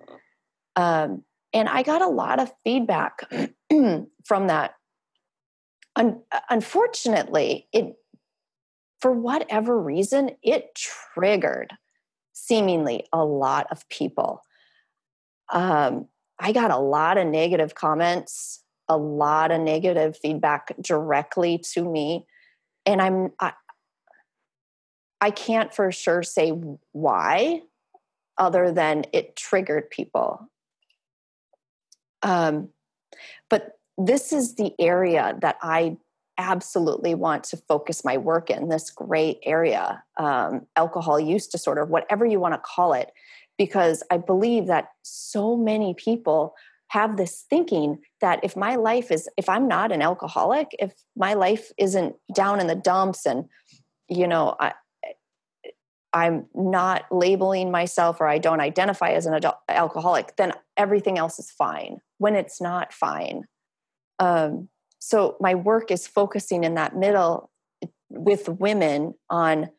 Um, 0.76 1.24
and 1.52 1.68
I 1.68 1.82
got 1.82 2.00
a 2.00 2.08
lot 2.08 2.40
of 2.40 2.50
feedback 2.64 3.20
from 4.24 4.46
that. 4.46 4.74
Un- 5.96 6.22
unfortunately, 6.48 7.68
it 7.72 7.96
for 9.02 9.10
whatever 9.10 9.78
reason, 9.78 10.30
it 10.44 10.76
triggered 10.76 11.72
seemingly 12.32 13.04
a 13.12 13.24
lot 13.24 13.66
of 13.72 13.86
people. 13.88 14.42
Um, 15.52 16.08
I 16.38 16.52
got 16.52 16.70
a 16.70 16.78
lot 16.78 17.18
of 17.18 17.26
negative 17.26 17.74
comments, 17.74 18.64
a 18.88 18.96
lot 18.96 19.50
of 19.52 19.60
negative 19.60 20.16
feedback 20.16 20.74
directly 20.80 21.58
to 21.72 21.84
me, 21.84 22.26
and 22.84 23.00
I'm 23.00 23.32
I, 23.38 23.52
I 25.20 25.30
can't 25.30 25.72
for 25.72 25.92
sure 25.92 26.22
say 26.22 26.50
why, 26.90 27.62
other 28.38 28.72
than 28.72 29.04
it 29.12 29.36
triggered 29.36 29.88
people. 29.90 30.50
Um, 32.22 32.70
but 33.48 33.78
this 33.98 34.32
is 34.32 34.56
the 34.56 34.72
area 34.80 35.36
that 35.42 35.58
I 35.62 35.96
absolutely 36.38 37.14
want 37.14 37.44
to 37.44 37.56
focus 37.56 38.04
my 38.04 38.16
work 38.16 38.50
in 38.50 38.68
this 38.68 38.90
gray 38.90 39.38
area, 39.44 40.02
um, 40.16 40.66
alcohol 40.76 41.20
use 41.20 41.46
disorder, 41.46 41.84
whatever 41.84 42.24
you 42.24 42.40
want 42.40 42.54
to 42.54 42.60
call 42.64 42.94
it, 42.94 43.12
because 43.62 44.02
I 44.10 44.16
believe 44.16 44.66
that 44.66 44.88
so 45.02 45.56
many 45.56 45.94
people 45.94 46.56
have 46.88 47.16
this 47.16 47.44
thinking 47.48 47.98
that 48.20 48.40
if 48.42 48.56
my 48.56 48.74
life 48.74 49.12
is, 49.12 49.28
if 49.36 49.48
I'm 49.48 49.68
not 49.68 49.92
an 49.92 50.02
alcoholic, 50.02 50.74
if 50.80 50.92
my 51.14 51.34
life 51.34 51.70
isn't 51.78 52.16
down 52.34 52.58
in 52.58 52.66
the 52.66 52.74
dumps 52.74 53.24
and, 53.24 53.44
you 54.08 54.26
know, 54.26 54.56
I, 54.58 54.72
I'm 56.12 56.46
not 56.56 57.04
labeling 57.12 57.70
myself 57.70 58.20
or 58.20 58.26
I 58.26 58.38
don't 58.38 58.58
identify 58.58 59.10
as 59.10 59.26
an 59.26 59.34
adult 59.34 59.58
alcoholic, 59.68 60.34
then 60.34 60.54
everything 60.76 61.18
else 61.18 61.38
is 61.38 61.48
fine 61.52 61.98
when 62.18 62.34
it's 62.34 62.60
not 62.60 62.92
fine. 62.92 63.44
Um, 64.18 64.70
so 64.98 65.36
my 65.38 65.54
work 65.54 65.92
is 65.92 66.08
focusing 66.08 66.64
in 66.64 66.74
that 66.74 66.96
middle 66.96 67.52
with 68.10 68.48
women 68.48 69.14
on 69.30 69.70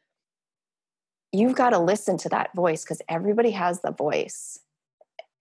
you've 1.33 1.55
got 1.55 1.71
to 1.71 1.79
listen 1.79 2.17
to 2.19 2.29
that 2.29 2.53
voice 2.55 2.83
because 2.83 3.01
everybody 3.09 3.51
has 3.51 3.81
the 3.81 3.91
voice. 3.91 4.59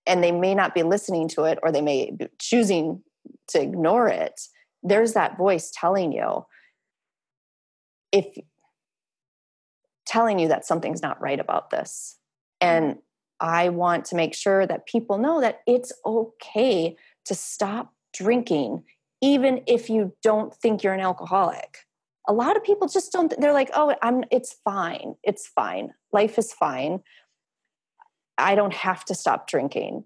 And 0.07 0.25
they 0.25 0.33
may 0.33 0.55
not 0.55 0.75
be 0.75 0.83
listening 0.83 1.29
to 1.29 1.45
it 1.45 1.61
or 1.63 1.71
they 1.71 1.83
may 1.83 2.11
be 2.11 2.27
choosing 2.41 3.03
to 3.49 3.61
ignore 3.63 4.09
it. 4.09 4.41
There's 4.83 5.13
that 5.13 5.39
voice 5.39 5.71
telling 5.73 6.13
you 6.13 6.45
if 8.11 8.27
telling 10.05 10.41
you 10.41 10.49
that 10.49 10.67
something's 10.67 11.03
not 11.03 11.21
right 11.21 11.39
about 11.39 11.71
this. 11.71 12.19
And 12.61 12.99
i 13.43 13.69
want 13.69 14.05
to 14.07 14.15
make 14.15 14.35
sure 14.35 14.67
that 14.67 14.87
people 14.87 15.19
know 15.19 15.41
that 15.41 15.61
it's 15.67 15.93
okay 16.07 16.97
to 17.25 17.35
stop 17.35 17.93
drinking 18.15 18.85
even 19.21 19.63
if 19.67 19.91
you 19.91 20.13
don't 20.23 20.55
think 20.55 20.83
you're 20.83 20.95
an 20.95 21.01
alcoholic 21.01 21.79
a 22.29 22.33
lot 22.33 22.57
of 22.57 22.63
people 22.63 22.89
just 22.89 23.13
don't 23.13 23.35
they're 23.41 23.53
like 23.53 23.71
oh 23.75 23.95
i'm 24.03 24.25
it's 24.31 24.57
fine 24.65 25.15
it's 25.23 25.47
fine 25.47 25.93
life 26.13 26.39
is 26.39 26.53
fine. 26.53 27.01
I 28.39 28.55
don't 28.55 28.73
have 28.73 29.05
to 29.07 29.15
stop 29.15 29.47
drinking 29.47 30.05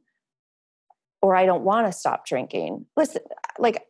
or 1.23 1.35
i 1.37 1.47
don't 1.47 1.64
want 1.64 1.87
to 1.87 1.93
stop 1.93 2.27
drinking. 2.27 2.87
Listen 2.97 3.23
like 3.59 3.83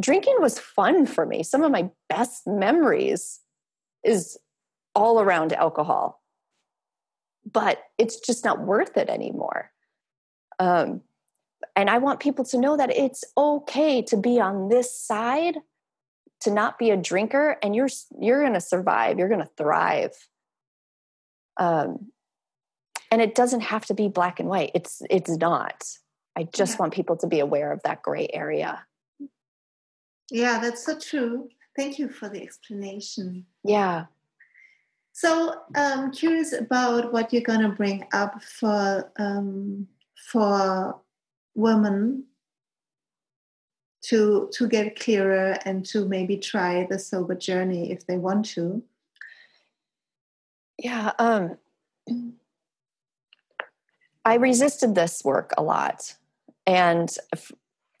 drinking 0.00 0.36
was 0.40 0.58
fun 0.58 1.06
for 1.06 1.24
me. 1.24 1.42
Some 1.42 1.62
of 1.62 1.70
my 1.70 1.90
best 2.08 2.46
memories 2.46 3.40
is 4.02 4.36
all 4.94 5.20
around 5.20 5.52
alcohol 5.52 6.20
but 7.50 7.82
it's 7.98 8.20
just 8.20 8.44
not 8.44 8.60
worth 8.60 8.96
it 8.96 9.08
anymore. 9.08 9.70
Um, 10.58 11.02
and 11.76 11.90
I 11.90 11.98
want 11.98 12.20
people 12.20 12.44
to 12.46 12.58
know 12.58 12.76
that 12.76 12.90
it's 12.90 13.24
okay 13.36 14.02
to 14.02 14.16
be 14.16 14.40
on 14.40 14.68
this 14.68 14.96
side, 14.96 15.56
to 16.44 16.50
not 16.50 16.78
be 16.78 16.90
a 16.90 16.96
drinker, 16.96 17.58
and 17.62 17.74
you're 17.74 17.88
you're 18.18 18.40
going 18.40 18.54
to 18.54 18.60
survive. 18.60 19.18
You're 19.18 19.28
going 19.28 19.40
to 19.40 19.50
thrive. 19.56 20.12
Um, 21.56 22.10
and 23.10 23.22
it 23.22 23.34
doesn't 23.34 23.60
have 23.60 23.86
to 23.86 23.94
be 23.94 24.08
black 24.08 24.40
and 24.40 24.48
white. 24.48 24.72
It's 24.74 25.02
it's 25.10 25.30
not. 25.30 25.84
I 26.36 26.44
just 26.44 26.74
yeah. 26.74 26.78
want 26.78 26.94
people 26.94 27.16
to 27.18 27.26
be 27.26 27.40
aware 27.40 27.72
of 27.72 27.82
that 27.84 28.02
gray 28.02 28.28
area. 28.32 28.84
Yeah, 30.30 30.58
that's 30.58 30.84
so 30.84 30.98
true. 30.98 31.48
Thank 31.76 31.98
you 31.98 32.08
for 32.08 32.28
the 32.28 32.42
explanation. 32.42 33.46
Yeah. 33.62 34.06
So 35.12 35.54
I'm 35.76 35.98
um, 36.00 36.12
curious 36.12 36.52
about 36.52 37.12
what 37.12 37.32
you're 37.32 37.42
going 37.42 37.60
to 37.60 37.68
bring 37.68 38.04
up 38.12 38.42
for 38.42 39.12
um, 39.16 39.86
for 40.32 41.00
women 41.54 42.24
to 44.08 44.48
to 44.52 44.68
get 44.68 44.98
clearer 44.98 45.58
and 45.64 45.84
to 45.86 46.06
maybe 46.06 46.36
try 46.36 46.86
the 46.88 46.98
sober 46.98 47.34
journey 47.34 47.90
if 47.90 48.06
they 48.06 48.18
want 48.18 48.44
to. 48.44 48.82
Yeah 50.78 51.12
um 51.18 51.56
i 54.24 54.34
resisted 54.34 54.94
this 54.94 55.22
work 55.24 55.52
a 55.56 55.62
lot. 55.62 56.14
And 56.66 57.14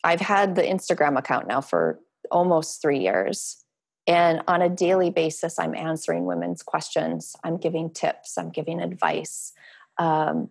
i've 0.02 0.20
had 0.20 0.54
the 0.54 0.62
instagram 0.62 1.18
account 1.18 1.48
now 1.48 1.60
for 1.60 1.98
almost 2.30 2.82
three 2.82 3.00
years. 3.00 3.64
And 4.06 4.42
on 4.46 4.60
a 4.60 4.68
daily 4.68 5.10
basis 5.10 5.58
i'm 5.58 5.74
answering 5.74 6.26
women's 6.26 6.62
questions. 6.62 7.34
I'm 7.44 7.56
giving 7.56 7.90
tips. 7.90 8.36
I'm 8.36 8.50
giving 8.50 8.80
advice. 8.80 9.52
Um, 9.96 10.50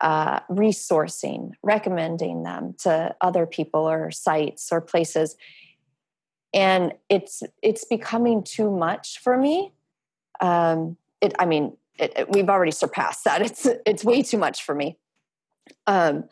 uh, 0.00 0.40
resourcing, 0.48 1.52
recommending 1.62 2.42
them 2.42 2.74
to 2.78 3.14
other 3.20 3.46
people 3.46 3.88
or 3.88 4.10
sites 4.10 4.70
or 4.70 4.80
places. 4.80 5.36
And 6.54 6.94
it's 7.08 7.42
it's 7.62 7.84
becoming 7.84 8.42
too 8.42 8.70
much 8.70 9.18
for 9.18 9.36
me. 9.36 9.72
Um, 10.40 10.96
it, 11.20 11.34
I 11.38 11.46
mean, 11.46 11.76
it, 11.98 12.12
it, 12.16 12.30
we've 12.30 12.48
already 12.48 12.70
surpassed 12.70 13.24
that. 13.24 13.42
It's 13.42 13.66
it's 13.86 14.04
way 14.04 14.22
too 14.22 14.38
much 14.38 14.62
for 14.62 14.74
me. 14.74 14.96
Um, 15.86 16.24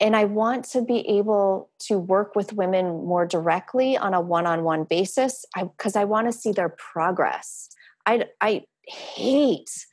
and 0.00 0.14
I 0.14 0.24
want 0.24 0.64
to 0.66 0.82
be 0.82 1.08
able 1.08 1.70
to 1.80 1.98
work 1.98 2.36
with 2.36 2.52
women 2.52 2.86
more 2.86 3.26
directly 3.26 3.96
on 3.96 4.12
a 4.12 4.20
one-on-one 4.20 4.84
basis 4.84 5.44
because 5.56 5.96
I, 5.96 6.02
I 6.02 6.04
want 6.04 6.26
to 6.26 6.32
see 6.32 6.52
their 6.52 6.68
progress. 6.68 7.70
I 8.06 8.26
I 8.40 8.64
hate 8.86 9.86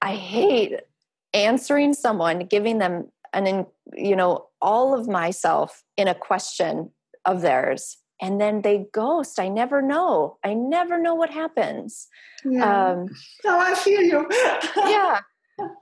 I 0.00 0.14
hate 0.14 0.80
answering 1.36 1.92
someone, 1.92 2.40
giving 2.40 2.78
them 2.78 3.10
an, 3.32 3.66
you 3.94 4.16
know, 4.16 4.48
all 4.60 4.98
of 4.98 5.06
myself 5.08 5.84
in 5.96 6.08
a 6.08 6.14
question 6.14 6.90
of 7.24 7.42
theirs 7.42 7.98
and 8.20 8.40
then 8.40 8.62
they 8.62 8.86
ghost. 8.92 9.38
I 9.38 9.48
never 9.48 9.82
know. 9.82 10.38
I 10.44 10.54
never 10.54 10.98
know 11.00 11.14
what 11.14 11.30
happens. 11.30 12.08
Yeah. 12.44 12.90
Um, 12.92 13.08
oh, 13.44 13.58
I 13.60 13.74
feel 13.74 14.02
you. 14.02 14.26
yeah. 14.76 15.20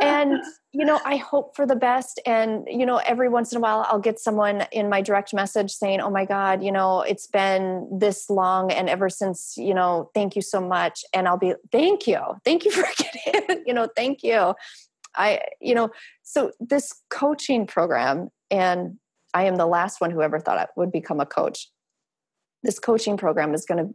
And, 0.00 0.40
you 0.70 0.84
know, 0.84 1.00
I 1.04 1.16
hope 1.16 1.56
for 1.56 1.66
the 1.66 1.74
best. 1.74 2.20
And, 2.24 2.64
you 2.68 2.86
know, 2.86 2.98
every 2.98 3.28
once 3.28 3.50
in 3.50 3.58
a 3.58 3.60
while 3.60 3.84
I'll 3.88 3.98
get 3.98 4.20
someone 4.20 4.66
in 4.70 4.88
my 4.88 5.00
direct 5.00 5.34
message 5.34 5.72
saying, 5.72 6.00
oh 6.00 6.10
my 6.10 6.24
God, 6.24 6.62
you 6.62 6.70
know, 6.70 7.00
it's 7.00 7.26
been 7.26 7.88
this 7.90 8.30
long 8.30 8.70
and 8.70 8.88
ever 8.88 9.08
since, 9.08 9.54
you 9.56 9.74
know, 9.74 10.12
thank 10.14 10.36
you 10.36 10.42
so 10.42 10.60
much. 10.60 11.04
And 11.12 11.26
I'll 11.26 11.38
be, 11.38 11.54
thank 11.72 12.06
you. 12.06 12.20
Thank 12.44 12.64
you 12.64 12.70
for 12.70 12.84
getting, 13.24 13.64
you 13.66 13.74
know, 13.74 13.88
thank 13.96 14.22
you. 14.22 14.54
I, 15.16 15.40
you 15.60 15.74
know, 15.74 15.90
so 16.22 16.52
this 16.60 16.92
coaching 17.10 17.66
program, 17.66 18.28
and 18.50 18.98
I 19.32 19.44
am 19.44 19.56
the 19.56 19.66
last 19.66 20.00
one 20.00 20.10
who 20.10 20.22
ever 20.22 20.38
thought 20.38 20.58
I 20.58 20.66
would 20.76 20.92
become 20.92 21.20
a 21.20 21.26
coach. 21.26 21.68
This 22.62 22.78
coaching 22.78 23.16
program 23.16 23.54
is 23.54 23.66
going 23.66 23.86
to 23.86 23.94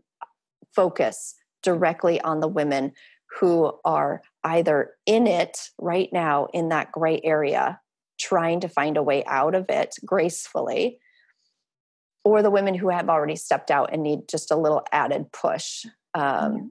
focus 0.75 1.35
directly 1.63 2.21
on 2.21 2.39
the 2.39 2.47
women 2.47 2.93
who 3.39 3.71
are 3.85 4.21
either 4.43 4.91
in 5.05 5.27
it 5.27 5.69
right 5.77 6.09
now 6.11 6.47
in 6.53 6.69
that 6.69 6.91
gray 6.91 7.21
area, 7.23 7.79
trying 8.19 8.59
to 8.61 8.69
find 8.69 8.97
a 8.97 9.03
way 9.03 9.23
out 9.25 9.55
of 9.55 9.65
it 9.69 9.95
gracefully, 10.05 10.99
or 12.23 12.41
the 12.41 12.51
women 12.51 12.73
who 12.73 12.89
have 12.89 13.09
already 13.09 13.35
stepped 13.35 13.71
out 13.71 13.91
and 13.93 14.03
need 14.03 14.19
just 14.29 14.51
a 14.51 14.55
little 14.55 14.83
added 14.91 15.31
push. 15.31 15.85
Um, 16.13 16.23
mm-hmm. 16.23 16.65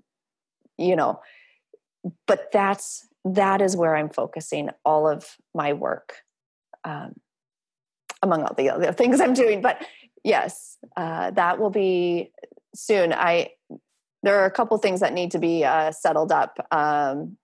You 0.79 0.95
know, 0.95 1.21
but 2.27 2.53
that's 2.53 3.08
that 3.25 3.61
is 3.61 3.77
where 3.77 3.97
I'm 3.97 4.11
focusing 4.11 4.71
all 4.85 5.09
of 5.09 5.27
my 5.55 5.73
work. 5.73 6.15
Um, 6.85 7.15
among 8.23 8.43
all 8.43 8.55
the 8.57 8.71
other 8.71 8.93
things 8.93 9.21
I'm 9.21 9.35
doing. 9.35 9.61
But 9.61 9.85
yes, 10.25 10.77
uh, 10.97 11.31
that 11.33 11.59
will 11.59 11.71
be 11.71 12.33
soon. 12.75 13.13
I 13.13 13.51
there 14.25 14.41
are 14.41 14.47
a 14.47 14.51
couple 14.51 14.77
things 14.79 15.01
that 15.01 15.13
need 15.13 15.31
to 15.31 15.39
be 15.39 15.65
uh, 15.65 15.93
settled 15.93 16.33
up 16.33 16.59
um, 16.73 17.37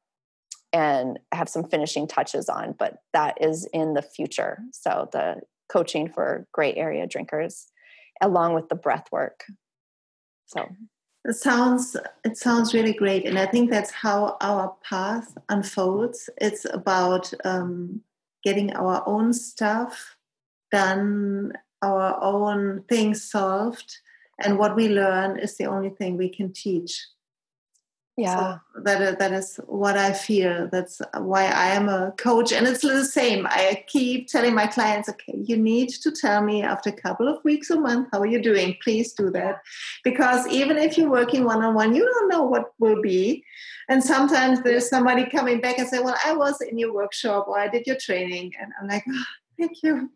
and 0.73 1.21
have 1.31 1.49
some 1.49 1.69
finishing 1.69 2.09
touches 2.09 2.49
on, 2.49 2.75
but 2.77 2.97
that 3.13 3.39
is 3.41 3.69
in 3.73 3.95
the 3.95 4.03
future. 4.03 4.59
So 4.73 5.09
the 5.13 5.43
coaching 5.69 6.09
for 6.09 6.49
gray 6.51 6.75
area 6.75 7.07
drinkers, 7.07 7.67
along 8.21 8.55
with 8.55 8.69
the 8.69 8.75
breath 8.75 9.07
work. 9.13 9.45
So 10.47 10.69
it 11.25 11.37
sounds 11.37 11.97
it 12.25 12.37
sounds 12.37 12.75
really 12.75 12.93
great, 12.93 13.27
and 13.27 13.39
I 13.39 13.47
think 13.47 13.71
that's 13.71 13.91
how 13.91 14.37
our 14.41 14.77
path 14.83 15.37
unfolds. 15.49 16.29
It's 16.39 16.67
about 16.67 17.33
um, 17.45 18.03
getting 18.43 18.75
our 18.75 19.03
own 19.07 19.33
stuff 19.33 20.17
done, 20.71 21.53
our 21.83 22.23
own 22.23 22.85
things 22.89 23.23
solved, 23.23 23.99
and 24.41 24.59
what 24.59 24.77
we 24.77 24.89
learn 24.89 25.39
is 25.39 25.57
the 25.57 25.67
only 25.67 25.91
thing 25.91 26.17
we 26.17 26.29
can 26.29 26.53
teach 26.53 27.07
yeah. 28.17 28.59
so 28.75 28.81
that 28.83 29.03
uh, 29.03 29.17
that 29.19 29.33
is 29.33 29.59
what 29.67 29.97
i 29.97 30.13
feel. 30.13 30.69
That's 30.71 31.01
why 31.19 31.45
i 31.47 31.69
am 31.69 31.89
a 31.89 32.13
coach 32.13 32.53
and 32.53 32.67
it's 32.67 32.83
the 32.83 33.05
same. 33.05 33.47
I 33.47 33.85
keep 33.87 34.29
telling 34.29 34.55
my 34.55 34.67
clients 34.67 35.09
okay 35.09 35.39
you 35.43 35.57
need 35.57 35.89
to 35.91 36.11
tell 36.11 36.43
me 36.43 36.63
after 36.63 36.91
a 36.91 36.93
couple 36.93 37.29
of 37.29 37.43
weeks 37.45 37.71
or 37.71 37.81
month 37.81 38.09
how 38.13 38.21
are 38.21 38.27
you 38.27 38.41
doing? 38.41 38.77
Please 38.83 39.13
do 39.13 39.31
that. 39.31 39.63
Because 40.05 40.47
even 40.49 40.77
if 40.77 40.97
you're 40.97 41.11
working 41.11 41.45
one-on-one 41.45 41.95
you 41.95 42.05
don't 42.05 42.29
know 42.29 42.43
what 42.43 42.73
will 42.79 43.01
be. 43.03 43.45
And 43.89 44.03
sometimes 44.03 44.63
there's 44.63 44.89
somebody 44.89 45.27
coming 45.27 45.61
back 45.61 45.79
and 45.79 45.89
say 45.89 45.99
well 45.99 46.17
i 46.25 46.33
was 46.33 46.61
in 46.61 46.79
your 46.79 46.93
workshop. 46.93 47.49
Or 47.49 47.59
i 47.59 47.69
did 47.69 47.87
your 47.87 47.97
training? 47.97 48.53
And 48.61 48.73
i'm 48.81 48.89
like 48.89 49.05
oh, 49.09 49.25
thank 49.59 49.83
you. 49.83 50.11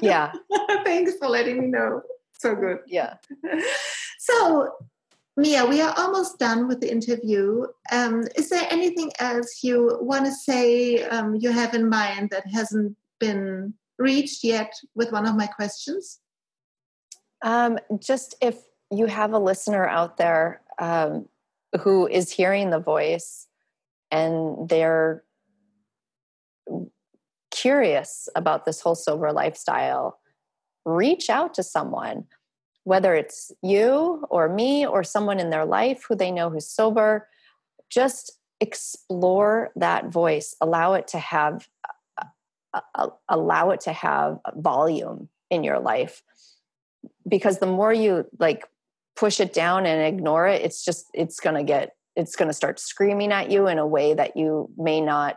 Yeah. 0.00 0.32
Thanks 0.84 1.14
for 1.16 1.28
letting 1.28 1.60
me 1.60 1.66
know. 1.66 2.02
So 2.38 2.54
good. 2.54 2.78
Yeah. 2.86 3.14
So 4.22 4.76
Mia, 5.40 5.64
we 5.64 5.80
are 5.80 5.94
almost 5.96 6.38
done 6.38 6.68
with 6.68 6.80
the 6.80 6.92
interview. 6.92 7.64
Um, 7.90 8.24
is 8.36 8.50
there 8.50 8.66
anything 8.70 9.10
else 9.18 9.60
you 9.62 9.98
want 10.02 10.26
to 10.26 10.32
say 10.32 11.02
um, 11.04 11.34
you 11.34 11.50
have 11.50 11.72
in 11.72 11.88
mind 11.88 12.28
that 12.30 12.46
hasn't 12.46 12.94
been 13.18 13.72
reached 13.98 14.44
yet 14.44 14.74
with 14.94 15.12
one 15.12 15.26
of 15.26 15.36
my 15.36 15.46
questions? 15.46 16.20
Um, 17.42 17.78
just 17.98 18.34
if 18.42 18.58
you 18.90 19.06
have 19.06 19.32
a 19.32 19.38
listener 19.38 19.88
out 19.88 20.18
there 20.18 20.60
um, 20.78 21.26
who 21.80 22.06
is 22.06 22.30
hearing 22.30 22.68
the 22.68 22.78
voice 22.78 23.46
and 24.10 24.68
they're 24.68 25.24
curious 27.50 28.28
about 28.34 28.66
this 28.66 28.82
whole 28.82 28.94
sober 28.94 29.32
lifestyle, 29.32 30.18
reach 30.84 31.30
out 31.30 31.54
to 31.54 31.62
someone 31.62 32.26
whether 32.84 33.14
it's 33.14 33.52
you 33.62 34.24
or 34.30 34.48
me 34.48 34.86
or 34.86 35.04
someone 35.04 35.38
in 35.38 35.50
their 35.50 35.64
life 35.64 36.04
who 36.08 36.14
they 36.14 36.30
know 36.30 36.50
who's 36.50 36.68
sober, 36.68 37.28
just 37.88 38.32
explore 38.60 39.70
that 39.76 40.06
voice. 40.06 40.54
Allow 40.60 40.94
it 40.94 41.08
to 41.08 41.18
have 41.18 41.68
uh, 42.94 43.08
allow 43.28 43.70
it 43.70 43.80
to 43.80 43.92
have 43.92 44.38
volume 44.54 45.28
in 45.50 45.64
your 45.64 45.80
life 45.80 46.22
because 47.26 47.58
the 47.58 47.66
more 47.66 47.92
you 47.92 48.26
like 48.38 48.64
push 49.16 49.40
it 49.40 49.52
down 49.52 49.86
and 49.86 50.00
ignore 50.02 50.46
it 50.46 50.62
it's 50.62 50.84
just 50.84 51.06
it's 51.12 51.40
going 51.40 51.56
to 51.56 51.64
get 51.64 51.96
it's 52.14 52.36
going 52.36 52.48
to 52.48 52.54
start 52.54 52.78
screaming 52.78 53.32
at 53.32 53.50
you 53.50 53.66
in 53.66 53.78
a 53.78 53.86
way 53.86 54.14
that 54.14 54.36
you 54.36 54.70
may 54.76 55.00
not 55.00 55.36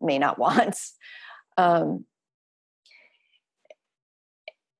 may 0.00 0.18
not 0.18 0.38
want 0.44 0.76
um, 1.56 2.04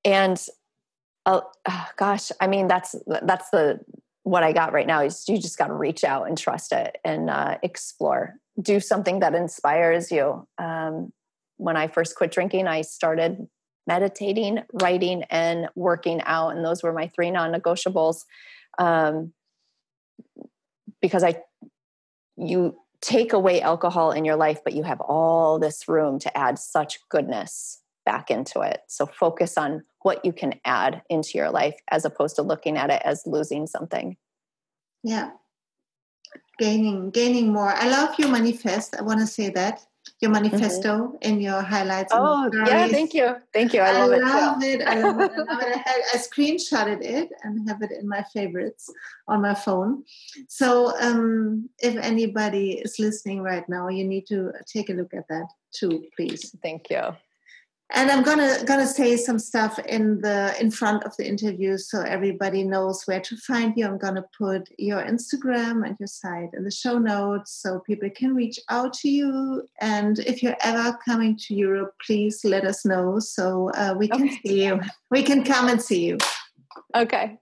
and 0.05 0.45
oh, 1.25 1.43
oh, 1.67 1.87
gosh 1.97 2.31
i 2.39 2.47
mean 2.47 2.67
that's 2.67 2.95
that's 3.23 3.49
the 3.49 3.79
what 4.23 4.43
i 4.43 4.51
got 4.51 4.73
right 4.73 4.87
now 4.87 5.01
is 5.01 5.23
you 5.27 5.37
just 5.37 5.57
got 5.57 5.67
to 5.67 5.73
reach 5.73 6.03
out 6.03 6.27
and 6.27 6.37
trust 6.37 6.71
it 6.71 6.97
and 7.05 7.29
uh, 7.29 7.57
explore. 7.61 8.33
Do 8.59 8.79
something 8.79 9.19
that 9.19 9.35
inspires 9.35 10.11
you. 10.11 10.47
Um, 10.57 11.11
when 11.57 11.77
i 11.77 11.87
first 11.87 12.15
quit 12.15 12.31
drinking 12.31 12.67
i 12.67 12.81
started 12.81 13.47
meditating 13.87 14.59
writing 14.73 15.23
and 15.29 15.69
working 15.75 16.21
out 16.25 16.49
and 16.49 16.65
those 16.65 16.83
were 16.83 16.91
my 16.91 17.07
three 17.15 17.31
non-negotiables. 17.31 18.23
Um, 18.77 19.31
because 21.01 21.23
i 21.23 21.35
you 22.35 22.75
take 23.01 23.31
away 23.31 23.61
alcohol 23.61 24.11
in 24.11 24.25
your 24.25 24.35
life 24.35 24.59
but 24.63 24.73
you 24.73 24.83
have 24.83 24.99
all 24.99 25.59
this 25.59 25.87
room 25.87 26.19
to 26.19 26.37
add 26.37 26.57
such 26.57 26.99
goodness 27.09 27.81
back 28.05 28.31
into 28.31 28.61
it. 28.61 28.81
So 28.87 29.05
focus 29.05 29.57
on 29.57 29.83
what 30.03 30.23
you 30.23 30.31
can 30.31 30.59
add 30.63 31.01
into 31.09 31.31
your 31.37 31.49
life 31.49 31.75
as 31.89 32.05
opposed 32.05 32.35
to 32.37 32.43
looking 32.43 32.77
at 32.77 32.89
it 32.89 33.01
as 33.03 33.23
losing 33.25 33.67
something. 33.67 34.15
Yeah. 35.03 35.31
Gaining 36.59 37.09
gaining 37.09 37.51
more. 37.51 37.73
I 37.73 37.89
love 37.89 38.17
your 38.17 38.29
manifest. 38.29 38.95
I 38.97 39.01
want 39.01 39.19
to 39.19 39.27
say 39.27 39.49
that. 39.49 39.85
Your 40.21 40.29
manifesto 40.29 40.97
mm-hmm. 40.97 41.15
in 41.21 41.41
your 41.41 41.61
highlights. 41.61 42.13
Oh, 42.15 42.47
yeah, 42.53 42.87
thank 42.87 43.15
you. 43.15 43.35
Thank 43.51 43.73
you. 43.73 43.81
I 43.81 44.05
love, 44.05 44.11
I 44.11 44.45
love 44.45 44.63
it, 44.63 44.81
it. 44.81 44.87
I 44.87 45.01
love 45.01 45.19
it. 45.19 45.31
I 45.31 45.37
love 45.41 45.61
it. 45.63 45.77
I, 45.83 46.01
I 46.13 46.17
screenshotted 46.17 47.01
it 47.01 47.29
and 47.43 47.67
have 47.67 47.81
it 47.81 47.91
in 47.91 48.07
my 48.07 48.23
favorites 48.31 48.87
on 49.27 49.41
my 49.41 49.55
phone. 49.55 50.03
So 50.47 50.95
um, 51.01 51.69
if 51.79 51.95
anybody 51.97 52.73
is 52.73 52.99
listening 52.99 53.41
right 53.41 53.67
now, 53.67 53.89
you 53.89 54.05
need 54.05 54.27
to 54.27 54.51
take 54.67 54.91
a 54.91 54.93
look 54.93 55.13
at 55.15 55.27
that 55.29 55.47
too, 55.73 56.05
please. 56.15 56.55
Thank 56.61 56.91
you 56.91 57.15
and 57.93 58.09
i'm 58.09 58.23
gonna 58.23 58.63
gonna 58.65 58.87
say 58.87 59.15
some 59.15 59.37
stuff 59.37 59.77
in 59.79 60.19
the 60.21 60.55
in 60.59 60.71
front 60.71 61.03
of 61.03 61.15
the 61.17 61.27
interview 61.27 61.77
so 61.77 62.01
everybody 62.01 62.63
knows 62.63 63.03
where 63.05 63.19
to 63.19 63.37
find 63.37 63.73
you. 63.75 63.85
I'm 63.85 63.97
gonna 63.97 64.25
put 64.37 64.69
your 64.77 65.03
instagram 65.03 65.85
and 65.85 65.95
your 65.99 66.07
site 66.07 66.49
in 66.53 66.63
the 66.63 66.71
show 66.71 66.97
notes 66.97 67.51
so 67.51 67.79
people 67.79 68.09
can 68.09 68.33
reach 68.33 68.59
out 68.69 68.93
to 68.93 69.09
you. 69.09 69.67
And 69.81 70.19
if 70.19 70.41
you're 70.41 70.57
ever 70.61 70.97
coming 71.05 71.37
to 71.43 71.55
europe 71.55 71.93
please 72.05 72.41
let 72.43 72.65
us 72.65 72.85
know 72.85 73.19
so 73.19 73.69
uh, 73.75 73.93
we 73.97 74.07
can 74.07 74.25
okay. 74.25 74.39
see 74.45 74.65
you. 74.65 74.81
We 75.11 75.23
can 75.23 75.43
come 75.43 75.69
and 75.69 75.81
see 75.81 76.05
you. 76.05 76.17
Okay 76.95 77.37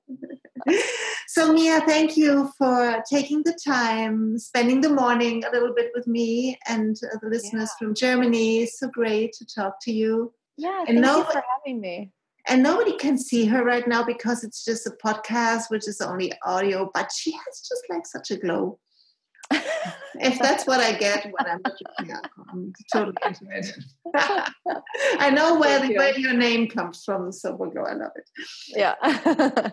so 1.28 1.54
Mia, 1.54 1.82
thank 1.82 2.16
you 2.16 2.52
for 2.58 3.04
taking 3.10 3.44
the 3.44 3.58
time, 3.66 4.38
spending 4.38 4.82
the 4.82 4.90
morning 4.90 5.44
a 5.44 5.52
little 5.52 5.74
bit 5.74 5.92
with 5.96 6.08
me 6.08 6.58
and 6.68 6.96
uh, 7.04 7.18
the 7.22 7.30
listeners 7.30 7.70
yeah. 7.72 7.78
from 7.80 7.96
Germany. 7.96 8.66
So 8.66 8.88
great 8.90 9.34
to 9.34 9.46
talk 9.46 9.78
to 9.82 9.92
you. 9.92 10.34
Yeah, 10.58 10.86
and 10.88 11.04
thank 11.04 11.28
you 11.28 11.34
for 11.34 11.44
having 11.58 11.82
me. 11.82 12.12
And 12.48 12.62
nobody 12.62 12.98
can 12.98 13.18
see 13.18 13.46
her 13.46 13.64
right 13.64 13.88
now 13.88 14.04
because 14.04 14.44
it's 14.44 14.66
just 14.66 14.86
a 14.86 14.92
podcast, 15.04 15.70
which 15.70 15.88
is 15.88 16.02
only 16.02 16.34
audio. 16.46 16.92
But 16.94 17.12
she 17.12 17.32
has 17.32 17.62
just 17.68 17.84
like 17.90 18.06
such 18.06 18.32
a 18.32 18.38
glow 18.38 18.80
if 20.16 20.40
that's 20.40 20.66
what 20.66 20.80
I 20.80 20.94
get 20.94 21.26
when 21.32 21.50
I'm 21.50 21.62
drinking 21.62 22.16
alcohol, 22.16 22.46
I'm 22.52 22.74
totally 22.92 23.16
into 23.26 23.46
it. 23.50 23.78
I 25.20 25.30
know 25.30 25.60
where, 25.60 25.80
the, 25.80 25.96
where 25.96 26.18
your 26.18 26.34
name 26.34 26.68
comes 26.68 27.04
from, 27.04 27.32
Sober 27.32 27.70
Glow. 27.70 27.84
I 27.84 27.94
love 27.94 28.12
it. 28.16 28.30
Yeah. 28.68 28.96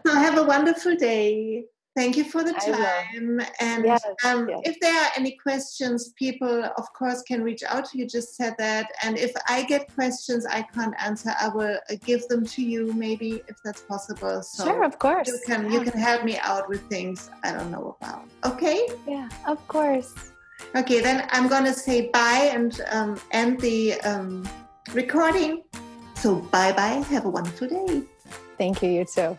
so 0.06 0.14
have 0.14 0.38
a 0.38 0.44
wonderful 0.44 0.96
day. 0.96 1.64
Thank 2.00 2.16
you 2.16 2.24
for 2.24 2.42
the 2.42 2.54
time. 2.54 3.42
And 3.60 3.84
yes, 3.84 4.02
um, 4.24 4.48
yes. 4.48 4.60
if 4.64 4.80
there 4.80 4.98
are 5.04 5.10
any 5.18 5.32
questions, 5.32 6.14
people, 6.16 6.64
of 6.64 6.90
course, 6.94 7.20
can 7.20 7.42
reach 7.42 7.62
out 7.62 7.84
to 7.90 7.98
you. 7.98 8.06
Just 8.06 8.36
said 8.36 8.54
that. 8.56 8.86
And 9.02 9.18
if 9.18 9.32
I 9.46 9.64
get 9.64 9.92
questions 9.94 10.46
I 10.46 10.62
can't 10.62 10.94
answer, 10.98 11.34
I 11.38 11.48
will 11.48 11.76
uh, 11.76 11.96
give 12.02 12.26
them 12.28 12.46
to 12.46 12.62
you, 12.62 12.90
maybe 12.94 13.42
if 13.48 13.56
that's 13.62 13.82
possible. 13.82 14.42
So 14.42 14.64
sure, 14.64 14.82
of 14.82 14.98
course. 14.98 15.28
You 15.28 15.38
can 15.46 15.66
yeah. 15.66 15.72
you 15.72 15.80
can 15.82 16.00
help 16.00 16.24
me 16.24 16.38
out 16.38 16.70
with 16.70 16.80
things 16.88 17.28
I 17.44 17.52
don't 17.52 17.70
know 17.70 17.94
about. 18.00 18.24
Okay. 18.46 18.88
Yeah, 19.06 19.28
of 19.46 19.60
course. 19.68 20.14
Okay, 20.74 21.00
then 21.02 21.28
I'm 21.32 21.48
gonna 21.48 21.74
say 21.74 22.08
bye 22.08 22.48
and 22.50 22.80
um, 22.92 23.20
end 23.32 23.60
the 23.60 24.00
um, 24.10 24.48
recording. 24.94 25.64
So 26.14 26.36
bye 26.56 26.72
bye. 26.72 27.04
Have 27.12 27.26
a 27.26 27.30
wonderful 27.38 27.68
day. 27.68 28.04
Thank 28.56 28.82
you. 28.82 28.88
You 28.88 29.04
too. 29.04 29.38